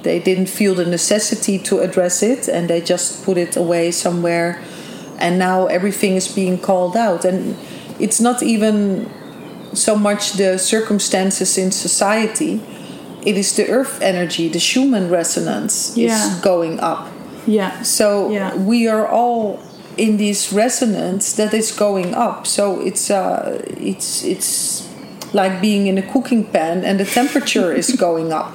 [0.04, 4.60] they didn't feel the necessity to address it and they just put it away somewhere.
[5.20, 7.26] And now everything is being called out.
[7.26, 7.56] And
[8.00, 9.10] it's not even
[9.74, 12.62] so much the circumstances in society,
[13.26, 16.16] it is the earth energy, the Schumann resonance Yeah.
[16.16, 17.08] is going up.
[17.46, 18.56] yeah So Yeah.
[18.56, 19.60] we are all
[20.00, 22.48] in this resonance that is going up.
[22.48, 24.88] So it's uh, it's it's
[25.34, 28.54] like being in a cooking pan and the temperature is going up.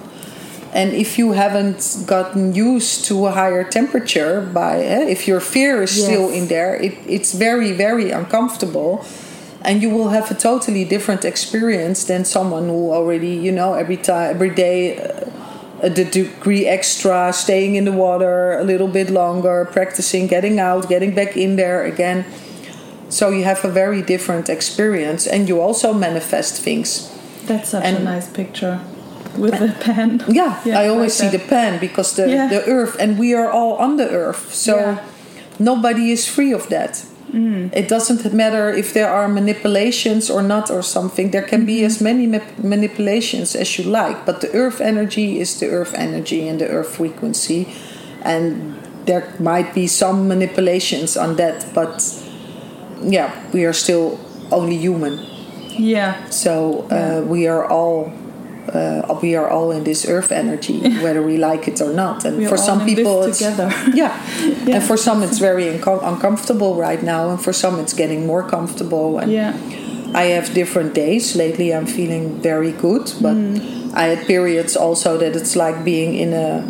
[0.72, 5.82] And if you haven't gotten used to a higher temperature, by eh, if your fear
[5.82, 9.04] is still in there, it, it's very very uncomfortable,
[9.62, 13.98] and you will have a totally different experience than someone who already you know every
[13.98, 14.98] time every day.
[14.98, 15.30] Uh,
[15.90, 21.14] d- degree extra, staying in the water a little bit longer, practicing getting out, getting
[21.14, 22.24] back in there again.
[23.08, 27.10] So you have a very different experience, and you also manifest things.
[27.46, 28.80] that's such a nice picture
[29.36, 31.42] with the pen Yeah, Yeah, I always like see that.
[31.44, 32.48] the pen because the Yeah.
[32.48, 34.98] the earth, and we are all on the earth, so Yeah.
[35.58, 37.04] nobody is free of that.
[37.34, 37.70] Mm.
[37.74, 41.30] It doesn't matter if there are manipulations or not or something.
[41.32, 41.66] There can Mm-hmm.
[41.80, 45.94] be as many ma- manipulations as you like, but the earth energy is the earth
[45.94, 47.66] energy and the earth frequency,
[48.22, 48.74] and
[49.06, 51.98] there might be some manipulations on that, but
[53.02, 54.18] yeah, we are still
[54.50, 55.18] only human.
[55.76, 58.12] yeah So uh, we are all
[58.68, 62.24] uh, we are all in this earth energy, whether we like it or not.
[62.24, 63.70] And We for some people, it's together.
[63.94, 64.12] yeah.
[64.64, 64.76] Yeah.
[64.76, 68.42] and for some it's very uncom- uncomfortable right now, and for some it's getting more
[68.48, 69.18] comfortable.
[69.18, 69.52] And yeah
[70.14, 71.34] I have different days.
[71.34, 73.90] Lately, I'm feeling very good, but Mm.
[73.94, 76.62] I had periods also that it's like being in a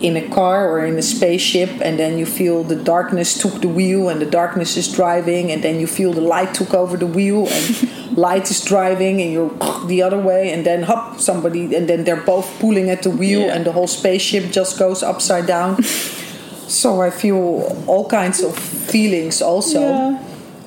[0.00, 3.68] in a car or in a spaceship, and then you feel the darkness took the
[3.68, 7.06] wheel, and the darkness is driving, and then you feel the light took over the
[7.06, 9.50] wheel, and light is driving, and you're
[9.86, 13.40] the other way, and then hop, somebody, and then they're both pulling at the wheel,
[13.40, 13.54] Yeah.
[13.54, 15.82] and the whole spaceship just goes upside down.
[16.68, 20.18] so I feel all kinds of feelings also Yeah.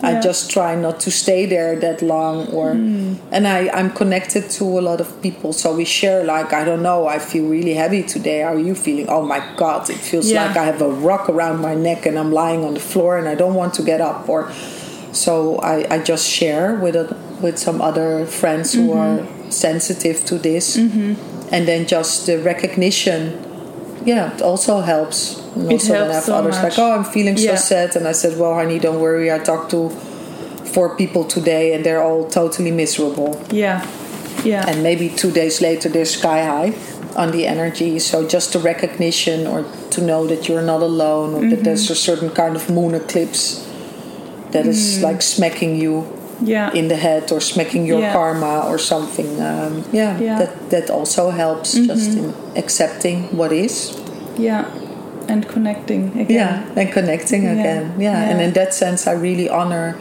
[0.02, 3.16] I just try not to stay there that long or hmm.
[3.32, 6.82] and I, I'm connected to a lot of people so we share like I don't
[6.82, 8.42] know, I feel really heavy today.
[8.42, 9.08] How are you feeling?
[9.10, 10.46] Oh my god, it feels Yeah.
[10.46, 13.28] like I have a rock around my neck and I'm lying on the floor and
[13.28, 14.52] I don't want to get up or
[15.12, 19.48] so I, I just share with a, with some other friends who mm-hmm.
[19.48, 21.54] are sensitive to this mm-hmm.
[21.54, 23.49] and then just the recognition
[24.06, 26.64] yeah it also helps and also then I helps have so others much.
[26.64, 29.72] like oh i'm feeling so sad and i said well honey don't worry i talked
[29.72, 29.90] to
[30.74, 33.86] four people today and they're all totally miserable Yeah.
[34.44, 34.64] Yeah.
[34.70, 36.74] and maybe two days later they're sky high
[37.16, 41.40] on the energy so just the recognition or to know that you're not alone or
[41.40, 41.50] Mm-hmm.
[41.50, 43.66] that there's a certain kind of moon eclipse
[44.52, 46.06] that is like smacking you
[46.42, 46.72] yeah.
[46.74, 48.04] in the head or smacking your Mm.
[48.04, 48.14] Yeah.
[48.14, 50.40] karma or something um, yeah, Yeah.
[50.40, 53.98] that that also helps just in accepting what is
[54.38, 54.66] yeah.
[55.28, 56.30] And connecting again.
[56.40, 57.54] yeah and connecting Yeah.
[57.60, 58.30] again yeah.
[58.30, 59.96] and in that sense i really honor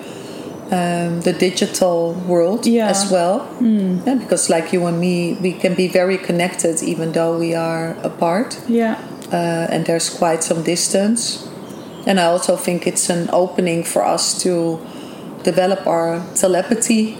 [0.71, 2.89] um, the digital world Yeah.
[2.91, 7.39] as well yeah, because like you and me we can be very connected even though
[7.39, 8.95] we are apart Yeah.
[9.33, 11.45] uh, and there's quite some distance.
[12.07, 14.79] And I also think it's an opening for us to
[15.43, 17.17] develop our telepathy,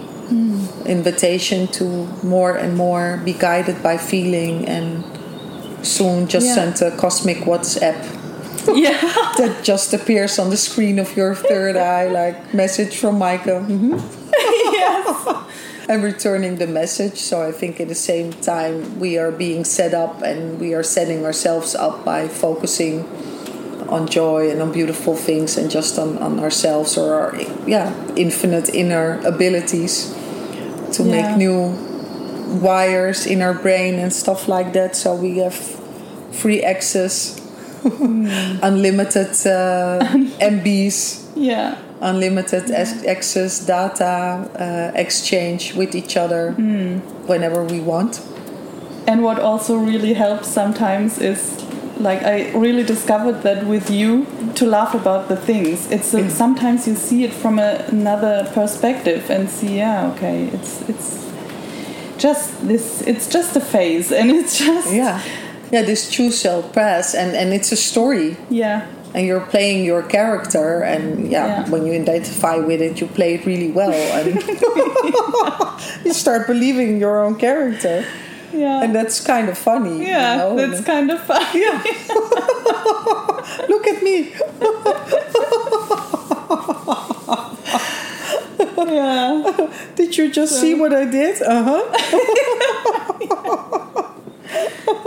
[0.85, 1.83] invitation to
[2.23, 5.03] more and more be guided by feeling, and
[5.85, 6.55] soon just Yeah.
[6.55, 7.95] send a cosmic WhatsApp
[8.75, 8.99] Yeah.
[9.37, 13.61] that just appears on the screen of your third eye, like message from Micah.
[13.61, 13.97] hmm
[15.91, 17.17] I'm returning the message.
[17.17, 20.83] So I think at the same time we are being set up and we are
[20.83, 23.05] setting ourselves up by focusing
[23.91, 27.35] on joy and on beautiful things and just on, on ourselves or our
[27.67, 30.13] yeah infinite inner abilities
[30.93, 31.11] to Yeah.
[31.11, 31.73] make new
[32.61, 34.95] wires in our brain and stuff like that.
[34.95, 35.55] So we have
[36.31, 37.37] free access,
[38.61, 39.99] unlimited uh,
[40.41, 41.75] MBs Yeah.
[42.01, 46.51] unlimited ac- access, data uh, exchange with each other
[47.27, 48.21] whenever we want.
[49.07, 51.39] And what also really helps sometimes is
[51.99, 55.91] like I really discovered that with you to laugh about the things.
[55.91, 60.45] It's uh, a, sometimes you see it from a, another perspective and see, yeah, okay,
[60.53, 61.27] it's it's
[62.17, 63.01] just this.
[63.01, 65.21] It's just a phase, and it's just Yeah,
[65.71, 65.81] yeah.
[65.83, 70.81] This true self pass, and and it's a story, yeah, and you're playing your character,
[70.83, 71.69] and yeah, Yeah.
[71.69, 74.35] when you identify with it, you play it really well, and
[76.05, 78.05] you start believing your own character,
[78.53, 80.05] yeah, and that's kind of funny.
[80.05, 80.33] yeah.
[80.33, 80.55] you know?
[80.55, 81.61] That's kind of funny.
[81.61, 81.83] yeah.
[83.69, 84.33] Look at me.
[88.93, 91.41] yeah, Did you just see what I did?
[91.41, 91.83] Uh huh.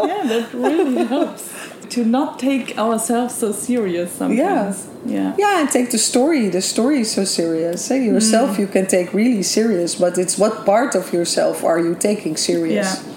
[0.07, 0.23] yeah.
[0.27, 1.51] That really helps
[1.91, 4.39] to not take ourselves so serious sometimes.
[4.39, 4.75] Yeah,
[5.05, 6.49] Yeah, Yeah, and take the story.
[6.49, 7.85] The story is so serious.
[7.85, 11.95] Say yourself, you can take really serious, but it's what part of yourself are you
[11.95, 12.87] taking serious?
[12.89, 13.12] yeah,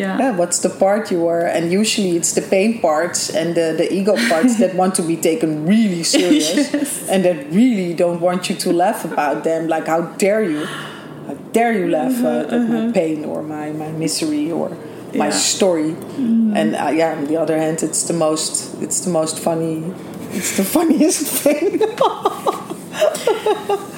[0.00, 0.18] yeah.
[0.22, 1.46] Yeah, what's the part you are?
[1.56, 5.16] And usually it's the pain parts and the, the ego parts that want to be
[5.16, 7.08] taken really serious Yes.
[7.12, 9.60] and that really don't want you to laugh about them.
[9.74, 10.64] Like, how dare you?
[11.28, 15.20] How dare you laugh uh, at my pain or my, my misery or my Mm-hmm,
[15.20, 15.30] Mm-hmm.
[15.56, 15.90] story?
[16.58, 19.76] And uh, yeah, on the other hand, it's the most it's the most funny.
[20.38, 21.80] It's the funniest thing.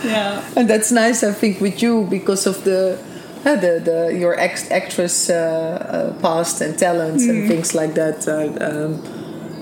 [0.04, 0.42] yeah.
[0.56, 2.98] and that's nice i think with you because of the
[3.64, 8.64] the, the your ex actress uh, uh, past and talents and things like that uh,
[8.64, 9.00] um,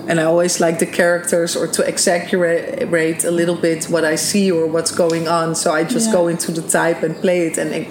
[0.09, 4.51] and i always like the characters or to exaggerate a little bit what i see
[4.51, 5.55] or what's going on.
[5.55, 6.13] So i just Yeah.
[6.19, 7.89] go into the type and play it and ex-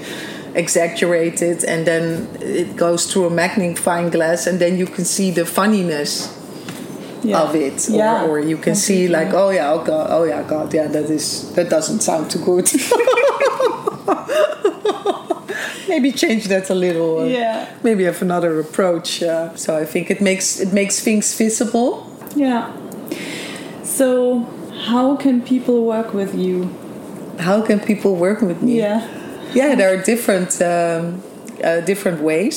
[0.54, 5.30] exaggerate it and then it goes through a magnifying glass and then you can see
[5.32, 6.28] the funniness
[7.24, 7.40] yeah.
[7.42, 7.88] of it.
[7.88, 10.86] Or, Yeah, or you can see like oh yeah oh god oh yeah god yeah
[10.88, 12.66] that is that doesn't sound too good
[15.88, 17.66] maybe change that a little Yeah.
[17.82, 21.90] maybe have another approach uh, so i think it makes it makes things visible
[22.36, 22.66] Yeah.
[23.82, 24.46] So,
[24.88, 26.68] how can people work with you?
[27.38, 29.00] how can people work with me Yeah.
[29.54, 31.20] yeah there are different um,
[31.62, 32.56] uh, different ways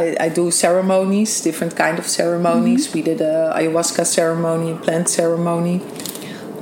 [0.00, 5.80] I, I do ceremonies different kind of ceremonies we did a ayahuasca ceremony plant ceremony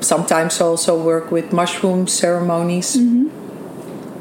[0.00, 2.96] sometimes I also work with mushroom ceremonies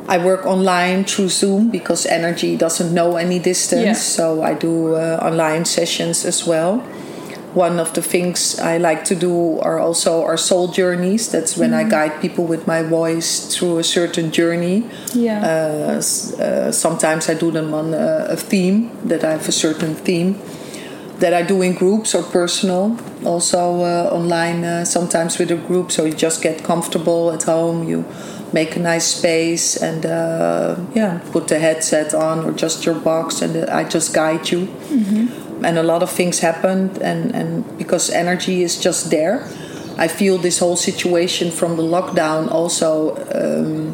[0.10, 3.86] I work online through Zoom because energy doesn't know any distance.
[3.86, 3.94] Yeah.
[3.94, 6.80] So I do uh, online sessions as well.
[7.53, 11.30] One of the things I like to do are also our soul journeys.
[11.31, 14.84] That's when I guide people with my voice through a certain journey.
[15.14, 15.45] Yeah.
[15.45, 19.94] Uh, uh, sometimes I do them on a, a theme that I have a certain
[19.95, 20.40] theme
[21.19, 22.98] that I do in groups or personal.
[23.26, 27.84] also uh, online uh, sometimes with a group so you just get comfortable at home
[27.84, 28.06] you
[28.53, 33.41] make a nice space and uh, yeah put the headset on or just your box
[33.41, 34.65] and i just guide you.
[34.65, 35.65] Mm-hmm.
[35.65, 39.47] and a lot of things happened and, and because energy is just there
[39.97, 43.93] i feel this whole situation from the lockdown also um,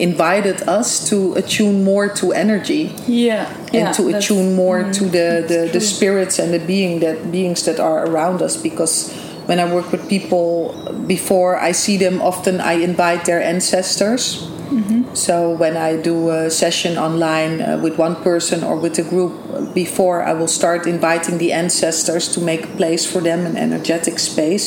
[0.00, 3.50] invited us to attune more to energy yeah.
[3.66, 7.30] and yeah, to attune more mm, to the, the, the spirits and the being that
[7.30, 9.12] beings that are around us because
[9.50, 10.70] when I work with people
[11.08, 14.46] before I see them often I invite their ancestors.
[14.70, 15.14] Mm-hmm.
[15.14, 19.34] so when I do a session online uh, with one person or with a group
[19.74, 24.20] before I will start inviting the ancestors to make a place for them an energetic
[24.20, 24.66] space.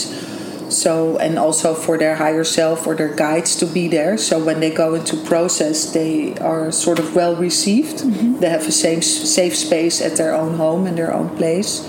[0.68, 4.18] So and also for their higher self or their guides to be there.
[4.18, 8.04] So when they go into process they are sort of well received.
[8.42, 11.88] They have a same safe space at their own home and their own place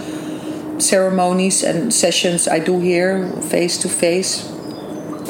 [0.78, 4.50] ceremonies and sessions i do here face to face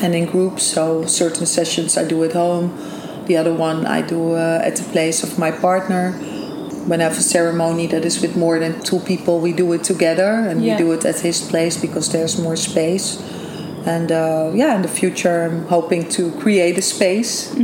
[0.02, 0.62] and in groups.
[0.64, 2.72] So certain sessions i do at home.
[3.26, 6.12] The other one i do uh, at the place of my partner.
[6.88, 9.84] When I have a ceremony that is with more than two people, we do it
[9.84, 10.76] together and Yeah.
[10.76, 13.16] we do it at his place because there's more space.
[13.86, 17.54] And uh, yeah, in the future, I'm hoping to create a space.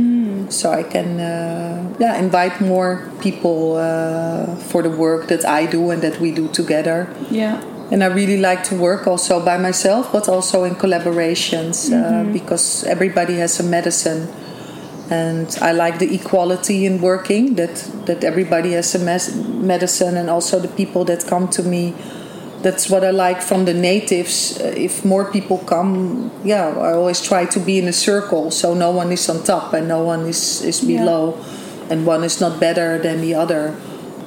[0.49, 5.91] So I can uh, yeah invite more people uh, for the work that I do
[5.91, 7.07] and that we do together.
[7.29, 12.23] yeah And I really like to work also by myself, but also in collaborations uh,
[12.31, 14.29] because everybody has a medicine.
[15.09, 20.29] And I like the equality in working that that everybody has a mes- medicine, and
[20.29, 21.93] also the people that come to me.
[22.61, 24.57] That's what I like from the natives.
[24.61, 28.73] Uh, if more people come, yeah, I always try to be in a circle, so
[28.73, 30.99] no one is on top and no one is is Yeah.
[30.99, 31.33] below,
[31.89, 33.73] and one is not better than the other.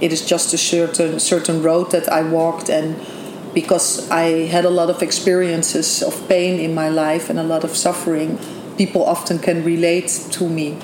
[0.00, 2.96] It is just a certain certain road that I walked, and
[3.54, 7.64] because I had a lot of experiences of pain in my life and a lot
[7.64, 8.38] of suffering,
[8.76, 10.78] people often can relate to me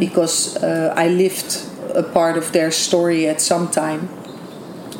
[0.00, 1.64] because uh, I lived
[1.94, 4.08] a part of their story at some time.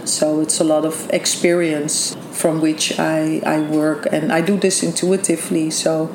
[0.04, 4.82] So it's a lot of experience from which I, I work, and I do this
[4.82, 5.70] intuitively.
[5.70, 6.14] So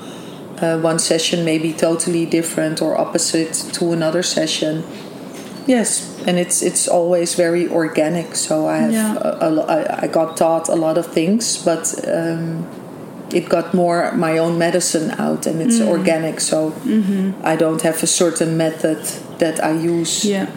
[0.62, 4.84] uh, one session may be totally different or opposite to another session.
[5.68, 5.90] Yes,
[6.28, 8.36] and it's it's always very organic.
[8.36, 9.16] So I have Yeah.
[9.18, 12.66] a, a, I, I got taught a lot of things, but um,
[13.32, 16.40] it got more my own medicine out, and it's organic.
[16.40, 16.74] So
[17.44, 19.00] I don't have a certain method
[19.40, 20.48] that I use yeah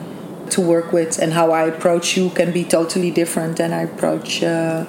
[0.50, 4.42] to work with, and how I approach you can be totally different than I approach
[4.42, 4.84] uh,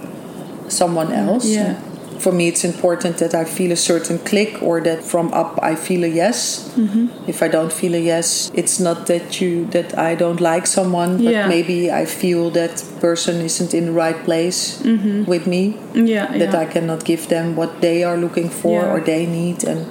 [0.69, 1.45] someone else.
[1.45, 1.75] Yeah.
[2.19, 5.75] For me, it's important that I feel a certain click, or that from up I
[5.75, 6.69] feel a yes.
[6.75, 7.29] Mm-hmm.
[7.29, 11.17] If I don't feel a yes, it's not that you that I don't like someone,
[11.23, 11.47] but Yeah.
[11.47, 15.25] maybe I feel that person isn't in the right place mm-hmm.
[15.25, 16.59] with me yeah that yeah.
[16.59, 18.93] I cannot give them what they are looking for Yeah.
[18.93, 19.63] or they need.
[19.63, 19.85] And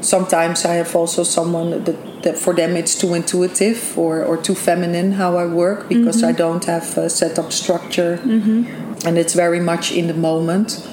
[0.00, 4.54] sometimes I have also someone that, that for them it's too intuitive or, or too
[4.54, 6.28] feminine how I work because mm-hmm.
[6.28, 9.06] I don't have a set up structure mm-hmm.
[9.06, 10.86] and it's very much in the moment.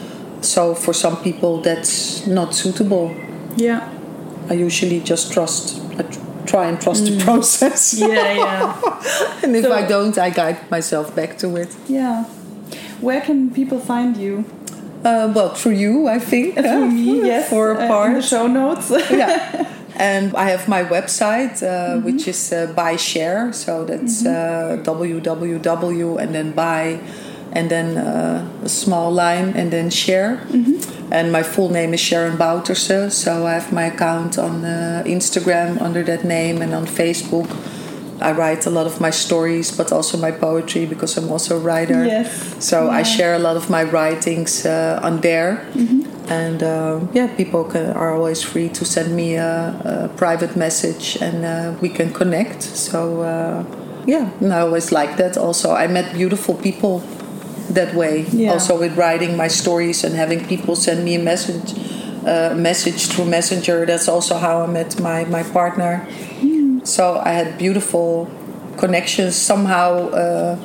[0.53, 3.11] So for some people that's not suitable.
[3.57, 3.82] yeah
[4.49, 5.82] I usually just trust.
[5.99, 7.94] I tr- try and trust the process.
[7.99, 11.69] yeah yeah and if So- I don't, I guide myself back to it.
[11.90, 12.24] yeah
[13.02, 14.44] where can people find you
[15.06, 16.56] Uh, well, through you, I think.
[16.56, 18.14] through me yes For a uh, in part.
[18.15, 19.65] the show notes yeah.
[19.99, 23.53] And I have my website, uh, which is uh, buy share.
[23.53, 26.99] So that's uh, www and then buy
[27.57, 30.39] and then uh, a small line and then share.
[31.09, 33.11] And my full name is Sharon Bouterse.
[33.11, 37.49] So I have my account on uh, Instagram under that name and on Facebook.
[38.21, 41.59] I write a lot of my stories, but also my poetry because I'm also a
[41.59, 42.05] writer.
[42.05, 42.29] Yes.
[42.59, 45.65] So I share a lot of my writings uh, on there.
[46.29, 51.17] And uh, yeah, people can, are always free to send me a, a private message
[51.21, 52.61] and uh, we can connect.
[52.63, 53.63] So uh,
[54.05, 55.71] yeah, and I always like that also.
[55.71, 57.01] I met beautiful people
[57.79, 58.25] that way.
[58.31, 58.51] Yeah.
[58.53, 61.67] Also with writing my stories and having people send me a message.
[62.27, 65.93] Uh, message through messenger that's also how i met my, my partner
[66.83, 68.27] so i had beautiful
[68.83, 70.55] connections somehow uh,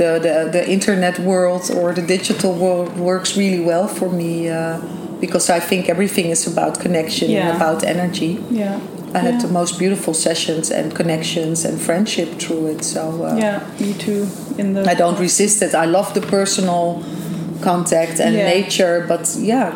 [0.00, 4.80] the, the, the internet world or the digital world works really well for me uh,
[5.20, 7.38] because I think everything is about connection Yeah.
[7.48, 8.32] and about energy.
[8.50, 8.80] yeah
[9.16, 9.46] I had yeah.
[9.46, 12.80] the most beautiful sessions and connections and friendship through it.
[12.94, 14.22] So uh, yeah me too
[14.60, 15.72] in the I don't resist it.
[15.84, 16.84] I love the personal
[17.68, 18.56] contact and Yeah.
[18.56, 19.72] nature, but yeah,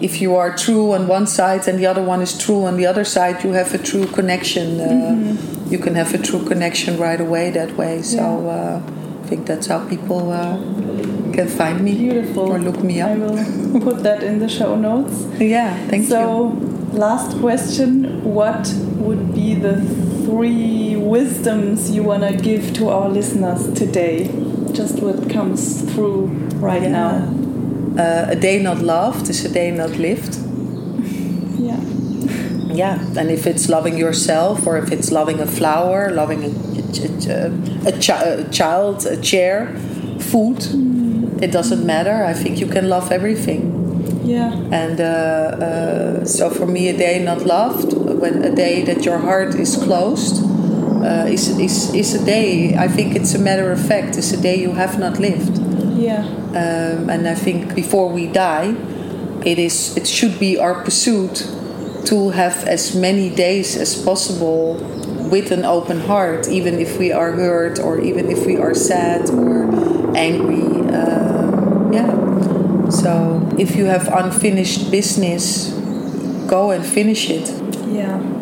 [0.00, 2.86] if you are true on one side and the other one is true on the
[2.92, 4.66] other side, you have a true connection.
[4.80, 5.72] Uh, Mm-hmm.
[5.72, 8.02] You can have a true connection right away that way.
[8.02, 8.22] So
[8.56, 8.82] uh,
[9.22, 10.56] I think that's how people uh,
[11.36, 11.92] can find me.
[11.96, 12.52] Beautiful.
[12.52, 13.10] Or look me up.
[13.10, 15.14] I will put that in the show notes.
[15.40, 16.26] Yeah, thank so, you.
[16.26, 19.80] So, last question What would be the
[20.24, 24.28] three wisdoms you want to give to our listeners today?
[24.72, 26.26] Just what comes through
[26.56, 26.88] right yeah.
[26.88, 27.12] now.
[28.02, 30.38] Uh, a day not loved is a day not lived.
[31.56, 31.80] Yeah.
[32.74, 37.12] Yeah, and if it's loving yourself, or if it's loving a flower, loving a, a,
[37.30, 39.68] a, a, chi a child, a chair,
[40.18, 41.40] food, mm.
[41.40, 42.24] it doesn't matter.
[42.24, 43.73] I think you can love everything.
[44.24, 44.52] Yeah.
[44.70, 49.18] And uh, uh, so for me, a day not loved, when a day that your
[49.18, 50.42] heart is closed,
[51.04, 54.40] uh, is, is, is a day, I think it's a matter of fact, it's a
[54.40, 55.58] day you have not lived.
[55.96, 56.24] Yeah.
[56.54, 58.74] Um, and I think before we die,
[59.44, 61.46] it is it should be our pursuit
[62.06, 64.74] to have as many days as possible
[65.30, 69.28] with an open heart, even if we are hurt or even if we are sad
[69.30, 70.64] or angry.
[70.92, 72.23] Uh, yeah.
[73.00, 75.72] So if you have unfinished business,
[76.48, 77.48] go and finish it.
[77.90, 78.34] Yeah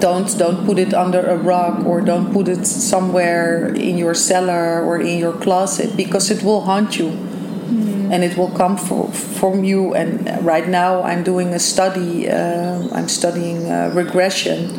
[0.00, 4.84] don't don't put it under a rug or don't put it somewhere in your cellar
[4.84, 8.12] or in your closet because it will haunt you mm.
[8.12, 12.86] and it will come for, from you and right now i'm doing a study uh,
[12.92, 14.70] i'm studying uh, regression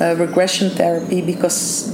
[0.00, 1.92] uh, regression therapy because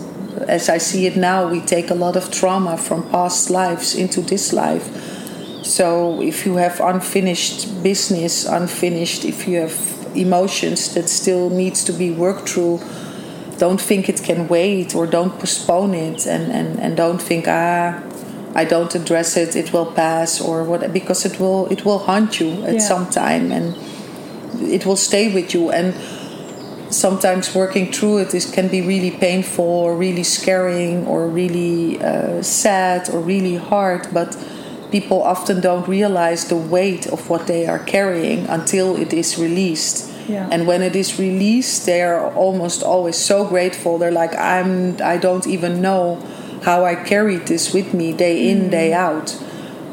[0.49, 4.21] as i see it now we take a lot of trauma from past lives into
[4.21, 5.08] this life
[5.69, 9.77] so if you have unfinished business unfinished if you have
[10.15, 12.81] emotions that still needs to be worked through
[13.59, 18.03] don't think it can wait or don't postpone it and, and, and don't think ah
[18.55, 22.41] I don't address it it will pass or what because it will it will haunt
[22.41, 22.81] you at yeah.
[22.81, 23.77] some time and
[24.63, 25.95] it will stay with you and
[26.91, 32.43] sometimes working through it is, can be really painful or really scaring or really uh,
[32.43, 34.35] sad or really hard but
[34.91, 40.11] people often don't realize the weight of what they are carrying until it is released.
[40.29, 40.49] Yeah.
[40.51, 43.99] And when it is released, they are almost always so grateful.
[43.99, 46.21] They're like, I'm, I don't even know
[46.63, 48.71] how I carried this with me day in, mm.
[48.71, 49.37] day out.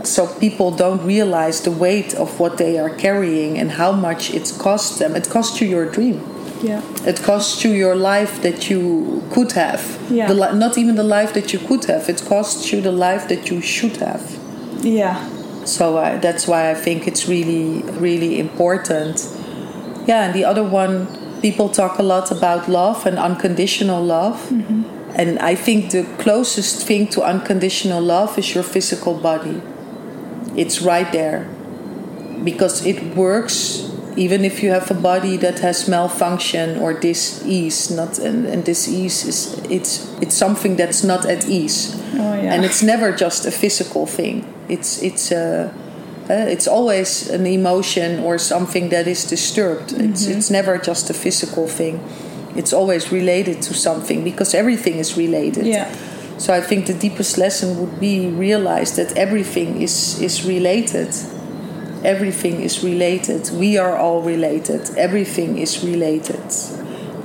[0.04, 4.52] So people don't realize the weight of what they are carrying and how much it's
[4.52, 5.16] cost them.
[5.16, 6.22] It cost you your dream.
[6.62, 6.82] Yeah.
[7.06, 10.00] It costs you your life that you could have.
[10.10, 10.28] Yeah.
[10.28, 12.10] The, not even the life that you could have.
[12.10, 14.40] It costs you the life that you should have.
[14.82, 15.30] Yeah.
[15.66, 19.28] So uh, that's why I think it's really, really important.
[20.06, 21.08] Yeah, and the other one,
[21.42, 24.38] people talk a lot about love and unconditional love.
[24.50, 24.84] Mm-hmm.
[25.16, 29.62] And I think the closest thing to unconditional love is your physical body.
[30.56, 31.50] It's right there.
[32.44, 38.18] Because it works even if you have a body that has malfunction or dis-ease not
[38.20, 42.54] and, and dis-ease is it's it's something that's not at ease oh, yeah.
[42.54, 45.74] and it's never just a physical thing it's it's a
[46.30, 49.90] uh, it's always an emotion or something that is disturbed.
[49.90, 50.12] Mm-hmm.
[50.12, 52.04] It's it's never just a physical thing.
[52.56, 55.68] It's always related to something because everything is related.
[55.68, 55.94] Yeah.
[56.38, 61.14] So I think the deepest lesson would be realize that everything is is related.
[62.04, 63.50] Everything is related.
[63.52, 64.82] We are all related.
[64.98, 66.50] Everything is related.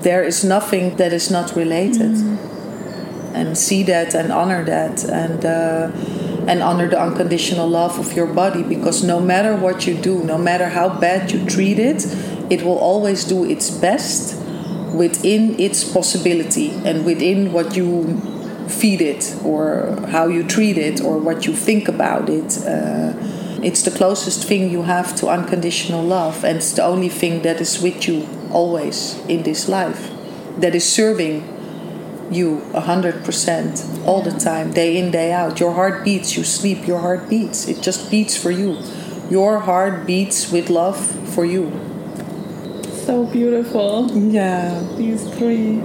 [0.02, 2.16] There is nothing that is not related.
[2.16, 3.36] Mm-hmm.
[3.36, 5.44] And see that and honor that and.
[5.44, 6.19] Uh,
[6.50, 10.36] and honor the unconditional love of your body because no matter what you do, no
[10.36, 12.04] matter how bad you treat it,
[12.50, 14.36] it will always do its best
[14.92, 18.20] within its possibility and within what you
[18.68, 22.58] feed it or how you treat it or what you think about it.
[22.66, 23.14] Uh,
[23.62, 27.60] it's the closest thing you have to unconditional love, and it's the only thing that
[27.60, 30.10] is with you always in this life,
[30.58, 31.44] that is serving
[32.30, 35.60] you 100% all the time, day in, day out.
[35.60, 37.68] Your heart beats, you sleep, your heart beats.
[37.68, 38.78] It just beats for you.
[39.30, 40.98] Your heart beats with love
[41.34, 41.70] for you.
[43.04, 44.10] So beautiful.
[44.10, 44.80] Yeah.
[44.96, 45.82] These three.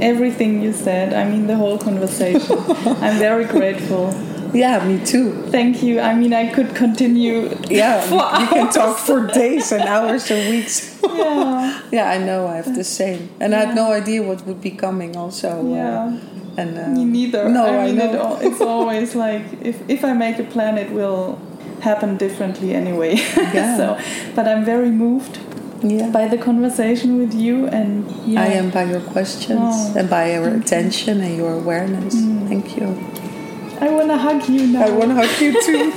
[0.00, 2.56] Everything you said, I mean, the whole conversation.
[3.02, 4.12] I'm very grateful.
[4.54, 5.32] Yeah, me too.
[5.50, 6.00] Thank you.
[6.00, 7.54] I mean, I could continue.
[7.68, 8.02] Yeah,
[8.40, 11.00] you can talk for days and hours and weeks.
[11.02, 11.82] yeah.
[11.92, 12.46] yeah, I know.
[12.46, 13.60] I have the same, and yeah.
[13.60, 15.16] I had no idea what would be coming.
[15.16, 15.60] Also.
[15.60, 16.04] Uh, yeah.
[16.04, 17.48] Uh, and uh, me neither.
[17.48, 18.36] No, I mean, I know.
[18.36, 21.38] It, it's always like if if I make a plan, it will
[21.80, 23.14] happen differently anyway.
[23.14, 23.76] Yeah.
[23.76, 23.98] so,
[24.34, 25.38] but I'm very moved
[25.82, 26.10] yeah.
[26.10, 28.42] by the conversation with you and yeah.
[28.42, 32.14] I am by your questions oh, and by your attention and your awareness.
[32.14, 32.48] Mm.
[32.48, 33.27] Thank you.
[33.80, 34.86] I want to hug you now.
[34.86, 35.92] I want to hug you too.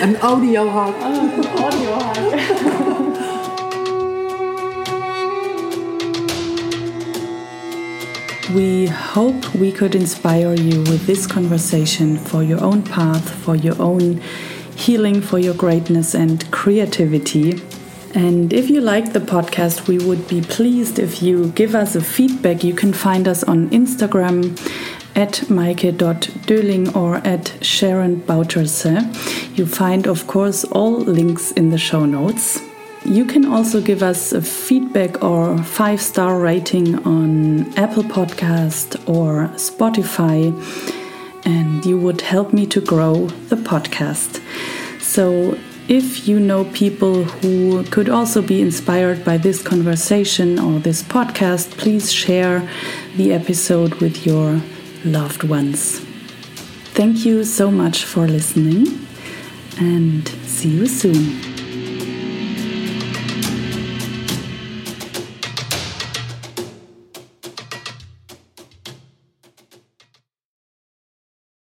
[0.02, 0.94] an audio hug.
[0.98, 3.20] Oh, an audio hug.
[8.54, 13.74] We hope we could inspire you with this conversation for your own path, for your
[13.82, 14.20] own
[14.76, 17.60] healing, for your greatness and creativity.
[18.14, 22.00] And if you like the podcast, we would be pleased if you give us a
[22.00, 22.62] feedback.
[22.62, 24.56] You can find us on Instagram
[25.14, 29.56] at maike.döling or at Sharon Bouterse.
[29.56, 32.60] You find, of course, all links in the show notes.
[33.04, 39.48] You can also give us a feedback or five star rating on Apple Podcast or
[39.56, 40.52] Spotify,
[41.44, 44.40] and you would help me to grow the podcast.
[45.00, 51.02] So if you know people who could also be inspired by this conversation or this
[51.02, 52.66] podcast, please share
[53.16, 54.62] the episode with your
[55.04, 56.00] loved ones.
[56.94, 58.86] Thank you so much for listening
[59.78, 61.53] and see you soon.